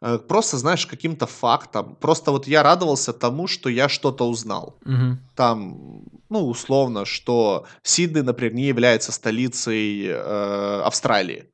[0.01, 1.95] Э, просто, знаешь, каким-то фактом.
[1.95, 4.77] Просто вот я радовался тому, что я что-то узнал.
[4.85, 5.17] Угу.
[5.35, 11.49] Там, ну, условно, что Сидней, например, не является столицей э, Австралии.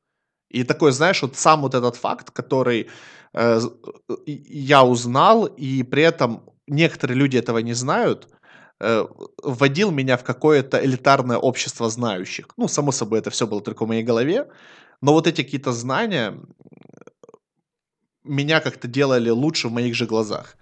[0.54, 2.86] И такой, знаешь, вот сам вот этот факт, который
[3.32, 3.60] э,
[4.26, 8.28] я узнал, и при этом некоторые люди этого не знают,
[8.80, 9.06] э,
[9.42, 12.46] вводил меня в какое-то элитарное общество знающих.
[12.56, 14.46] Ну, само собой, это все было только в моей голове,
[15.02, 16.34] но вот эти какие-то знания
[18.24, 20.56] меня как-то делали лучше в моих же глазах.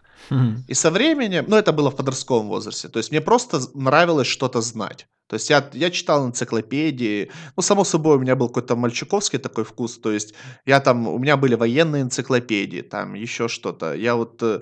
[0.69, 4.63] И со временем, ну, это было в подростковом возрасте, то есть мне просто нравилось что-то
[4.63, 5.07] знать.
[5.33, 9.65] То есть я, я читал энциклопедии, ну, само собой, у меня был какой-то мальчиковский такой
[9.65, 10.35] вкус, то есть
[10.67, 13.95] я там, у меня были военные энциклопедии, там еще что-то.
[13.95, 14.61] Я вот э,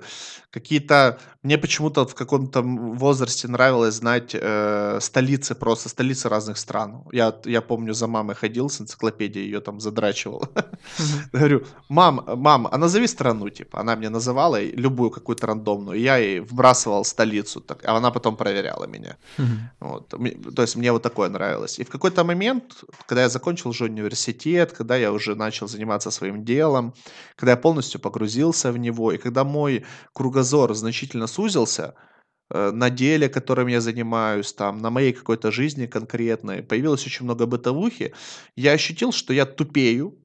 [0.49, 7.03] какие-то, мне почему-то в каком-то возрасте нравилось знать э, столицы просто, столицы разных стран.
[7.11, 10.43] Я, я помню, за мамой ходил с энциклопедией, ее там задрачивал.
[11.33, 13.79] Говорю, мам, мам, а назови страну, типа.
[13.81, 18.87] Она мне называла любую какую-то рандомную, я ей вбрасывал столицу, так, а она потом проверяла
[18.87, 19.17] меня.
[19.79, 20.13] Вот
[20.61, 21.79] то есть мне вот такое нравилось.
[21.79, 26.45] И в какой-то момент, когда я закончил уже университет, когда я уже начал заниматься своим
[26.45, 26.93] делом,
[27.35, 31.95] когда я полностью погрузился в него, и когда мой кругозор значительно сузился,
[32.51, 37.47] э, на деле, которым я занимаюсь, там, на моей какой-то жизни конкретной, появилось очень много
[37.47, 38.13] бытовухи,
[38.55, 40.19] я ощутил, что я тупею,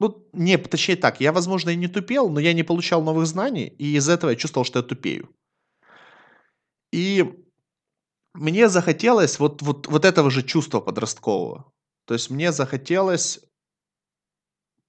[0.00, 3.74] ну, не, точнее так, я, возможно, и не тупел, но я не получал новых знаний,
[3.78, 5.28] и из этого я чувствовал, что я тупею.
[6.92, 7.26] И
[8.34, 11.72] мне захотелось вот, вот, вот этого же чувства подросткового.
[12.06, 13.40] То есть мне захотелось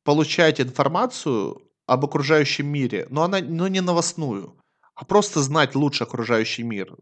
[0.04, 4.58] получать информацию об окружающем мире, но она но не новостную,
[4.96, 6.96] а просто знать лучше окружающий мир.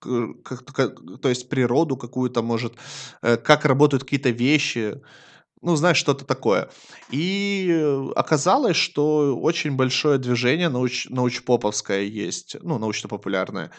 [0.00, 2.74] Как, как, то есть природу какую-то, может,
[3.20, 5.02] э, как работают какие-то вещи.
[5.60, 6.70] Ну, знаешь, что-то такое.
[7.10, 7.70] И
[8.16, 13.70] оказалось, что очень большое движение науч, научпоповское есть, ну, научно-популярное, э,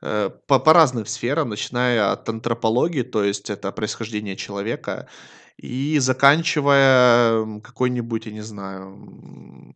[0.00, 5.08] по, по разным сферам, начиная от антропологии, то есть это происхождение человека,
[5.56, 9.72] и заканчивая какой-нибудь, я не знаю,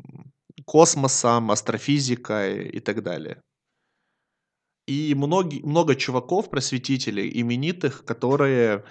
[0.65, 3.43] космосом, астрофизикой и так далее.
[4.87, 8.85] И многие, много чуваков, просветителей, именитых, которые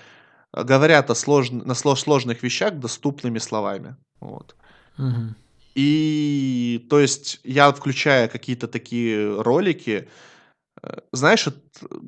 [0.54, 1.52] говорят о слож...
[1.52, 3.96] на сложных вещах доступными словами.
[4.20, 4.56] Вот.
[4.98, 5.36] Угу.
[5.76, 10.31] И то есть я включая какие-то такие ролики, э,
[11.12, 11.48] знаешь,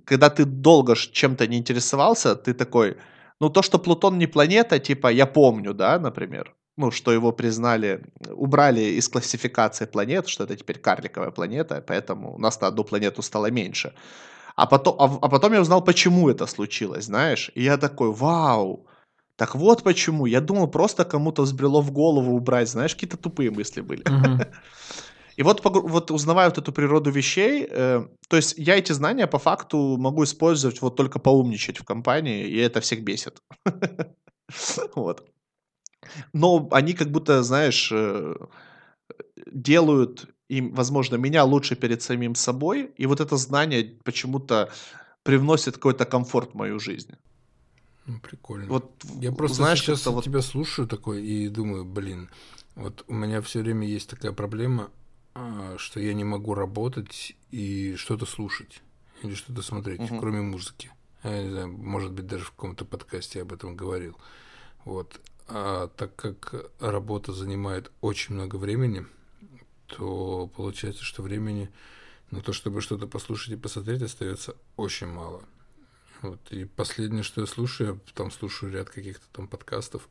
[0.05, 2.97] когда ты долго чем-то не интересовался, ты такой,
[3.39, 8.03] ну то, что Плутон не планета, типа я помню, да, например, ну что его признали,
[8.29, 13.21] убрали из классификации планет, что это теперь карликовая планета, поэтому у нас на одну планету
[13.21, 13.93] стало меньше.
[14.55, 17.51] А потом, а, а потом я узнал, почему это случилось, знаешь.
[17.55, 18.87] И я такой, вау,
[19.35, 20.27] так вот почему.
[20.27, 24.03] Я думал, просто кому-то взбрело в голову убрать, знаешь, какие-то тупые мысли были.
[25.35, 29.39] И вот, вот узнавая вот эту природу вещей, э, то есть я эти знания по
[29.39, 33.41] факту могу использовать вот только поумничать в компании, и это всех бесит.
[34.95, 35.25] Вот.
[36.33, 38.35] Но они как будто, знаешь, э,
[39.47, 44.69] делают и, возможно, меня лучше перед самим собой, и вот это знание почему-то
[45.23, 47.15] привносит какой-то комфорт в мою жизнь.
[48.05, 48.67] Ну, прикольно.
[48.67, 48.91] Вот,
[49.21, 50.23] Я просто знаешь, сейчас вот...
[50.23, 52.29] тебя слушаю такой и думаю, блин,
[52.75, 54.89] вот у меня все время есть такая проблема,
[55.77, 58.81] что я не могу работать и что-то слушать
[59.23, 60.19] или что-то смотреть, угу.
[60.19, 60.91] кроме музыки.
[61.23, 64.17] Я не знаю, может быть, даже в каком-то подкасте я об этом говорил.
[64.85, 65.19] Вот.
[65.47, 69.05] А так как работа занимает очень много времени,
[69.87, 71.69] то получается, что времени
[72.31, 75.43] на то, чтобы что-то послушать и посмотреть, остается очень мало.
[76.21, 76.39] Вот.
[76.51, 80.07] И последнее, что я слушаю, я там слушаю ряд каких-то там подкастов,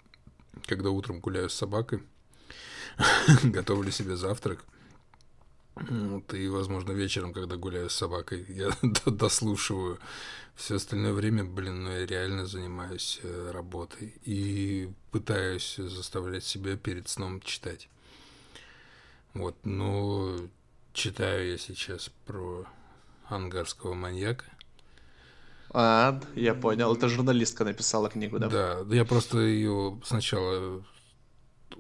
[0.67, 2.03] когда утром гуляю с собакой,
[3.43, 4.65] готовлю себе завтрак.
[5.75, 8.71] Вот, и, возможно, вечером, когда гуляю с собакой, я
[9.07, 9.99] дослушиваю.
[10.55, 17.09] Все остальное время, блин, ну я реально занимаюсь э, работой и пытаюсь заставлять себя перед
[17.09, 17.89] сном читать.
[19.33, 20.51] Вот, ну,
[20.93, 22.67] читаю я сейчас про
[23.29, 24.45] ангарского маньяка.
[25.71, 26.95] А, я понял.
[26.95, 28.49] Это журналистка написала книгу, да?
[28.49, 30.85] Да, я просто ее сначала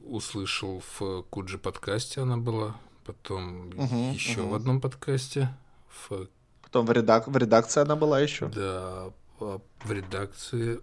[0.04, 4.50] услышал в Куджи подкасте, она была, потом угу, еще угу.
[4.50, 5.54] в одном подкасте.
[5.88, 6.28] В...
[6.62, 7.28] Потом в, редак...
[7.28, 8.48] в редакции она была еще.
[8.48, 10.80] Да, в редакции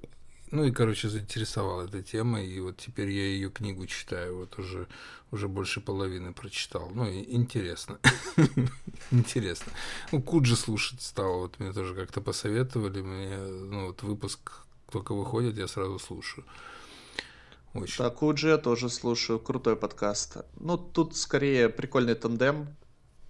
[0.52, 4.88] ну и, короче, заинтересовала эта тема, и вот теперь я ее книгу читаю, вот уже,
[5.32, 6.90] уже больше половины прочитал.
[6.94, 8.00] Ну, и интересно.
[9.12, 9.72] интересно.
[10.12, 15.58] Ну, Куджи слушать стал, вот мне тоже как-то посоветовали, мне, ну, вот выпуск только выходит,
[15.58, 16.44] я сразу слушаю.
[17.74, 18.04] Очень.
[18.04, 20.38] Да, Куджи я тоже слушаю, крутой подкаст.
[20.60, 22.68] Ну, тут скорее прикольный тандем,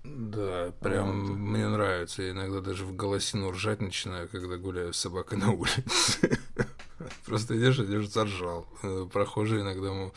[0.04, 1.36] да, прям вот.
[1.36, 2.24] мне нравится.
[2.24, 6.40] Я иногда даже в голосину ржать начинаю, когда гуляю с собакой на улице.
[7.26, 8.68] Просто идешь, идешь, заржал.
[8.82, 10.12] Э, прохожие иногда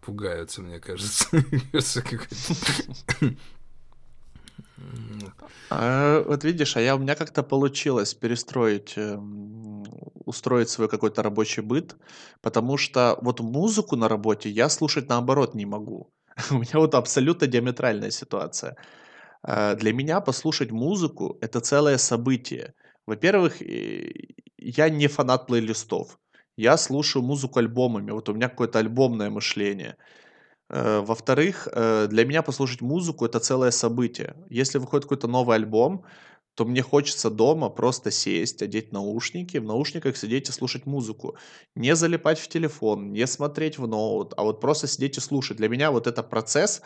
[0.00, 1.28] пугаются, мне кажется.
[5.70, 9.18] А, вот видишь, а я у меня как-то получилось перестроить, э,
[10.28, 11.96] устроить свой какой-то рабочий быт,
[12.40, 16.10] потому что вот музыку на работе я слушать наоборот не могу.
[16.50, 18.76] У меня вот абсолютно диаметральная ситуация.
[19.42, 22.74] А, для меня послушать музыку это целое событие.
[23.06, 23.62] Во-первых,
[24.58, 26.18] я не фанат плейлистов.
[26.56, 28.10] Я слушаю музыку альбомами.
[28.10, 29.96] Вот у меня какое-то альбомное мышление.
[30.70, 34.34] Э, во-вторых, э, для меня послушать музыку это целое событие.
[34.50, 36.04] Если выходит какой-то новый альбом,
[36.58, 41.36] то мне хочется дома просто сесть, одеть наушники, в наушниках сидеть и слушать музыку.
[41.76, 45.58] Не залипать в телефон, не смотреть в ноут, а вот просто сидеть и слушать.
[45.58, 46.82] Для меня вот это процесс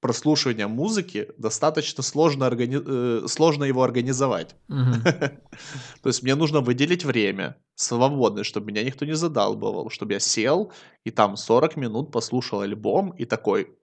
[0.00, 2.80] прослушивания музыки достаточно сложно, органи...
[2.84, 4.56] э, сложно его организовать.
[4.68, 10.72] То есть мне нужно выделить время свободное, чтобы меня никто не задалбывал, чтобы я сел
[11.04, 13.78] и там 40 минут послушал альбом и такой...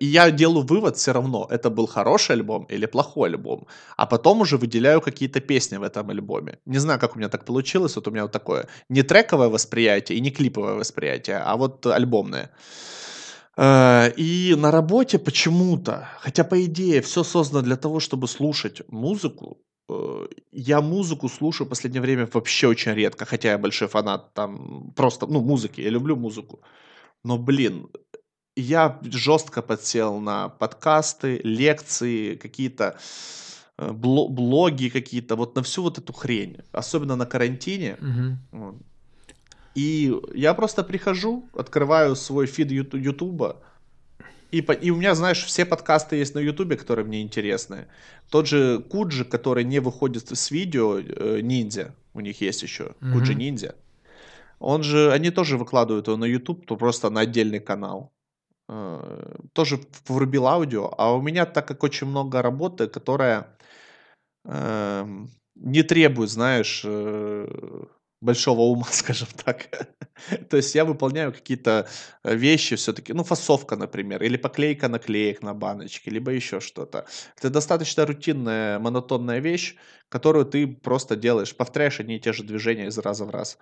[0.00, 3.66] И я делаю вывод все равно, это был хороший альбом или плохой альбом.
[3.96, 6.58] А потом уже выделяю какие-то песни в этом альбоме.
[6.66, 7.96] Не знаю, как у меня так получилось.
[7.96, 12.50] Вот у меня вот такое не трековое восприятие и не клиповое восприятие, а вот альбомное.
[13.56, 19.58] Э, и на работе почему-то, хотя по идее все создано для того, чтобы слушать музыку,
[19.88, 24.92] э, я музыку слушаю в последнее время вообще очень редко, хотя я большой фанат там
[24.96, 26.60] просто, ну, музыки, я люблю музыку.
[27.24, 27.88] Но, блин,
[28.56, 32.98] я жестко подсел на подкасты, лекции, какие-то
[33.78, 37.96] э, блоги какие-то, вот на всю вот эту хрень, особенно на карантине.
[38.52, 38.78] Угу.
[39.74, 43.62] И я просто прихожу, открываю свой фид Ютуба,
[44.52, 47.86] и, и у меня, знаешь, все подкасты есть на Ютубе, которые мне интересны.
[48.28, 53.12] Тот же Куджи, который не выходит с видео, э, ниндзя, у них есть еще, mm-hmm.
[53.12, 53.74] Куджи ниндзя.
[54.58, 58.11] Он же, они тоже выкладывают его на YouTube, то просто на отдельный канал.
[58.72, 63.46] Э, тоже врубил аудио, а у меня, так как очень много работы, которая
[64.46, 65.06] э,
[65.56, 67.46] не требует, знаешь, э,
[68.22, 69.68] большого ума, скажем так.
[70.48, 71.86] То есть я выполняю какие-то
[72.24, 77.04] э, вещи все-таки, ну, фасовка, например, или поклейка наклеек на баночке, либо еще что-то.
[77.36, 79.76] Это достаточно рутинная, монотонная вещь,
[80.08, 83.58] которую ты просто делаешь, повторяешь одни и те же движения из раза в раз.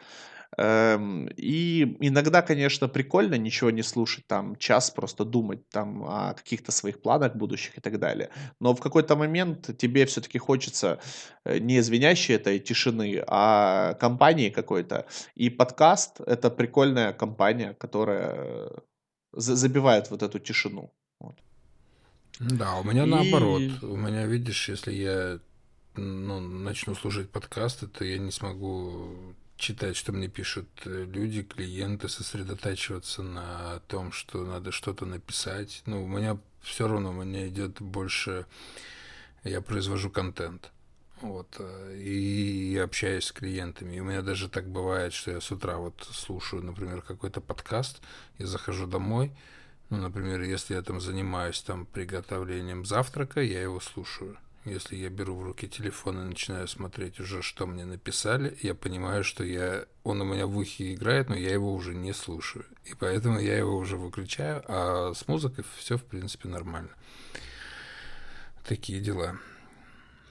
[0.56, 6.72] Эм, и иногда, конечно, прикольно ничего не слушать, там час просто думать там о каких-то
[6.72, 8.30] своих планах будущих и так далее.
[8.60, 10.98] Но в какой-то момент тебе все-таки хочется
[11.44, 15.06] э, не звенящей этой тишины, а компании какой-то.
[15.36, 18.70] И подкаст— это прикольная компания, которая
[19.32, 20.92] забивает вот эту тишину.
[21.20, 21.38] Вот.
[22.40, 23.06] Да, у меня и...
[23.06, 23.62] наоборот.
[23.82, 25.38] У меня, видишь, если я
[25.96, 32.08] ну, начну слушать подкасты, то я не смогу читать, что мне пишут э, люди, клиенты,
[32.08, 35.82] сосредотачиваться на том, что надо что-то написать.
[35.86, 38.46] Ну, у меня все равно, у меня идет больше,
[39.44, 40.72] я произвожу контент.
[41.20, 43.96] Вот, э, и общаюсь с клиентами.
[43.96, 48.00] И у меня даже так бывает, что я с утра вот слушаю, например, какой-то подкаст,
[48.38, 49.30] я захожу домой,
[49.90, 54.38] ну, например, если я там занимаюсь там приготовлением завтрака, я его слушаю.
[54.66, 59.24] Если я беру в руки телефон и начинаю смотреть уже, что мне написали, я понимаю,
[59.24, 62.66] что я, он у меня в ухе играет, но я его уже не слушаю.
[62.84, 66.90] И поэтому я его уже выключаю, а с музыкой все, в принципе, нормально.
[68.66, 69.38] Такие дела.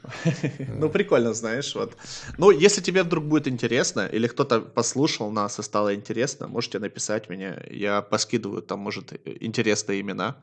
[0.68, 1.98] Ну, прикольно, знаешь, вот.
[2.38, 7.30] Ну, если тебе вдруг будет интересно, или кто-то послушал нас и стало интересно, можете написать
[7.30, 10.38] мне, я поскидываю там, может, интересные имена.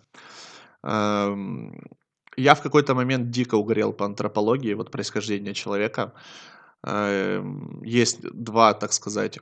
[2.37, 6.13] Я в какой-то момент дико угорел по антропологии, вот происхождения человека.
[6.85, 9.39] Эм, есть два, так сказать,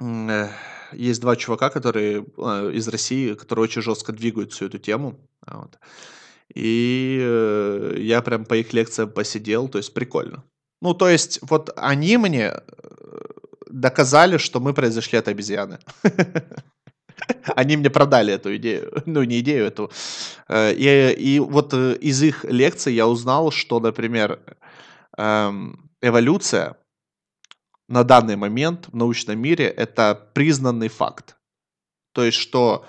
[0.00, 0.48] э,
[0.92, 5.18] есть два чувака, которые э, из России, которые очень жестко двигают всю эту тему.
[5.46, 5.78] Вот.
[6.54, 10.44] И э, я прям по их лекциям посидел, то есть прикольно.
[10.80, 12.54] Ну, то есть, вот они мне
[13.66, 15.78] доказали, что мы произошли от обезьяны.
[17.56, 19.90] Они мне продали эту идею, ну не идею эту.
[20.48, 24.40] Э, и, и вот э, из их лекций я узнал, что, например,
[25.16, 26.76] эм, эволюция
[27.88, 31.36] на данный момент в научном мире это признанный факт.
[32.12, 32.84] То есть, что,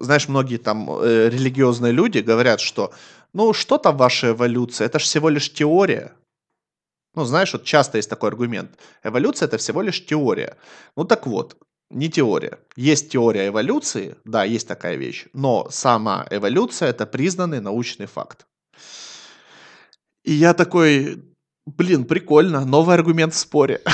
[0.00, 2.92] знаешь, многие там э, религиозные люди говорят, что
[3.32, 6.12] ну что там ваша эволюция, это же всего лишь теория.
[7.14, 8.78] Ну, знаешь, вот часто есть такой аргумент.
[9.02, 10.56] Эволюция это всего лишь теория.
[10.96, 11.56] Ну так вот,
[11.90, 12.58] не теория.
[12.76, 18.46] Есть теория эволюции, да, есть такая вещь, но сама эволюция это признанный научный факт.
[20.24, 21.22] И я такой,
[21.66, 23.80] блин, прикольно, новый аргумент в споре.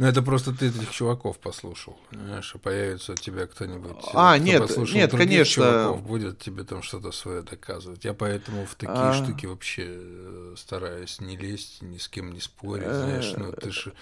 [0.00, 4.44] Ну, это просто ты этих чуваков послушал, понимаешь, а появится у тебя кто-нибудь, а, кто
[4.46, 5.62] нет, нет, конечно.
[5.62, 8.02] чуваков, будет тебе там что-то свое доказывать.
[8.06, 9.12] Я поэтому в такие а...
[9.12, 13.92] штуки вообще э, стараюсь не лезть, ни с кем не спорить, знаешь, ну, ты же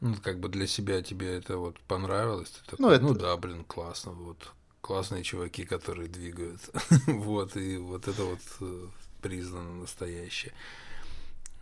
[0.00, 3.04] ну, как бы для себя тебе это вот понравилось, ты такой, ну, это...
[3.04, 6.60] ну да, блин, классно, вот классные чуваки, которые двигают,
[7.06, 8.86] вот, и вот это вот э,
[9.22, 10.52] признано настоящее.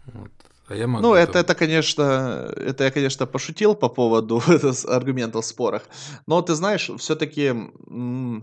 [0.07, 0.31] Вот.
[0.67, 4.43] А я могу ну, это, это, конечно, это я, конечно, пошутил по поводу
[4.89, 5.83] аргументов в спорах.
[6.27, 7.55] Но ты знаешь, все-таки,
[7.87, 8.43] ну,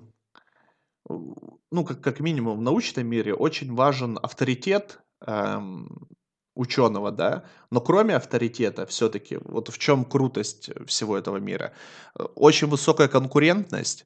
[1.85, 6.07] как, как минимум в научном мире очень важен авторитет эм,
[6.56, 11.73] ученого, да, но кроме авторитета все-таки, вот в чем крутость всего этого мира,
[12.19, 14.06] э, очень высокая конкурентность,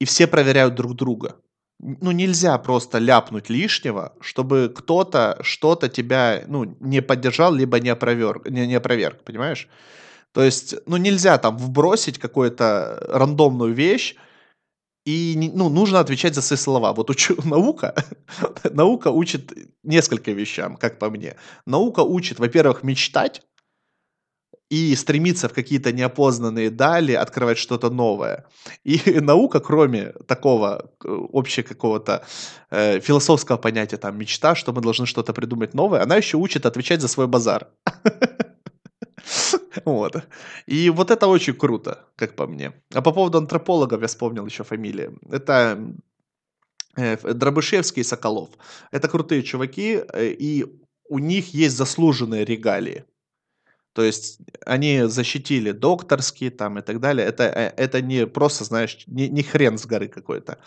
[0.00, 1.36] и все проверяют друг друга.
[1.82, 8.48] Ну, нельзя просто ляпнуть лишнего, чтобы кто-то что-то тебя, ну, не поддержал, либо не опроверг,
[8.48, 9.68] не, не опроверг, понимаешь?
[10.32, 14.16] То есть, ну, нельзя там вбросить какую-то рандомную вещь,
[15.10, 16.92] и ну, нужно отвечать за свои слова.
[16.92, 17.94] Вот учу, наука,
[18.72, 21.34] наука учит несколько вещам, как по мне.
[21.66, 23.42] Наука учит, во-первых, мечтать
[24.70, 28.44] и стремиться в какие-то неопознанные дали, открывать что-то новое.
[28.84, 32.24] И наука, кроме такого э, общего какого-то
[32.70, 37.00] э, философского понятия, там, мечта, что мы должны что-то придумать новое, она еще учит отвечать
[37.00, 37.66] за свой базар.
[39.84, 40.16] Вот.
[40.66, 42.72] И вот это очень круто, как по мне.
[42.94, 45.10] А по поводу антропологов я вспомнил еще фамилии.
[45.30, 45.78] Это
[46.96, 48.50] э, Дробышевский и Соколов.
[48.90, 50.66] Это крутые чуваки, э, и
[51.08, 53.04] у них есть заслуженные регалии.
[53.92, 57.26] То есть они защитили докторские там и так далее.
[57.26, 60.58] Это, э, это не просто, знаешь, не, не хрен с горы какой-то.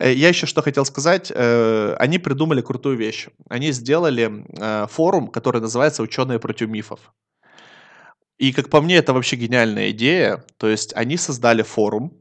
[0.00, 1.32] Я еще что хотел сказать.
[1.34, 3.28] Они придумали крутую вещь.
[3.48, 7.12] Они сделали форум, который называется «Ученые против мифов».
[8.38, 10.44] И, как по мне, это вообще гениальная идея.
[10.56, 12.20] То есть они создали форум,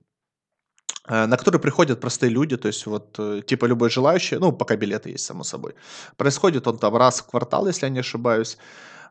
[1.08, 5.26] на который приходят простые люди, то есть вот типа любой желающий, ну, пока билеты есть,
[5.26, 5.74] само собой.
[6.16, 8.58] Происходит он там раз в квартал, если я не ошибаюсь.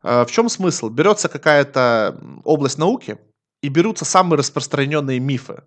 [0.02, 0.88] А, в чем смысл?
[0.88, 3.18] Берется какая-то область науки,
[3.62, 5.62] и берутся самые распространенные мифы.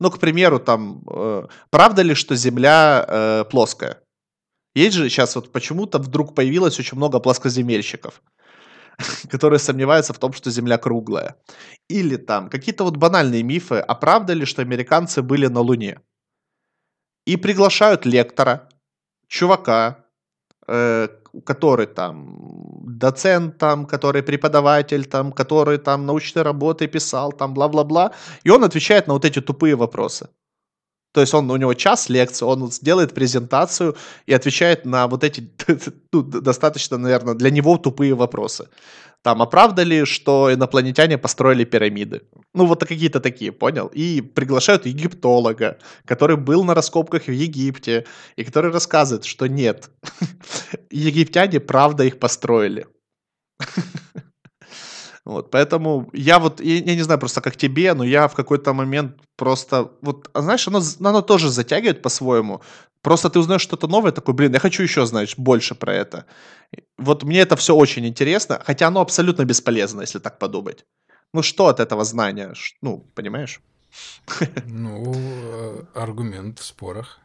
[0.00, 4.02] Ну, к примеру, там, э, правда ли, что Земля э, плоская?
[4.74, 8.22] Есть же сейчас вот почему-то вдруг появилось очень много плоскоземельщиков,
[9.30, 11.36] которые сомневаются в том, что Земля круглая.
[11.88, 16.00] Или там какие-то вот банальные мифы, а правда ли, что американцы были на Луне?
[17.26, 18.68] И приглашают лектора,
[19.28, 20.04] чувака,
[20.68, 21.08] э,
[21.44, 22.38] который там
[22.98, 28.12] доцент, там, который преподаватель, там, который там научные работы писал, там, бла-бла-бла,
[28.44, 30.28] и он отвечает на вот эти тупые вопросы.
[31.16, 35.50] То есть он, у него час лекции, он сделает презентацию и отвечает на вот эти
[36.12, 38.68] ну, достаточно, наверное, для него тупые вопросы.
[39.22, 42.20] Там, а правда ли, что инопланетяне построили пирамиды?
[42.52, 43.90] Ну, вот какие-то такие, понял?
[43.96, 48.04] И приглашают египтолога, который был на раскопках в Египте,
[48.36, 49.88] и который рассказывает, что нет,
[50.90, 52.86] египтяне правда их построили.
[55.26, 58.72] Вот, поэтому я вот, я, я не знаю просто как тебе, но я в какой-то
[58.72, 62.60] момент просто, вот, а знаешь, оно, оно тоже затягивает по-своему.
[63.02, 66.26] Просто ты узнаешь что-то новое, такой, блин, я хочу еще, знаешь, больше про это.
[66.96, 70.84] Вот мне это все очень интересно, хотя оно абсолютно бесполезно, если так подумать.
[71.34, 72.54] Ну что от этого знания?
[72.80, 73.60] Ну, понимаешь?
[74.66, 77.20] Ну, э, аргумент в спорах.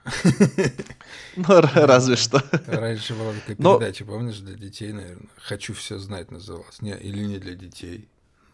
[1.35, 2.43] Ну, разве что.
[2.67, 5.29] Раньше была такая передача, помнишь, для детей, наверное.
[5.37, 6.81] «Хочу все знать» называлась.
[6.81, 8.07] Не, или не для детей.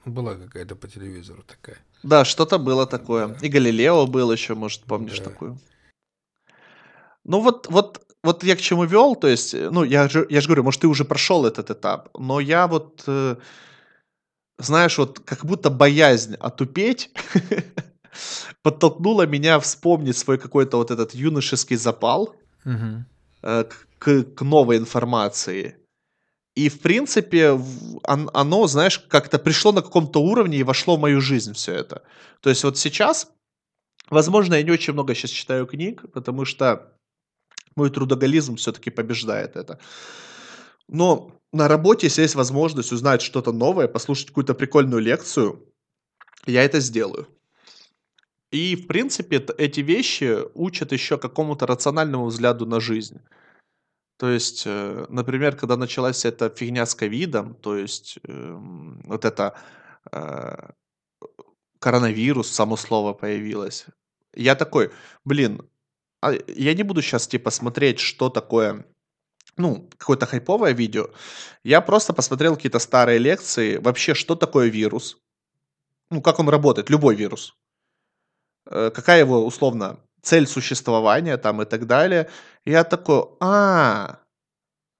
[0.05, 1.77] Ну, была какая-то по телевизору такая.
[2.03, 3.37] Да, что-то было такое.
[3.41, 5.57] И Галилео был еще, может, помнишь такую.
[7.23, 10.47] Ну вот, вот, вот я к чему вел, то есть, ну, я же, я же
[10.47, 13.35] говорю, может, ты уже прошел этот этап, но я вот, э,
[14.57, 17.11] знаешь, вот как будто боязнь отупеть
[18.61, 22.35] подтолкнула меня вспомнить свой какой-то вот этот юношеский запал
[22.65, 23.05] угу.
[23.41, 25.75] к, к новой информации.
[26.55, 27.59] И, в принципе,
[28.03, 32.01] оно, знаешь, как-то пришло на каком-то уровне и вошло в мою жизнь все это.
[32.41, 33.31] То есть вот сейчас,
[34.09, 36.93] возможно, я не очень много сейчас читаю книг, потому что
[37.75, 39.79] мой трудоголизм все-таки побеждает это.
[40.87, 45.63] Но на работе, если есть возможность узнать что-то новое, послушать какую-то прикольную лекцию,
[46.47, 47.27] я это сделаю.
[48.51, 53.19] И, в принципе, эти вещи учат еще какому-то рациональному взгляду на жизнь.
[54.17, 58.57] То есть, э, например, когда началась эта фигня с ковидом, то есть э,
[59.03, 59.53] вот это
[60.11, 60.69] э,
[61.79, 63.85] коронавирус, само слово появилось,
[64.33, 64.91] я такой,
[65.25, 65.61] блин,
[66.21, 68.85] а я не буду сейчас типа смотреть, что такое
[69.57, 71.09] ну, какое-то хайповое видео.
[71.63, 75.17] Я просто посмотрел какие-то старые лекции, вообще, что такое вирус,
[76.11, 77.55] ну, как он работает, любой вирус.
[78.69, 82.29] Э, какая его, условно, цель существования там и так далее.
[82.65, 84.19] И я такой, а,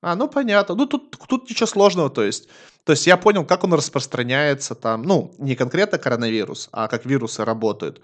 [0.01, 0.75] а, ну понятно.
[0.75, 2.49] Ну тут, тут ничего сложного, то есть.
[2.83, 7.43] То есть я понял, как он распространяется там, ну, не конкретно коронавирус, а как вирусы
[7.43, 8.01] работают.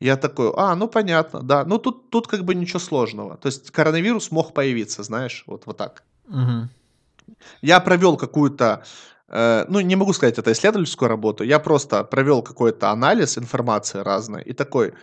[0.00, 1.64] Я такой, а, ну понятно, да.
[1.64, 3.36] Ну тут, тут как бы ничего сложного.
[3.36, 6.02] То есть коронавирус мог появиться, знаешь, вот, вот так.
[6.28, 6.68] Угу.
[7.62, 8.82] Я провел какую-то
[9.30, 14.52] ну, не могу сказать, это исследовательскую работу, я просто провел какой-то анализ информации разной и
[14.52, 14.94] такой,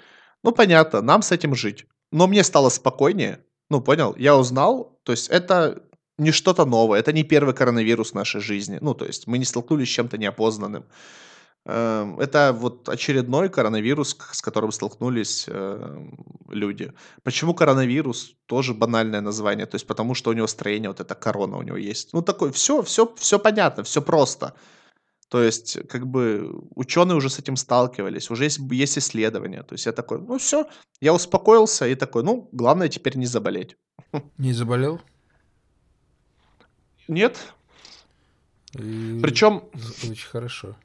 [0.44, 1.86] ну, понятно, нам с этим жить.
[2.12, 3.40] Но мне стало спокойнее,
[3.70, 5.84] ну, понял, я узнал, то есть это
[6.18, 9.46] не что-то новое, это не первый коронавирус в нашей жизни, ну, то есть мы не
[9.46, 10.86] столкнулись с чем-то неопознанным.
[11.68, 16.08] Эм, это вот очередной коронавирус, с которым столкнулись э,
[16.50, 16.94] люди.
[17.24, 18.36] Почему коронавирус?
[18.46, 19.66] Тоже банальное название.
[19.66, 22.14] То есть потому что у него строение, вот эта корона у него есть.
[22.14, 24.54] Ну такой, все, все, все понятно, все просто.
[25.30, 29.64] То есть, как бы, ученые уже с этим сталкивались, уже есть, есть исследования.
[29.64, 30.68] То есть я такой, ну все,
[31.02, 33.76] я успокоился и такой, ну, главное теперь не заболеть.
[34.38, 35.02] Не заболел?
[37.08, 37.38] Нет.
[38.74, 39.20] И...
[39.22, 39.64] Причем...
[40.04, 40.76] Очень хорошо.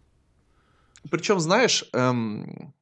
[1.11, 2.75] Причем, знаешь, эм,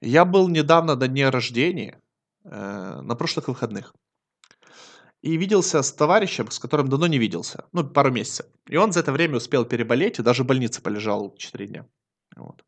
[0.00, 2.00] я был недавно до дня рождения,
[2.44, 3.94] э, на прошлых выходных.
[5.22, 7.64] И виделся с товарищем, с которым давно не виделся.
[7.72, 8.46] Ну, пару месяцев.
[8.68, 11.86] И он за это время успел переболеть и даже в больнице полежал 4 дня.
[12.36, 12.62] Вот.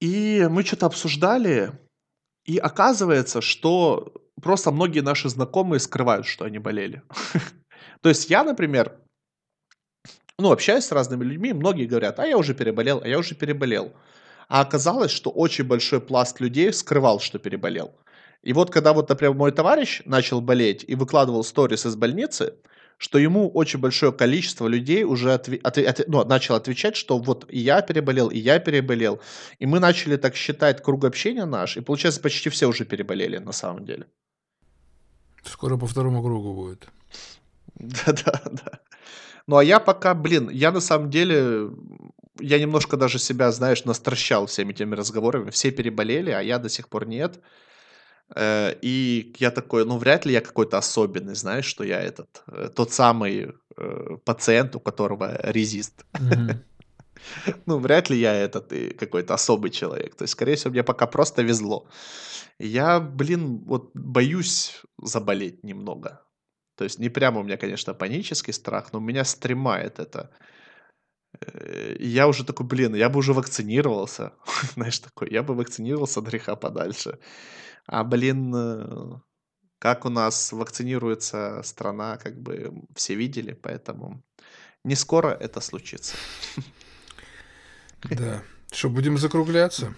[0.00, 1.78] И мы что-то обсуждали.
[2.46, 7.02] И оказывается, что просто многие наши знакомые скрывают, что они болели.
[8.00, 8.98] То есть я, например,
[10.40, 13.92] ну, общаюсь с разными людьми, многие говорят, а я уже переболел, а я уже переболел.
[14.48, 17.92] А оказалось, что очень большой пласт людей скрывал, что переболел.
[18.42, 22.54] И вот когда вот, например, мой товарищ начал болеть и выкладывал сторис из больницы,
[22.96, 27.46] что ему очень большое количество людей уже отве- от- от- ну, начал отвечать, что вот
[27.48, 29.20] и я переболел, и я переболел.
[29.58, 33.52] И мы начали так считать круг общения наш, и получается почти все уже переболели на
[33.52, 34.06] самом деле.
[35.44, 36.88] Скоро по второму кругу будет.
[37.74, 38.80] Да-да, да.
[39.50, 41.70] Ну а я пока, блин, я на самом деле,
[42.38, 45.50] я немножко даже себя, знаешь, настращал всеми теми разговорами.
[45.50, 47.40] Все переболели, а я до сих пор нет.
[48.36, 52.68] Э, и я такой, ну, вряд ли я какой-то особенный, знаешь, что я этот, э,
[52.76, 56.04] тот самый э, пациент, у которого резист.
[57.66, 60.14] Ну, вряд ли я этот и какой-то особый человек.
[60.14, 61.86] То есть, скорее всего, мне пока просто везло.
[62.58, 66.22] Я, блин, вот боюсь заболеть немного.
[66.80, 70.30] То есть, не прямо у меня, конечно, панический страх, но меня стремает это.
[71.98, 74.32] И я уже такой, блин, я бы уже вакцинировался.
[74.74, 77.18] Знаешь, такой, я бы вакцинировался от греха подальше.
[77.84, 79.20] А, блин, э,
[79.78, 84.22] как у нас вакцинируется страна, как бы все видели, поэтому
[84.82, 86.16] не скоро это случится.
[88.04, 88.42] Да.
[88.72, 89.94] Что, будем закругляться?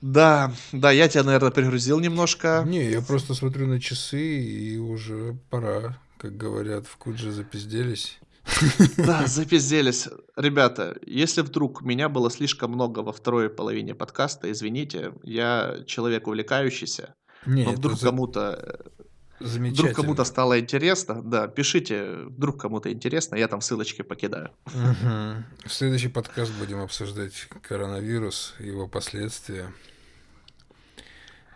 [0.00, 2.64] Да, да, я тебя, наверное, перегрузил немножко.
[2.66, 8.18] Не, я просто смотрю на часы, и уже пора, как говорят, в Кудже запизделись.
[8.96, 10.08] Да, запизделись.
[10.36, 17.14] Ребята, если вдруг меня было слишком много во второй половине подкаста, извините, я человек увлекающийся.
[17.46, 18.06] Не, но вдруг за...
[18.06, 18.80] кому-то
[19.40, 24.50] Вдруг кому-то стало интересно, да, пишите, вдруг кому-то интересно, я там ссылочки покидаю.
[24.66, 25.44] Угу.
[25.66, 29.72] В следующий подкаст будем обсуждать коронавирус, его последствия.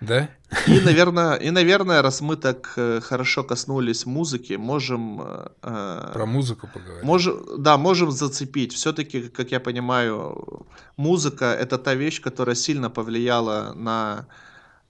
[0.01, 0.29] Да?
[0.67, 5.21] И, наверное, и, наверное, раз мы так э, хорошо коснулись музыки, можем...
[5.63, 7.05] Э, Про музыку поговорить.
[7.05, 8.73] Можем, да, можем зацепить.
[8.73, 10.67] Все-таки, как я понимаю,
[10.97, 14.27] музыка— это та вещь, которая сильно повлияла на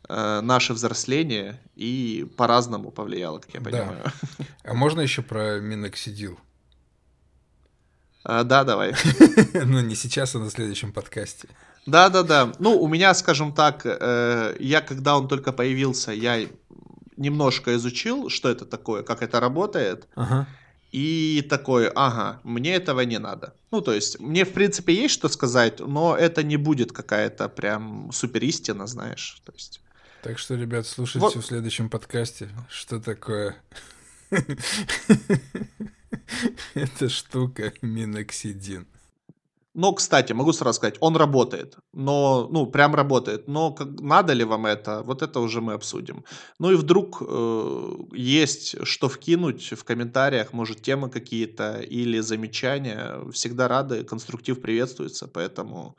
[0.08, 4.02] э, наше взросление и по-разному повлияла, как я понимаю.
[4.04, 4.44] Да.
[4.64, 6.38] А можно еще про миноксидил?
[8.26, 8.94] А, да, давай.
[9.52, 11.46] Ну, не сейчас, а на следующем подкасте.
[11.86, 12.52] Да, да, да.
[12.58, 16.48] Ну, у меня, скажем так, э, я когда он только появился, я
[17.16, 20.08] немножко изучил, что это такое, как это работает.
[20.14, 20.46] Ага.
[20.92, 23.54] И такой, ага, мне этого не надо.
[23.70, 28.10] Ну, то есть, мне, в принципе, есть что сказать, но это не будет какая-то прям
[28.12, 29.42] супер истина, знаешь.
[29.44, 29.80] То есть...
[30.24, 31.36] Так что, ребят, слушайте вот.
[31.36, 33.56] в следующем подкасте, что такое
[36.74, 38.86] эта штука миноксидин.
[39.74, 41.76] Но, кстати, могу сразу сказать, он работает.
[41.92, 43.48] Но, ну, прям работает.
[43.48, 46.24] Но как, надо ли вам это, вот это уже мы обсудим.
[46.58, 53.20] Ну и вдруг э, есть что вкинуть в комментариях, может, темы какие-то или замечания.
[53.30, 55.28] Всегда рады, конструктив приветствуется.
[55.28, 55.98] Поэтому,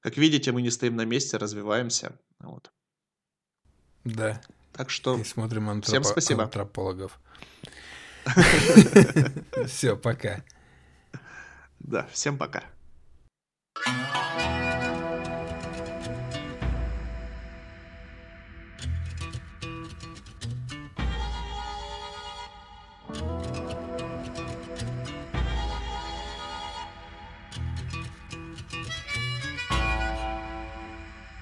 [0.00, 2.12] как видите, мы не стоим на месте, развиваемся.
[2.38, 2.70] Вот.
[4.14, 4.40] Да.
[4.72, 6.44] Так что И смотрим антропо- всем спасибо.
[6.44, 7.18] антропологов.
[9.66, 10.42] Все, пока.
[11.80, 12.62] Да, всем пока.
[13.84, 14.67] thank you